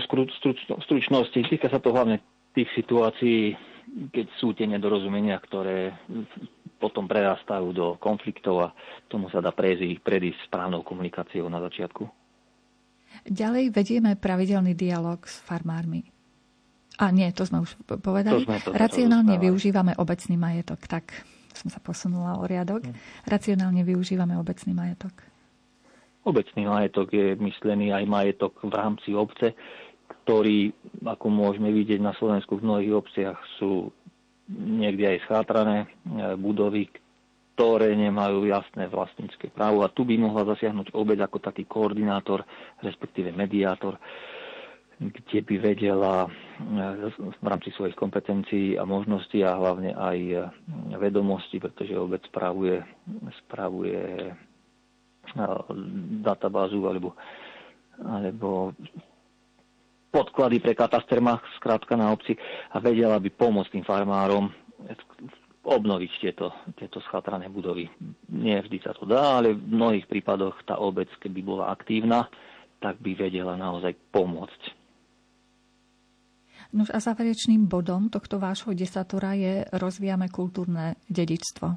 stručnosti. 0.81 1.39
Týka 1.45 1.67
sa 1.67 1.79
to 1.83 1.91
hlavne 1.91 2.23
tých 2.55 2.71
situácií, 2.73 3.53
keď 4.09 4.27
sú 4.39 4.55
tie 4.55 4.65
nedorozumenia, 4.65 5.37
ktoré 5.37 5.93
potom 6.79 7.05
prerastajú 7.05 7.75
do 7.75 7.87
konfliktov 7.99 8.55
a 8.63 8.67
tomu 9.11 9.27
sa 9.27 9.43
dá 9.43 9.51
predísť, 9.51 9.99
predísť 9.99 10.47
správnou 10.47 10.81
komunikáciou 10.81 11.51
na 11.51 11.59
začiatku. 11.59 12.07
Ďalej 13.27 13.75
vedieme 13.75 14.15
pravidelný 14.15 14.73
dialog 14.79 15.19
s 15.27 15.43
farmármi. 15.43 16.07
A 16.99 17.11
nie, 17.11 17.27
to 17.35 17.43
sme 17.47 17.63
už 17.63 17.75
povedali. 17.99 18.43
To 18.43 18.47
sme 18.47 18.59
to, 18.59 18.75
Racionálne 18.75 19.39
to 19.39 19.43
využívame 19.43 19.95
obecný 19.99 20.35
majetok. 20.35 20.83
Tak 20.87 21.11
som 21.55 21.67
sa 21.71 21.79
posunula 21.83 22.39
o 22.39 22.43
riadok. 22.47 22.83
Hm. 22.83 22.95
Racionálne 23.27 23.83
využívame 23.83 24.39
obecný 24.39 24.71
majetok. 24.71 25.15
Obecný 26.29 26.69
majetok 26.69 27.09
je 27.09 27.33
myslený 27.41 27.89
aj 27.89 28.05
majetok 28.05 28.53
v 28.61 28.69
rámci 28.69 29.17
obce, 29.17 29.57
ktorý, 30.29 30.69
ako 31.01 31.25
môžeme 31.25 31.73
vidieť 31.73 31.97
na 31.97 32.13
Slovensku 32.13 32.61
v 32.61 32.69
mnohých 32.69 32.93
obciach, 32.93 33.37
sú 33.57 33.89
niekde 34.49 35.09
aj 35.09 35.25
schátrané 35.25 35.77
e, 35.85 35.87
budovy, 36.37 36.89
ktoré 37.57 37.97
nemajú 37.97 38.45
jasné 38.45 38.85
vlastnícke 38.89 39.49
právo. 39.49 39.81
A 39.81 39.89
tu 39.89 40.05
by 40.05 40.21
mohla 40.21 40.45
zasiahnuť 40.53 40.93
obec 40.93 41.17
ako 41.17 41.41
taký 41.41 41.65
koordinátor, 41.65 42.45
respektíve 42.85 43.33
mediátor, 43.33 43.97
kde 45.01 45.39
by 45.45 45.55
vedela 45.61 46.25
e, 46.25 46.29
v 47.41 47.45
rámci 47.45 47.73
svojich 47.73 47.97
kompetencií 47.97 48.77
a 48.77 48.85
možností 48.85 49.41
a 49.41 49.57
hlavne 49.57 49.97
aj 49.97 50.17
e, 50.29 50.37
vedomosti, 50.97 51.57
pretože 51.57 51.97
obec 51.97 52.21
spravuje, 52.29 52.85
spravuje 53.45 54.29
databázu 56.23 56.81
alebo, 56.87 57.13
alebo 58.01 58.73
podklady 60.09 60.57
pre 60.61 60.73
kataster 60.73 61.21
má 61.21 61.37
skrátka 61.57 61.93
na 61.93 62.09
obci 62.09 62.33
a 62.73 62.81
vedela 62.81 63.21
by 63.21 63.29
pomôcť 63.29 63.77
tým 63.77 63.85
farmárom 63.85 64.49
obnoviť 65.69 66.11
tieto, 66.23 66.49
tieto 66.73 66.97
schatrané 67.05 67.51
budovy. 67.51 67.85
Nie 68.31 68.63
vždy 68.65 68.77
sa 68.81 68.95
to 68.95 69.05
dá, 69.05 69.37
ale 69.37 69.53
v 69.53 69.69
mnohých 69.69 70.09
prípadoch 70.09 70.65
tá 70.65 70.81
obec, 70.81 71.11
keby 71.21 71.45
bola 71.45 71.69
aktívna, 71.69 72.25
tak 72.79 72.97
by 73.03 73.13
vedela 73.13 73.59
naozaj 73.59 73.93
pomôcť. 74.09 74.79
No 76.69 76.85
a 76.85 76.99
záverečným 77.01 77.65
bodom 77.65 78.13
tohto 78.13 78.37
vášho 78.37 78.77
desatora 78.77 79.33
je 79.33 79.65
rozvíjame 79.73 80.29
kultúrne 80.29 81.01
dedičstvo. 81.09 81.67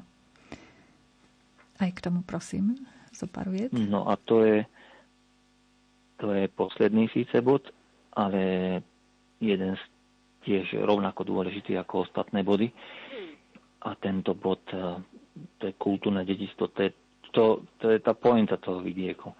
Aj 1.81 1.89
k 1.89 1.99
tomu 1.99 2.21
prosím 2.21 2.77
zo 3.13 3.29
pár 3.29 3.47
viet? 3.53 3.71
No 3.71 4.09
a 4.09 4.17
to 4.17 4.41
je, 4.43 4.65
to 6.17 6.33
je 6.33 6.49
posledný 6.49 7.07
síce 7.13 7.37
bod, 7.45 7.69
ale 8.13 8.41
jeden 9.37 9.77
z 9.77 9.83
tiež 10.43 10.83
rovnako 10.83 11.23
dôležitý 11.23 11.79
ako 11.79 12.09
ostatné 12.09 12.43
body. 12.43 12.67
A 13.83 13.95
tento 13.99 14.35
bod, 14.35 14.63
e, 14.71 14.79
to 15.59 15.63
je 15.67 15.73
kultúrne 15.75 16.23
dedičstvo, 16.23 16.71
to 16.71 16.79
je, 16.87 16.91
to, 17.31 17.45
to 17.79 17.85
je 17.91 17.99
tá 17.99 18.15
pointa 18.15 18.59
toho 18.59 18.79
vidieku. 18.79 19.31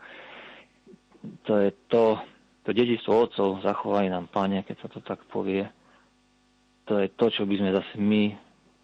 To 1.48 1.54
je 1.64 1.72
to, 1.88 2.20
to 2.68 2.70
dedičstvo 2.76 3.12
otcov, 3.12 3.64
zachovali 3.64 4.12
nám 4.12 4.28
páne, 4.28 4.68
keď 4.68 4.76
sa 4.84 4.88
to 4.92 5.00
tak 5.00 5.24
povie. 5.32 5.64
To 6.92 7.00
je 7.00 7.08
to, 7.16 7.32
čo 7.32 7.48
by 7.48 7.56
sme 7.56 7.72
zase 7.72 7.96
my, 7.96 8.36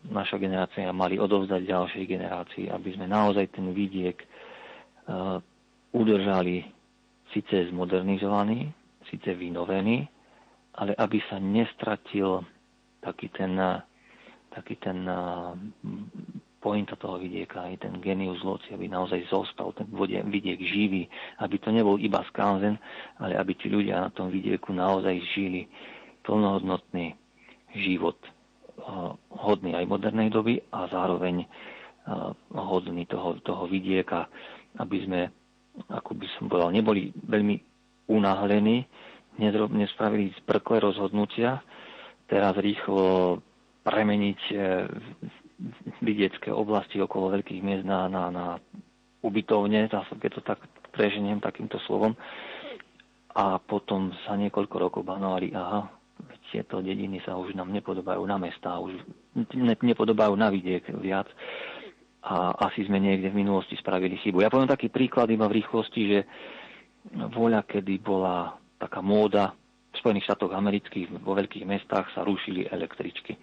naša 0.07 0.39
generácia, 0.39 0.95
mali 0.95 1.19
odovzdať 1.19 1.67
ďalšej 1.67 2.03
generácii, 2.07 2.65
aby 2.71 2.95
sme 2.95 3.11
naozaj 3.11 3.51
ten 3.51 3.67
vidiek 3.75 4.15
udržali 5.89 6.65
síce 7.33 7.69
zmodernizovaný, 7.69 8.69
síce 9.09 9.33
vynovený, 9.33 10.05
ale 10.77 10.93
aby 10.97 11.17
sa 11.29 11.41
nestratil 11.41 12.45
taký 13.01 13.29
ten, 13.33 13.57
taký 14.53 14.77
ten 14.77 15.05
pointa 16.59 16.99
toho 16.99 17.17
vidieka, 17.17 17.63
aj 17.71 17.87
ten 17.87 17.93
genius 18.03 18.43
loci, 18.43 18.75
aby 18.75 18.91
naozaj 18.91 19.31
zostal 19.31 19.71
ten 19.71 19.87
vidiek 20.27 20.59
živý, 20.59 21.07
aby 21.39 21.55
to 21.57 21.71
nebol 21.71 21.95
iba 21.95 22.19
skanzen, 22.29 22.75
ale 23.17 23.39
aby 23.39 23.55
tí 23.55 23.71
ľudia 23.71 24.07
na 24.07 24.11
tom 24.11 24.27
vidieku 24.27 24.75
naozaj 24.75 25.15
žili 25.33 25.65
plnohodnotný 26.27 27.15
život, 27.79 28.19
hodný 29.31 29.73
aj 29.73 29.85
modernej 29.87 30.29
doby 30.29 30.59
a 30.75 30.91
zároveň 30.91 31.47
hodný 32.51 33.05
toho, 33.05 33.39
toho 33.39 33.69
vidieka, 33.69 34.27
aby 34.79 34.97
sme, 35.05 35.21
ako 35.91 36.11
by 36.15 36.27
som 36.37 36.47
povedal, 36.47 36.71
neboli 36.71 37.11
veľmi 37.15 37.55
unáhlení, 38.09 38.87
nespravili 39.71 40.35
zbrklé 40.43 40.83
rozhodnutia, 40.83 41.61
teraz 42.27 42.57
rýchlo 42.57 43.39
premeniť 43.83 44.41
e, 44.51 44.55
vidiecké 46.03 46.51
oblasti 46.51 46.99
okolo 46.99 47.39
veľkých 47.39 47.61
miest 47.63 47.85
na, 47.87 48.11
na, 48.11 48.23
na 48.29 48.45
ubytovne, 49.23 49.87
keď 49.91 50.31
to 50.31 50.41
tak 50.43 50.59
preženiem 50.91 51.39
takýmto 51.39 51.79
slovom. 51.87 52.15
A 53.35 53.61
potom 53.61 54.11
sa 54.25 54.35
niekoľko 54.35 54.75
rokov 54.75 55.01
banovali, 55.05 55.53
aha, 55.53 55.87
tieto 56.49 56.81
dediny 56.81 57.21
sa 57.23 57.37
už 57.37 57.53
nám 57.53 57.69
nepodobajú 57.71 58.19
na 58.25 58.35
mesta, 58.41 58.81
už 58.81 58.97
nepodobajú 59.85 60.33
na 60.33 60.49
vidiek 60.49 60.83
viac 60.97 61.29
a 62.19 62.51
asi 62.67 62.83
sme 62.83 62.99
niekde 62.99 63.31
v 63.31 63.39
minulosti 63.39 63.79
spravili 63.79 64.19
chybu. 64.19 64.43
Ja 64.43 64.51
poviem 64.51 64.67
taký 64.67 64.91
príklad 64.91 65.31
iba 65.31 65.47
v 65.47 65.63
rýchlosti, 65.63 66.01
že 66.03 66.19
voľa, 67.15 67.63
kedy 67.63 67.95
bola 68.03 68.59
taká 68.75 68.99
móda 68.99 69.55
v 69.89 69.95
Spojených 69.97 70.27
štátoch 70.27 70.51
amerických, 70.51 71.23
vo 71.23 71.33
veľkých 71.33 71.65
mestách 71.65 72.11
sa 72.11 72.27
rušili 72.27 72.67
električky. 72.67 73.39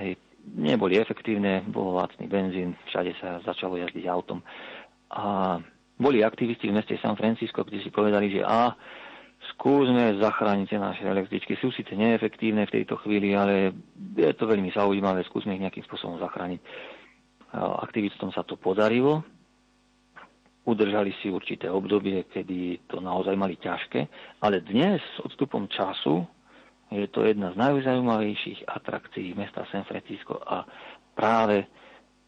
Hej, 0.00 0.16
neboli 0.56 0.96
efektívne, 0.96 1.62
bol 1.68 2.00
lacný 2.00 2.26
benzín, 2.26 2.74
všade 2.88 3.12
sa 3.20 3.44
začalo 3.44 3.76
jazdiť 3.76 4.04
autom. 4.08 4.40
A 5.12 5.56
boli 6.00 6.24
aktivisti 6.24 6.68
v 6.68 6.76
meste 6.80 6.96
San 7.04 7.16
Francisco, 7.16 7.60
kde 7.60 7.84
si 7.84 7.92
povedali, 7.92 8.32
že 8.32 8.40
a 8.40 8.72
skúsme 9.54 10.18
zachrániť 10.18 10.68
naše 10.80 11.04
električky. 11.06 11.54
Sú 11.60 11.70
síce 11.70 11.94
neefektívne 11.94 12.66
v 12.66 12.74
tejto 12.82 12.98
chvíli, 13.04 13.36
ale 13.36 13.76
je 14.16 14.32
to 14.34 14.48
veľmi 14.48 14.72
zaujímavé, 14.74 15.22
skúsme 15.28 15.54
ich 15.54 15.62
nejakým 15.62 15.84
spôsobom 15.86 16.18
zachrániť 16.18 16.60
aktivistom 17.58 18.30
sa 18.30 18.46
to 18.46 18.54
podarilo. 18.54 19.26
Udržali 20.68 21.16
si 21.18 21.32
určité 21.32 21.72
obdobie, 21.72 22.28
kedy 22.28 22.86
to 22.86 23.00
naozaj 23.00 23.32
mali 23.34 23.56
ťažké, 23.56 24.04
ale 24.44 24.60
dnes 24.60 25.00
s 25.00 25.18
odstupom 25.24 25.64
času 25.66 26.28
je 26.92 27.08
to 27.08 27.24
jedna 27.24 27.52
z 27.52 27.56
najzaujímavejších 27.56 28.68
atrakcií 28.68 29.36
mesta 29.36 29.64
San 29.68 29.84
Francisco 29.84 30.40
a 30.40 30.64
práve 31.16 31.68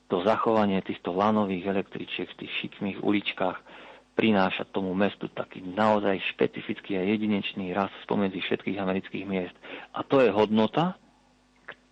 to 0.09 0.21
zachovanie 0.25 0.83
týchto 0.83 1.15
lanových 1.15 1.71
električiek 1.71 2.29
v 2.35 2.39
tých 2.45 2.53
šikmých 2.65 2.99
uličkách 3.01 3.59
prináša 4.19 4.69
tomu 4.69 4.93
mestu 4.93 5.33
taký 5.33 5.65
naozaj 5.65 6.21
špecifický 6.37 6.99
a 7.01 7.07
jedinečný 7.09 7.73
rast 7.73 7.95
spomedzi 8.05 8.43
všetkých 8.43 8.77
amerických 8.77 9.25
miest. 9.25 9.57
A 9.97 10.05
to 10.05 10.21
je 10.21 10.29
hodnota, 10.29 10.99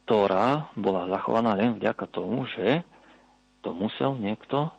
ktorá 0.05 0.69
bola 0.77 1.09
zachovaná 1.09 1.57
len 1.57 1.81
vďaka 1.81 2.05
tomu, 2.11 2.45
že 2.53 2.85
to 3.69 3.77
musel 3.77 4.17
niekto 4.17 4.73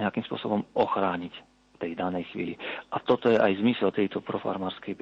nejakým 0.00 0.24
spôsobom 0.24 0.64
ochrániť. 0.72 1.52
tej 1.82 1.98
danej 1.98 2.30
chvíli. 2.30 2.54
A 2.94 3.02
toto 3.02 3.26
je 3.26 3.34
aj 3.34 3.58
zmysel 3.58 3.90
tejto 3.90 4.22
profarmárskej 4.22 4.94
e, 4.94 5.00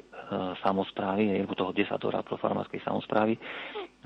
samozprávy, 0.65 1.29
alebo 1.29 1.53
toho 1.53 1.69
desatora 1.77 2.25
profarmárskej 2.25 2.81
samozprávy, 2.81 3.37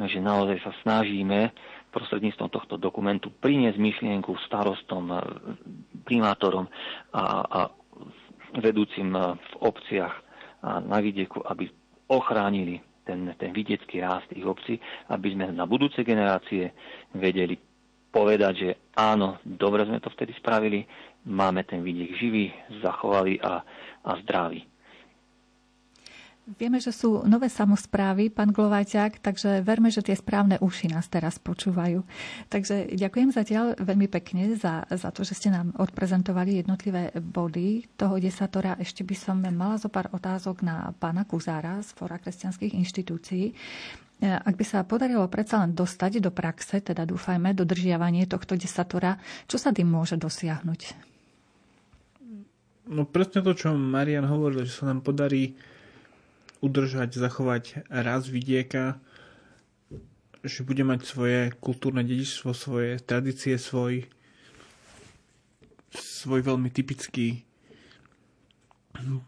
že 0.03 0.19
naozaj 0.19 0.59
sa 0.59 0.75
snažíme 0.83 1.55
prostredníctvom 1.95 2.51
tohto 2.51 2.75
dokumentu 2.75 3.31
priniesť 3.31 3.79
myšlienku 3.79 4.35
starostom, 4.43 5.07
e, 5.07 5.15
primátorom 6.03 6.67
a, 7.15 7.23
a 7.47 7.59
vedúcim 8.59 9.07
e, 9.15 9.39
v 9.39 9.51
obciach 9.63 10.11
a 10.67 10.83
na 10.83 10.99
vidieku, 10.99 11.47
aby 11.47 11.71
ochránili 12.11 12.83
ten, 13.07 13.31
ten 13.39 13.55
vidiecký 13.55 14.03
rást 14.03 14.27
tých 14.35 14.43
obcí, 14.43 14.75
aby 15.15 15.31
sme 15.31 15.55
na 15.55 15.63
budúce 15.63 16.03
generácie 16.03 16.75
vedeli 17.15 17.55
povedať, 18.11 18.53
že 18.55 18.69
áno, 18.95 19.37
dobre 19.43 19.83
sme 19.85 19.99
to 19.99 20.09
vtedy 20.11 20.33
spravili, 20.39 20.87
máme 21.27 21.63
ten 21.67 21.83
vidiek 21.83 22.15
živý, 22.15 22.51
zachovali 22.81 23.37
a, 23.43 23.61
a 24.07 24.11
zdravý. 24.23 24.63
Vieme, 26.45 26.77
že 26.77 26.93
sú 26.93 27.25
nové 27.25 27.49
samozprávy, 27.49 28.29
pán 28.29 28.53
Glovajťák, 28.53 29.17
takže 29.17 29.65
verme, 29.65 29.89
že 29.89 30.05
tie 30.05 30.13
správne 30.13 30.61
uši 30.61 30.93
nás 30.93 31.09
teraz 31.09 31.41
počúvajú. 31.41 32.05
Takže 32.53 32.93
ďakujem 32.93 33.33
zatiaľ 33.33 33.73
veľmi 33.81 34.05
pekne 34.05 34.53
za, 34.53 34.85
za 34.85 35.09
to, 35.09 35.25
že 35.25 35.33
ste 35.33 35.49
nám 35.49 35.73
odprezentovali 35.73 36.61
jednotlivé 36.61 37.09
body 37.17 37.89
toho 37.97 38.21
desatora. 38.21 38.77
Ešte 38.77 39.01
by 39.01 39.15
som 39.17 39.41
mala 39.41 39.81
zo 39.81 39.89
pár 39.89 40.13
otázok 40.13 40.61
na 40.61 40.93
pána 41.01 41.25
Kuzára 41.25 41.81
z 41.81 41.97
Fóra 41.97 42.21
kresťanských 42.21 42.77
inštitúcií. 42.77 43.49
Ak 44.23 44.55
by 44.55 44.63
sa 44.63 44.87
podarilo 44.87 45.27
predsa 45.27 45.59
len 45.59 45.75
dostať 45.75 46.23
do 46.23 46.31
praxe, 46.31 46.79
teda 46.79 47.03
dúfajme, 47.03 47.51
dodržiavanie 47.51 48.31
tohto 48.31 48.55
desatora, 48.55 49.19
čo 49.45 49.59
sa 49.59 49.75
tým 49.75 49.91
môže 49.91 50.15
dosiahnuť? 50.15 50.81
No 52.85 53.03
presne 53.03 53.43
to, 53.43 53.51
čo 53.57 53.75
Marian 53.75 54.29
hovoril, 54.29 54.63
že 54.63 54.77
sa 54.77 54.87
nám 54.87 55.03
podarí 55.03 55.57
udržať, 56.63 57.17
zachovať 57.17 57.89
raz 57.91 58.29
vidieka, 58.31 59.01
že 60.45 60.61
bude 60.61 60.85
mať 60.85 60.99
svoje 61.03 61.39
kultúrne 61.57 62.05
dedičstvo, 62.05 62.53
svoje 62.53 63.01
tradície, 63.01 63.57
svoj, 63.57 64.05
svoj 65.91 66.39
veľmi 66.45 66.69
typický 66.69 67.41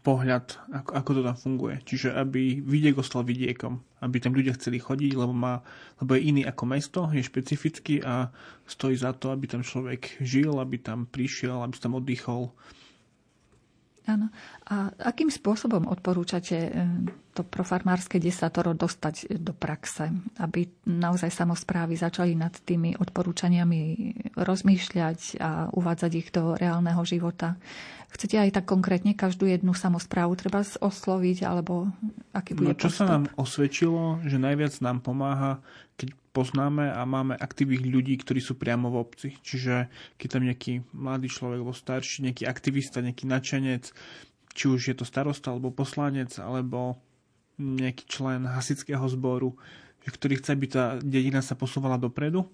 pohľad, 0.02 0.58
ako, 0.72 0.90
ako 0.96 1.10
to 1.14 1.20
tam 1.22 1.36
funguje. 1.36 1.76
Čiže 1.84 2.16
aby 2.16 2.60
vidiek 2.64 2.96
ostal 2.96 3.22
vidiekom, 3.22 3.78
aby 4.00 4.16
tam 4.18 4.32
ľudia 4.34 4.56
chceli 4.56 4.80
chodiť, 4.80 5.12
lebo, 5.14 5.34
má, 5.34 5.60
lebo 6.00 6.16
je 6.16 6.22
iný 6.28 6.42
ako 6.48 6.64
mesto, 6.66 7.00
je 7.12 7.22
špecifický 7.22 8.00
a 8.02 8.32
stojí 8.64 8.96
za 8.96 9.12
to, 9.14 9.30
aby 9.30 9.46
tam 9.46 9.62
človek 9.62 10.20
žil, 10.24 10.56
aby 10.58 10.80
tam 10.80 11.04
prišiel, 11.04 11.60
aby 11.62 11.76
tam 11.76 11.96
oddychol, 12.00 12.52
Áno. 14.08 14.32
A 14.72 14.88
akým 15.12 15.28
spôsobom 15.28 15.84
odporúčate 15.84 16.56
e, 16.56 16.70
to 17.36 17.44
profarmárske 17.44 18.16
desatoro 18.16 18.72
dostať 18.72 19.36
do 19.36 19.52
praxe, 19.52 20.08
aby 20.40 20.64
naozaj 20.88 21.28
samozprávy 21.28 21.92
začali 21.92 22.32
nad 22.32 22.56
tými 22.56 22.96
odporúčaniami 22.96 23.80
rozmýšľať 24.32 25.20
a 25.44 25.68
uvádzať 25.76 26.12
ich 26.16 26.32
do 26.32 26.56
reálneho 26.56 27.04
života? 27.04 27.60
Chcete 28.08 28.40
aj 28.40 28.56
tak 28.56 28.64
konkrétne 28.64 29.12
každú 29.12 29.44
jednu 29.44 29.76
samozprávu 29.76 30.32
treba 30.34 30.64
osloviť, 30.64 31.44
alebo 31.44 31.92
aký 32.32 32.56
bude 32.56 32.72
No 32.72 32.80
čo 32.80 32.88
postup? 32.88 33.04
sa 33.04 33.04
nám 33.04 33.24
osvedčilo, 33.36 34.24
že 34.24 34.40
najviac 34.40 34.74
nám 34.80 35.04
pomáha, 35.04 35.60
keď 36.00 36.16
poznáme 36.32 36.88
a 36.88 37.04
máme 37.04 37.36
aktívnych 37.36 37.84
ľudí, 37.84 38.16
ktorí 38.16 38.40
sú 38.40 38.56
priamo 38.56 38.88
v 38.88 39.00
obci. 39.04 39.28
Čiže 39.44 39.92
keď 40.16 40.28
tam 40.28 40.42
nejaký 40.48 40.72
mladý 40.96 41.28
človek 41.28 41.60
alebo 41.60 41.76
starší, 41.76 42.30
nejaký 42.30 42.48
aktivista, 42.48 43.04
nejaký 43.04 43.28
načenec, 43.28 43.92
či 44.56 44.64
už 44.66 44.80
je 44.88 44.96
to 44.96 45.04
starosta 45.04 45.52
alebo 45.52 45.68
poslanec, 45.68 46.32
alebo 46.40 46.96
nejaký 47.58 48.06
člen 48.08 48.46
hasického 48.46 49.04
zboru, 49.10 49.52
ktorý 50.06 50.40
chce, 50.40 50.50
aby 50.56 50.66
tá 50.70 50.96
dedina 51.02 51.44
sa 51.44 51.58
posúvala 51.58 52.00
dopredu, 52.00 52.48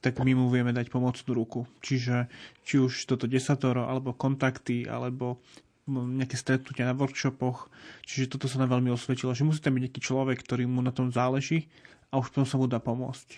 tak 0.00 0.16
my 0.16 0.32
mu 0.32 0.48
vieme 0.48 0.72
dať 0.72 0.88
pomocnú 0.88 1.36
ruku. 1.36 1.68
Čiže 1.84 2.28
či 2.64 2.80
už 2.80 3.04
toto 3.04 3.28
desatoro, 3.28 3.84
alebo 3.84 4.16
kontakty, 4.16 4.88
alebo 4.88 5.40
nejaké 5.88 6.36
stretnutia 6.38 6.88
na 6.88 6.94
workshopoch. 6.96 7.68
Čiže 8.06 8.36
toto 8.36 8.46
sa 8.46 8.62
nám 8.62 8.78
veľmi 8.78 8.94
osvedčilo, 8.94 9.34
že 9.36 9.44
musí 9.44 9.60
tam 9.60 9.76
byť 9.76 9.82
nejaký 9.90 10.00
človek, 10.00 10.38
ktorý 10.40 10.64
mu 10.70 10.80
na 10.80 10.94
tom 10.94 11.10
záleží 11.10 11.66
a 12.14 12.18
už 12.18 12.30
potom 12.30 12.46
sa 12.46 12.56
mu 12.56 12.66
dá 12.70 12.78
pomôcť. 12.78 13.28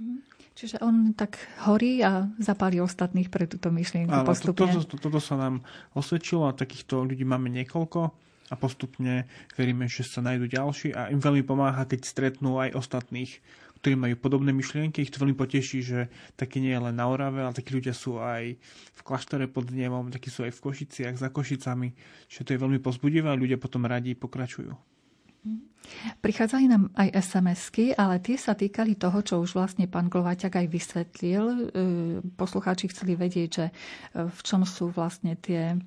Mhm. 0.00 0.30
Čiže 0.50 0.76
on 0.84 1.16
tak 1.16 1.40
horí 1.64 2.04
a 2.04 2.28
zapáli 2.36 2.84
ostatných 2.84 3.32
pre 3.32 3.48
túto 3.48 3.72
myšlienku 3.72 4.12
Áno, 4.12 4.28
postupne. 4.28 4.68
Toto, 4.68 4.84
to, 4.84 4.98
to, 4.98 5.08
toto 5.08 5.20
sa 5.22 5.38
nám 5.38 5.64
osvedčilo 5.96 6.44
a 6.44 6.52
takýchto 6.52 7.00
ľudí 7.00 7.24
máme 7.24 7.48
niekoľko 7.48 8.12
a 8.50 8.54
postupne 8.58 9.30
veríme, 9.54 9.86
že 9.86 10.02
sa 10.04 10.20
nájdú 10.20 10.50
ďalší 10.50 10.92
a 10.92 11.08
im 11.08 11.22
veľmi 11.22 11.46
pomáha, 11.46 11.86
keď 11.86 12.04
stretnú 12.04 12.60
aj 12.60 12.76
ostatných 12.76 13.40
ktorí 13.80 13.96
majú 13.96 14.14
podobné 14.20 14.52
myšlienky. 14.52 15.00
Ich 15.00 15.12
to 15.12 15.24
veľmi 15.24 15.36
poteší, 15.36 15.80
že 15.80 15.98
takí 16.36 16.60
nie 16.60 16.76
je 16.76 16.84
len 16.84 16.94
na 16.96 17.08
Orave, 17.08 17.40
ale 17.40 17.56
takí 17.56 17.72
ľudia 17.72 17.96
sú 17.96 18.20
aj 18.20 18.60
v 18.92 19.00
kláštore 19.00 19.48
pod 19.48 19.72
Dnevom, 19.72 20.12
takí 20.12 20.28
sú 20.28 20.44
aj 20.44 20.52
v 20.52 20.62
Košiciach, 20.68 21.16
za 21.16 21.32
Košicami. 21.32 21.96
Čiže 22.28 22.44
to 22.44 22.52
je 22.52 22.62
veľmi 22.62 22.80
pozbudivé 22.84 23.32
a 23.32 23.40
ľudia 23.40 23.56
potom 23.56 23.88
radi 23.88 24.12
pokračujú. 24.12 24.76
Prichádzali 26.20 26.68
nám 26.68 26.92
aj 26.92 27.08
SMS-ky, 27.16 27.96
ale 27.96 28.20
tie 28.20 28.36
sa 28.36 28.52
týkali 28.52 29.00
toho, 29.00 29.24
čo 29.24 29.40
už 29.40 29.56
vlastne 29.56 29.88
pán 29.88 30.12
Glovaťak 30.12 30.60
aj 30.60 30.66
vysvetlil. 30.68 31.44
E, 31.48 31.56
poslucháči 32.36 32.92
chceli 32.92 33.16
vedieť, 33.16 33.48
že 33.48 33.66
e, 33.68 33.72
v 34.28 34.40
čom 34.44 34.68
sú 34.68 34.92
vlastne 34.92 35.40
tie 35.40 35.80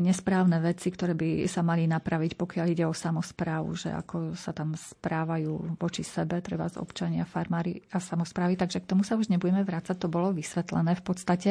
nesprávne 0.00 0.58
veci, 0.58 0.90
ktoré 0.90 1.14
by 1.14 1.46
sa 1.46 1.62
mali 1.62 1.86
napraviť, 1.86 2.34
pokiaľ 2.34 2.66
ide 2.70 2.84
o 2.86 2.94
samozprávu, 2.94 3.74
že 3.78 3.90
ako 3.94 4.34
sa 4.34 4.50
tam 4.50 4.74
správajú 4.74 5.78
voči 5.78 6.02
sebe, 6.02 6.42
treba 6.42 6.66
z 6.70 6.78
občania, 6.82 7.28
farmári 7.28 7.82
a 7.94 8.02
samozprávy. 8.02 8.58
Takže 8.58 8.82
k 8.82 8.88
tomu 8.90 9.06
sa 9.06 9.14
už 9.14 9.30
nebudeme 9.30 9.62
vrácať, 9.62 9.94
to 9.98 10.10
bolo 10.10 10.34
vysvetlené 10.34 10.98
v 10.98 11.04
podstate. 11.04 11.50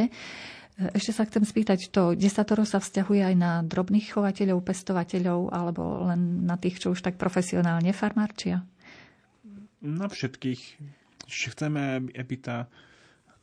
Ešte 0.74 1.14
sa 1.14 1.30
chcem 1.30 1.46
spýtať, 1.46 1.94
to 1.94 2.18
desatoro 2.18 2.66
sa 2.66 2.82
vzťahuje 2.82 3.22
aj 3.22 3.36
na 3.38 3.62
drobných 3.62 4.10
chovateľov, 4.18 4.66
pestovateľov, 4.66 5.54
alebo 5.54 6.10
len 6.10 6.50
na 6.50 6.58
tých, 6.58 6.82
čo 6.82 6.98
už 6.98 7.06
tak 7.06 7.22
profesionálne 7.22 7.94
farmárčia? 7.94 8.66
Na 9.86 10.10
všetkých. 10.10 10.62
Čiže 11.30 11.48
chceme, 11.54 12.10
aby 12.18 12.36
tá 12.42 12.66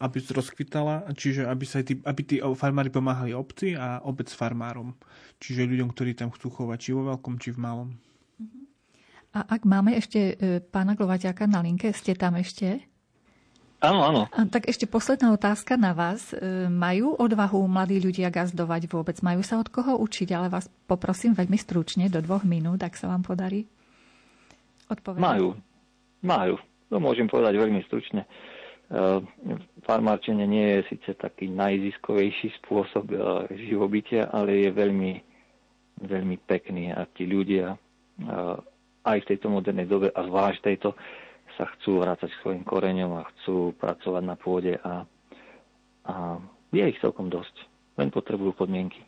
aby 0.01 0.17
rozkvitala, 0.33 1.13
čiže 1.13 1.45
aby, 1.45 1.65
sa 1.69 1.85
tí, 1.85 2.01
aby 2.01 2.23
tí 2.25 2.37
farmári 2.57 2.89
pomáhali 2.89 3.37
obci 3.37 3.77
a 3.77 4.01
obec 4.01 4.33
farmárom. 4.33 4.97
Čiže 5.37 5.69
ľuďom, 5.69 5.93
ktorí 5.93 6.17
tam 6.17 6.33
chcú 6.33 6.49
chovať, 6.49 6.79
či 6.81 6.91
vo 6.97 7.05
veľkom, 7.13 7.37
či 7.37 7.53
v 7.53 7.61
malom. 7.61 7.89
A 9.37 9.47
ak 9.47 9.63
máme 9.69 9.95
ešte 9.95 10.35
e, 10.35 10.59
pána 10.65 10.97
Glovaťáka 10.97 11.45
na 11.47 11.61
linke, 11.63 11.93
ste 11.93 12.17
tam 12.17 12.35
ešte? 12.35 12.83
Áno, 13.85 14.01
áno. 14.03 14.23
A 14.35 14.43
tak 14.49 14.67
ešte 14.67 14.89
posledná 14.91 15.31
otázka 15.31 15.77
na 15.77 15.95
vás. 15.95 16.33
E, 16.35 16.67
majú 16.67 17.15
odvahu 17.15 17.63
mladí 17.69 18.01
ľudia 18.03 18.33
gazdovať 18.33 18.91
vôbec? 18.91 19.21
Majú 19.23 19.45
sa 19.45 19.61
od 19.61 19.69
koho 19.71 20.01
učiť? 20.01 20.33
Ale 20.35 20.51
vás 20.51 20.67
poprosím 20.89 21.37
veľmi 21.37 21.61
stručne, 21.61 22.11
do 22.11 22.19
dvoch 22.25 22.43
minút, 22.43 22.83
ak 22.83 22.99
sa 22.99 23.07
vám 23.07 23.23
podarí 23.23 23.69
odpovedať. 24.91 25.23
Majú. 25.23 25.49
Majú. 26.27 26.55
To 26.91 26.97
môžem 26.99 27.31
povedať 27.31 27.55
veľmi 27.55 27.87
stručne. 27.87 28.27
Uh, 28.27 28.60
farmárčenie 29.87 30.47
nie 30.51 30.67
je 30.67 30.81
síce 30.91 31.15
taký 31.15 31.47
najziskovejší 31.47 32.51
spôsob 32.59 33.07
uh, 33.11 33.47
živobytia, 33.55 34.27
ale 34.29 34.67
je 34.67 34.71
veľmi, 34.75 35.13
veľmi 36.03 36.37
pekný 36.43 36.91
a 36.91 37.07
tí 37.07 37.23
ľudia 37.23 37.75
uh, 37.75 38.59
aj 39.07 39.19
v 39.23 39.29
tejto 39.31 39.47
modernej 39.49 39.87
dobe 39.87 40.11
a 40.11 40.21
zvlášť 40.27 40.61
tejto 40.63 40.99
sa 41.55 41.67
chcú 41.77 42.03
vrácať 42.03 42.31
svojim 42.43 42.63
koreňom 42.63 43.15
a 43.15 43.29
chcú 43.35 43.75
pracovať 43.79 44.23
na 44.23 44.37
pôde 44.39 44.75
a, 44.81 45.07
a 46.07 46.15
je 46.71 46.83
ich 46.87 46.99
celkom 47.03 47.27
dosť. 47.27 47.53
Len 47.99 48.09
potrebujú 48.09 48.55
podmienky. 48.55 49.03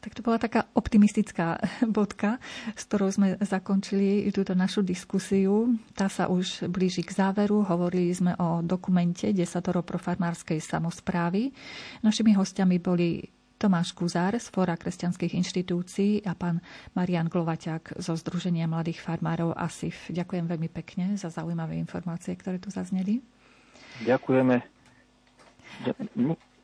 Tak 0.00 0.16
to 0.16 0.24
bola 0.24 0.40
taká 0.40 0.64
optimistická 0.72 1.60
bodka, 1.96 2.40
s 2.72 2.88
ktorou 2.88 3.12
sme 3.12 3.36
zakončili 3.40 4.24
túto 4.32 4.56
našu 4.56 4.80
diskusiu. 4.80 5.76
Tá 5.92 6.08
sa 6.08 6.32
už 6.32 6.72
blíži 6.72 7.04
k 7.04 7.12
záveru. 7.12 7.60
Hovorili 7.68 8.12
sme 8.16 8.32
o 8.40 8.64
dokumente 8.64 9.28
Desatoro 9.36 9.84
pro 9.84 10.00
farmárskej 10.00 10.58
samozprávy. 10.60 11.52
Našimi 12.00 12.32
hostiami 12.32 12.80
boli 12.80 13.28
Tomáš 13.60 13.92
Kuzár 13.92 14.32
z 14.40 14.48
Fóra 14.48 14.72
kresťanských 14.72 15.36
inštitúcií 15.36 16.24
a 16.24 16.32
pán 16.32 16.64
Marian 16.96 17.28
Glovaťák 17.28 18.00
zo 18.00 18.16
Združenia 18.16 18.64
mladých 18.64 19.04
farmárov 19.04 19.52
ASIF. 19.52 20.08
Ďakujem 20.08 20.48
veľmi 20.48 20.72
pekne 20.72 21.20
za 21.20 21.28
zaujímavé 21.28 21.76
informácie, 21.76 22.32
ktoré 22.40 22.56
tu 22.56 22.72
zazneli. 22.72 23.20
Ďakujeme. 24.08 24.64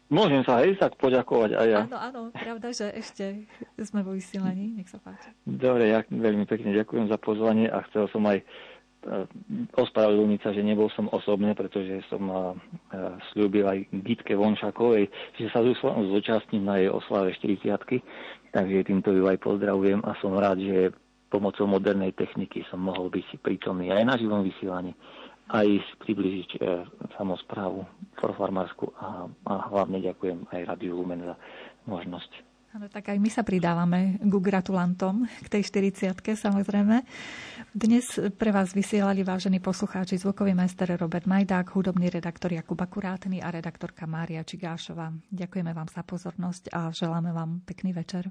Môžem 0.07 0.47
sa 0.47 0.63
aj 0.63 0.79
tak 0.79 0.95
poďakovať 1.03 1.59
aj 1.59 1.67
ja. 1.67 1.81
Áno, 1.83 1.99
áno, 1.99 2.21
pravda, 2.31 2.71
že 2.71 2.95
ešte 2.95 3.43
sme 3.75 4.07
vo 4.07 4.15
vysielaní. 4.15 4.79
Nech 4.79 4.87
sa 4.87 5.03
páči. 5.03 5.35
Dobre, 5.43 5.91
ja 5.91 6.07
veľmi 6.07 6.47
pekne 6.47 6.71
ďakujem 6.79 7.11
za 7.11 7.19
pozvanie 7.19 7.67
a 7.67 7.83
chcel 7.91 8.07
som 8.15 8.23
aj 8.27 8.47
ospravedlniť 9.79 10.41
sa, 10.43 10.51
že 10.51 10.67
nebol 10.67 10.91
som 10.91 11.07
osobne, 11.15 11.55
pretože 11.55 12.03
som 12.11 12.27
slúbil 13.31 13.63
aj 13.63 13.87
Gitke 14.03 14.35
Vonšakovej, 14.35 15.07
že 15.39 15.47
sa 15.55 15.63
zúčastním 15.63 16.67
na 16.67 16.83
jej 16.83 16.91
oslave 16.91 17.31
40 17.39 17.71
takže 18.51 18.87
týmto 18.89 19.15
ju 19.15 19.31
aj 19.31 19.39
pozdravujem 19.39 20.03
a 20.03 20.11
som 20.19 20.35
rád, 20.35 20.59
že 20.59 20.91
pomocou 21.31 21.71
modernej 21.71 22.15
techniky 22.19 22.67
som 22.67 22.83
mohol 22.83 23.11
byť 23.11 23.43
prítomný 23.43 23.95
aj 23.95 24.03
na 24.07 24.15
živom 24.19 24.43
vysielaní, 24.43 24.95
aj 25.47 25.67
približiť 26.03 26.51
e, 26.57 26.59
samozprávu 27.15 27.87
farmársku 28.19 28.91
a, 28.99 29.31
a 29.47 29.53
hlavne 29.71 30.03
ďakujem 30.03 30.51
aj 30.51 30.61
Radiu 30.67 30.99
Lumen 30.99 31.23
za 31.23 31.35
možnosť. 31.87 32.57
Ano, 32.77 32.93
tak 32.93 33.09
aj 33.09 33.17
my 33.17 33.31
sa 33.33 33.41
pridávame 33.41 34.21
ku 34.21 34.37
gratulantom 34.37 35.25
k 35.25 35.47
tej 35.49 35.63
40 35.65 36.13
samozrejme. 36.13 37.09
Dnes 37.73 38.05
pre 38.37 38.53
vás 38.53 38.77
vysielali 38.77 39.25
vážení 39.25 39.65
poslucháči 39.65 40.21
zvukový 40.21 40.53
majster 40.53 40.93
Robert 41.01 41.25
Majdák, 41.25 41.73
hudobný 41.73 42.13
redaktor 42.13 42.53
Jakub 42.53 42.77
Akurátny 42.77 43.41
a 43.41 43.49
redaktorka 43.49 44.05
Mária 44.05 44.45
Čigášová. 44.45 45.09
Ďakujeme 45.33 45.73
vám 45.73 45.89
za 45.89 46.05
pozornosť 46.05 46.69
a 46.77 46.93
želáme 46.93 47.33
vám 47.33 47.65
pekný 47.65 47.97
večer. 47.97 48.29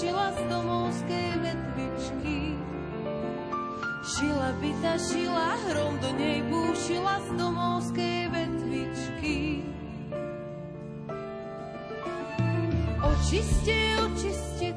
šila 0.00 0.32
z 0.32 0.40
domovskej 0.48 1.28
vetvičky. 1.44 2.56
Šila 4.00 4.50
byta, 4.56 4.96
šila, 4.96 5.48
hrom 5.68 5.94
do 6.00 6.10
nej 6.16 6.40
búšila 6.48 7.20
z 7.20 7.28
domovskej 7.36 8.32
vetvičky. 8.32 9.60
Očiste, 13.04 13.76
očiste, 14.00 14.69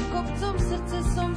Husičky, 0.00 0.16
husičky, 0.16 0.80
kde 0.86 1.29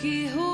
ste 0.00 0.32
vy 0.32 0.49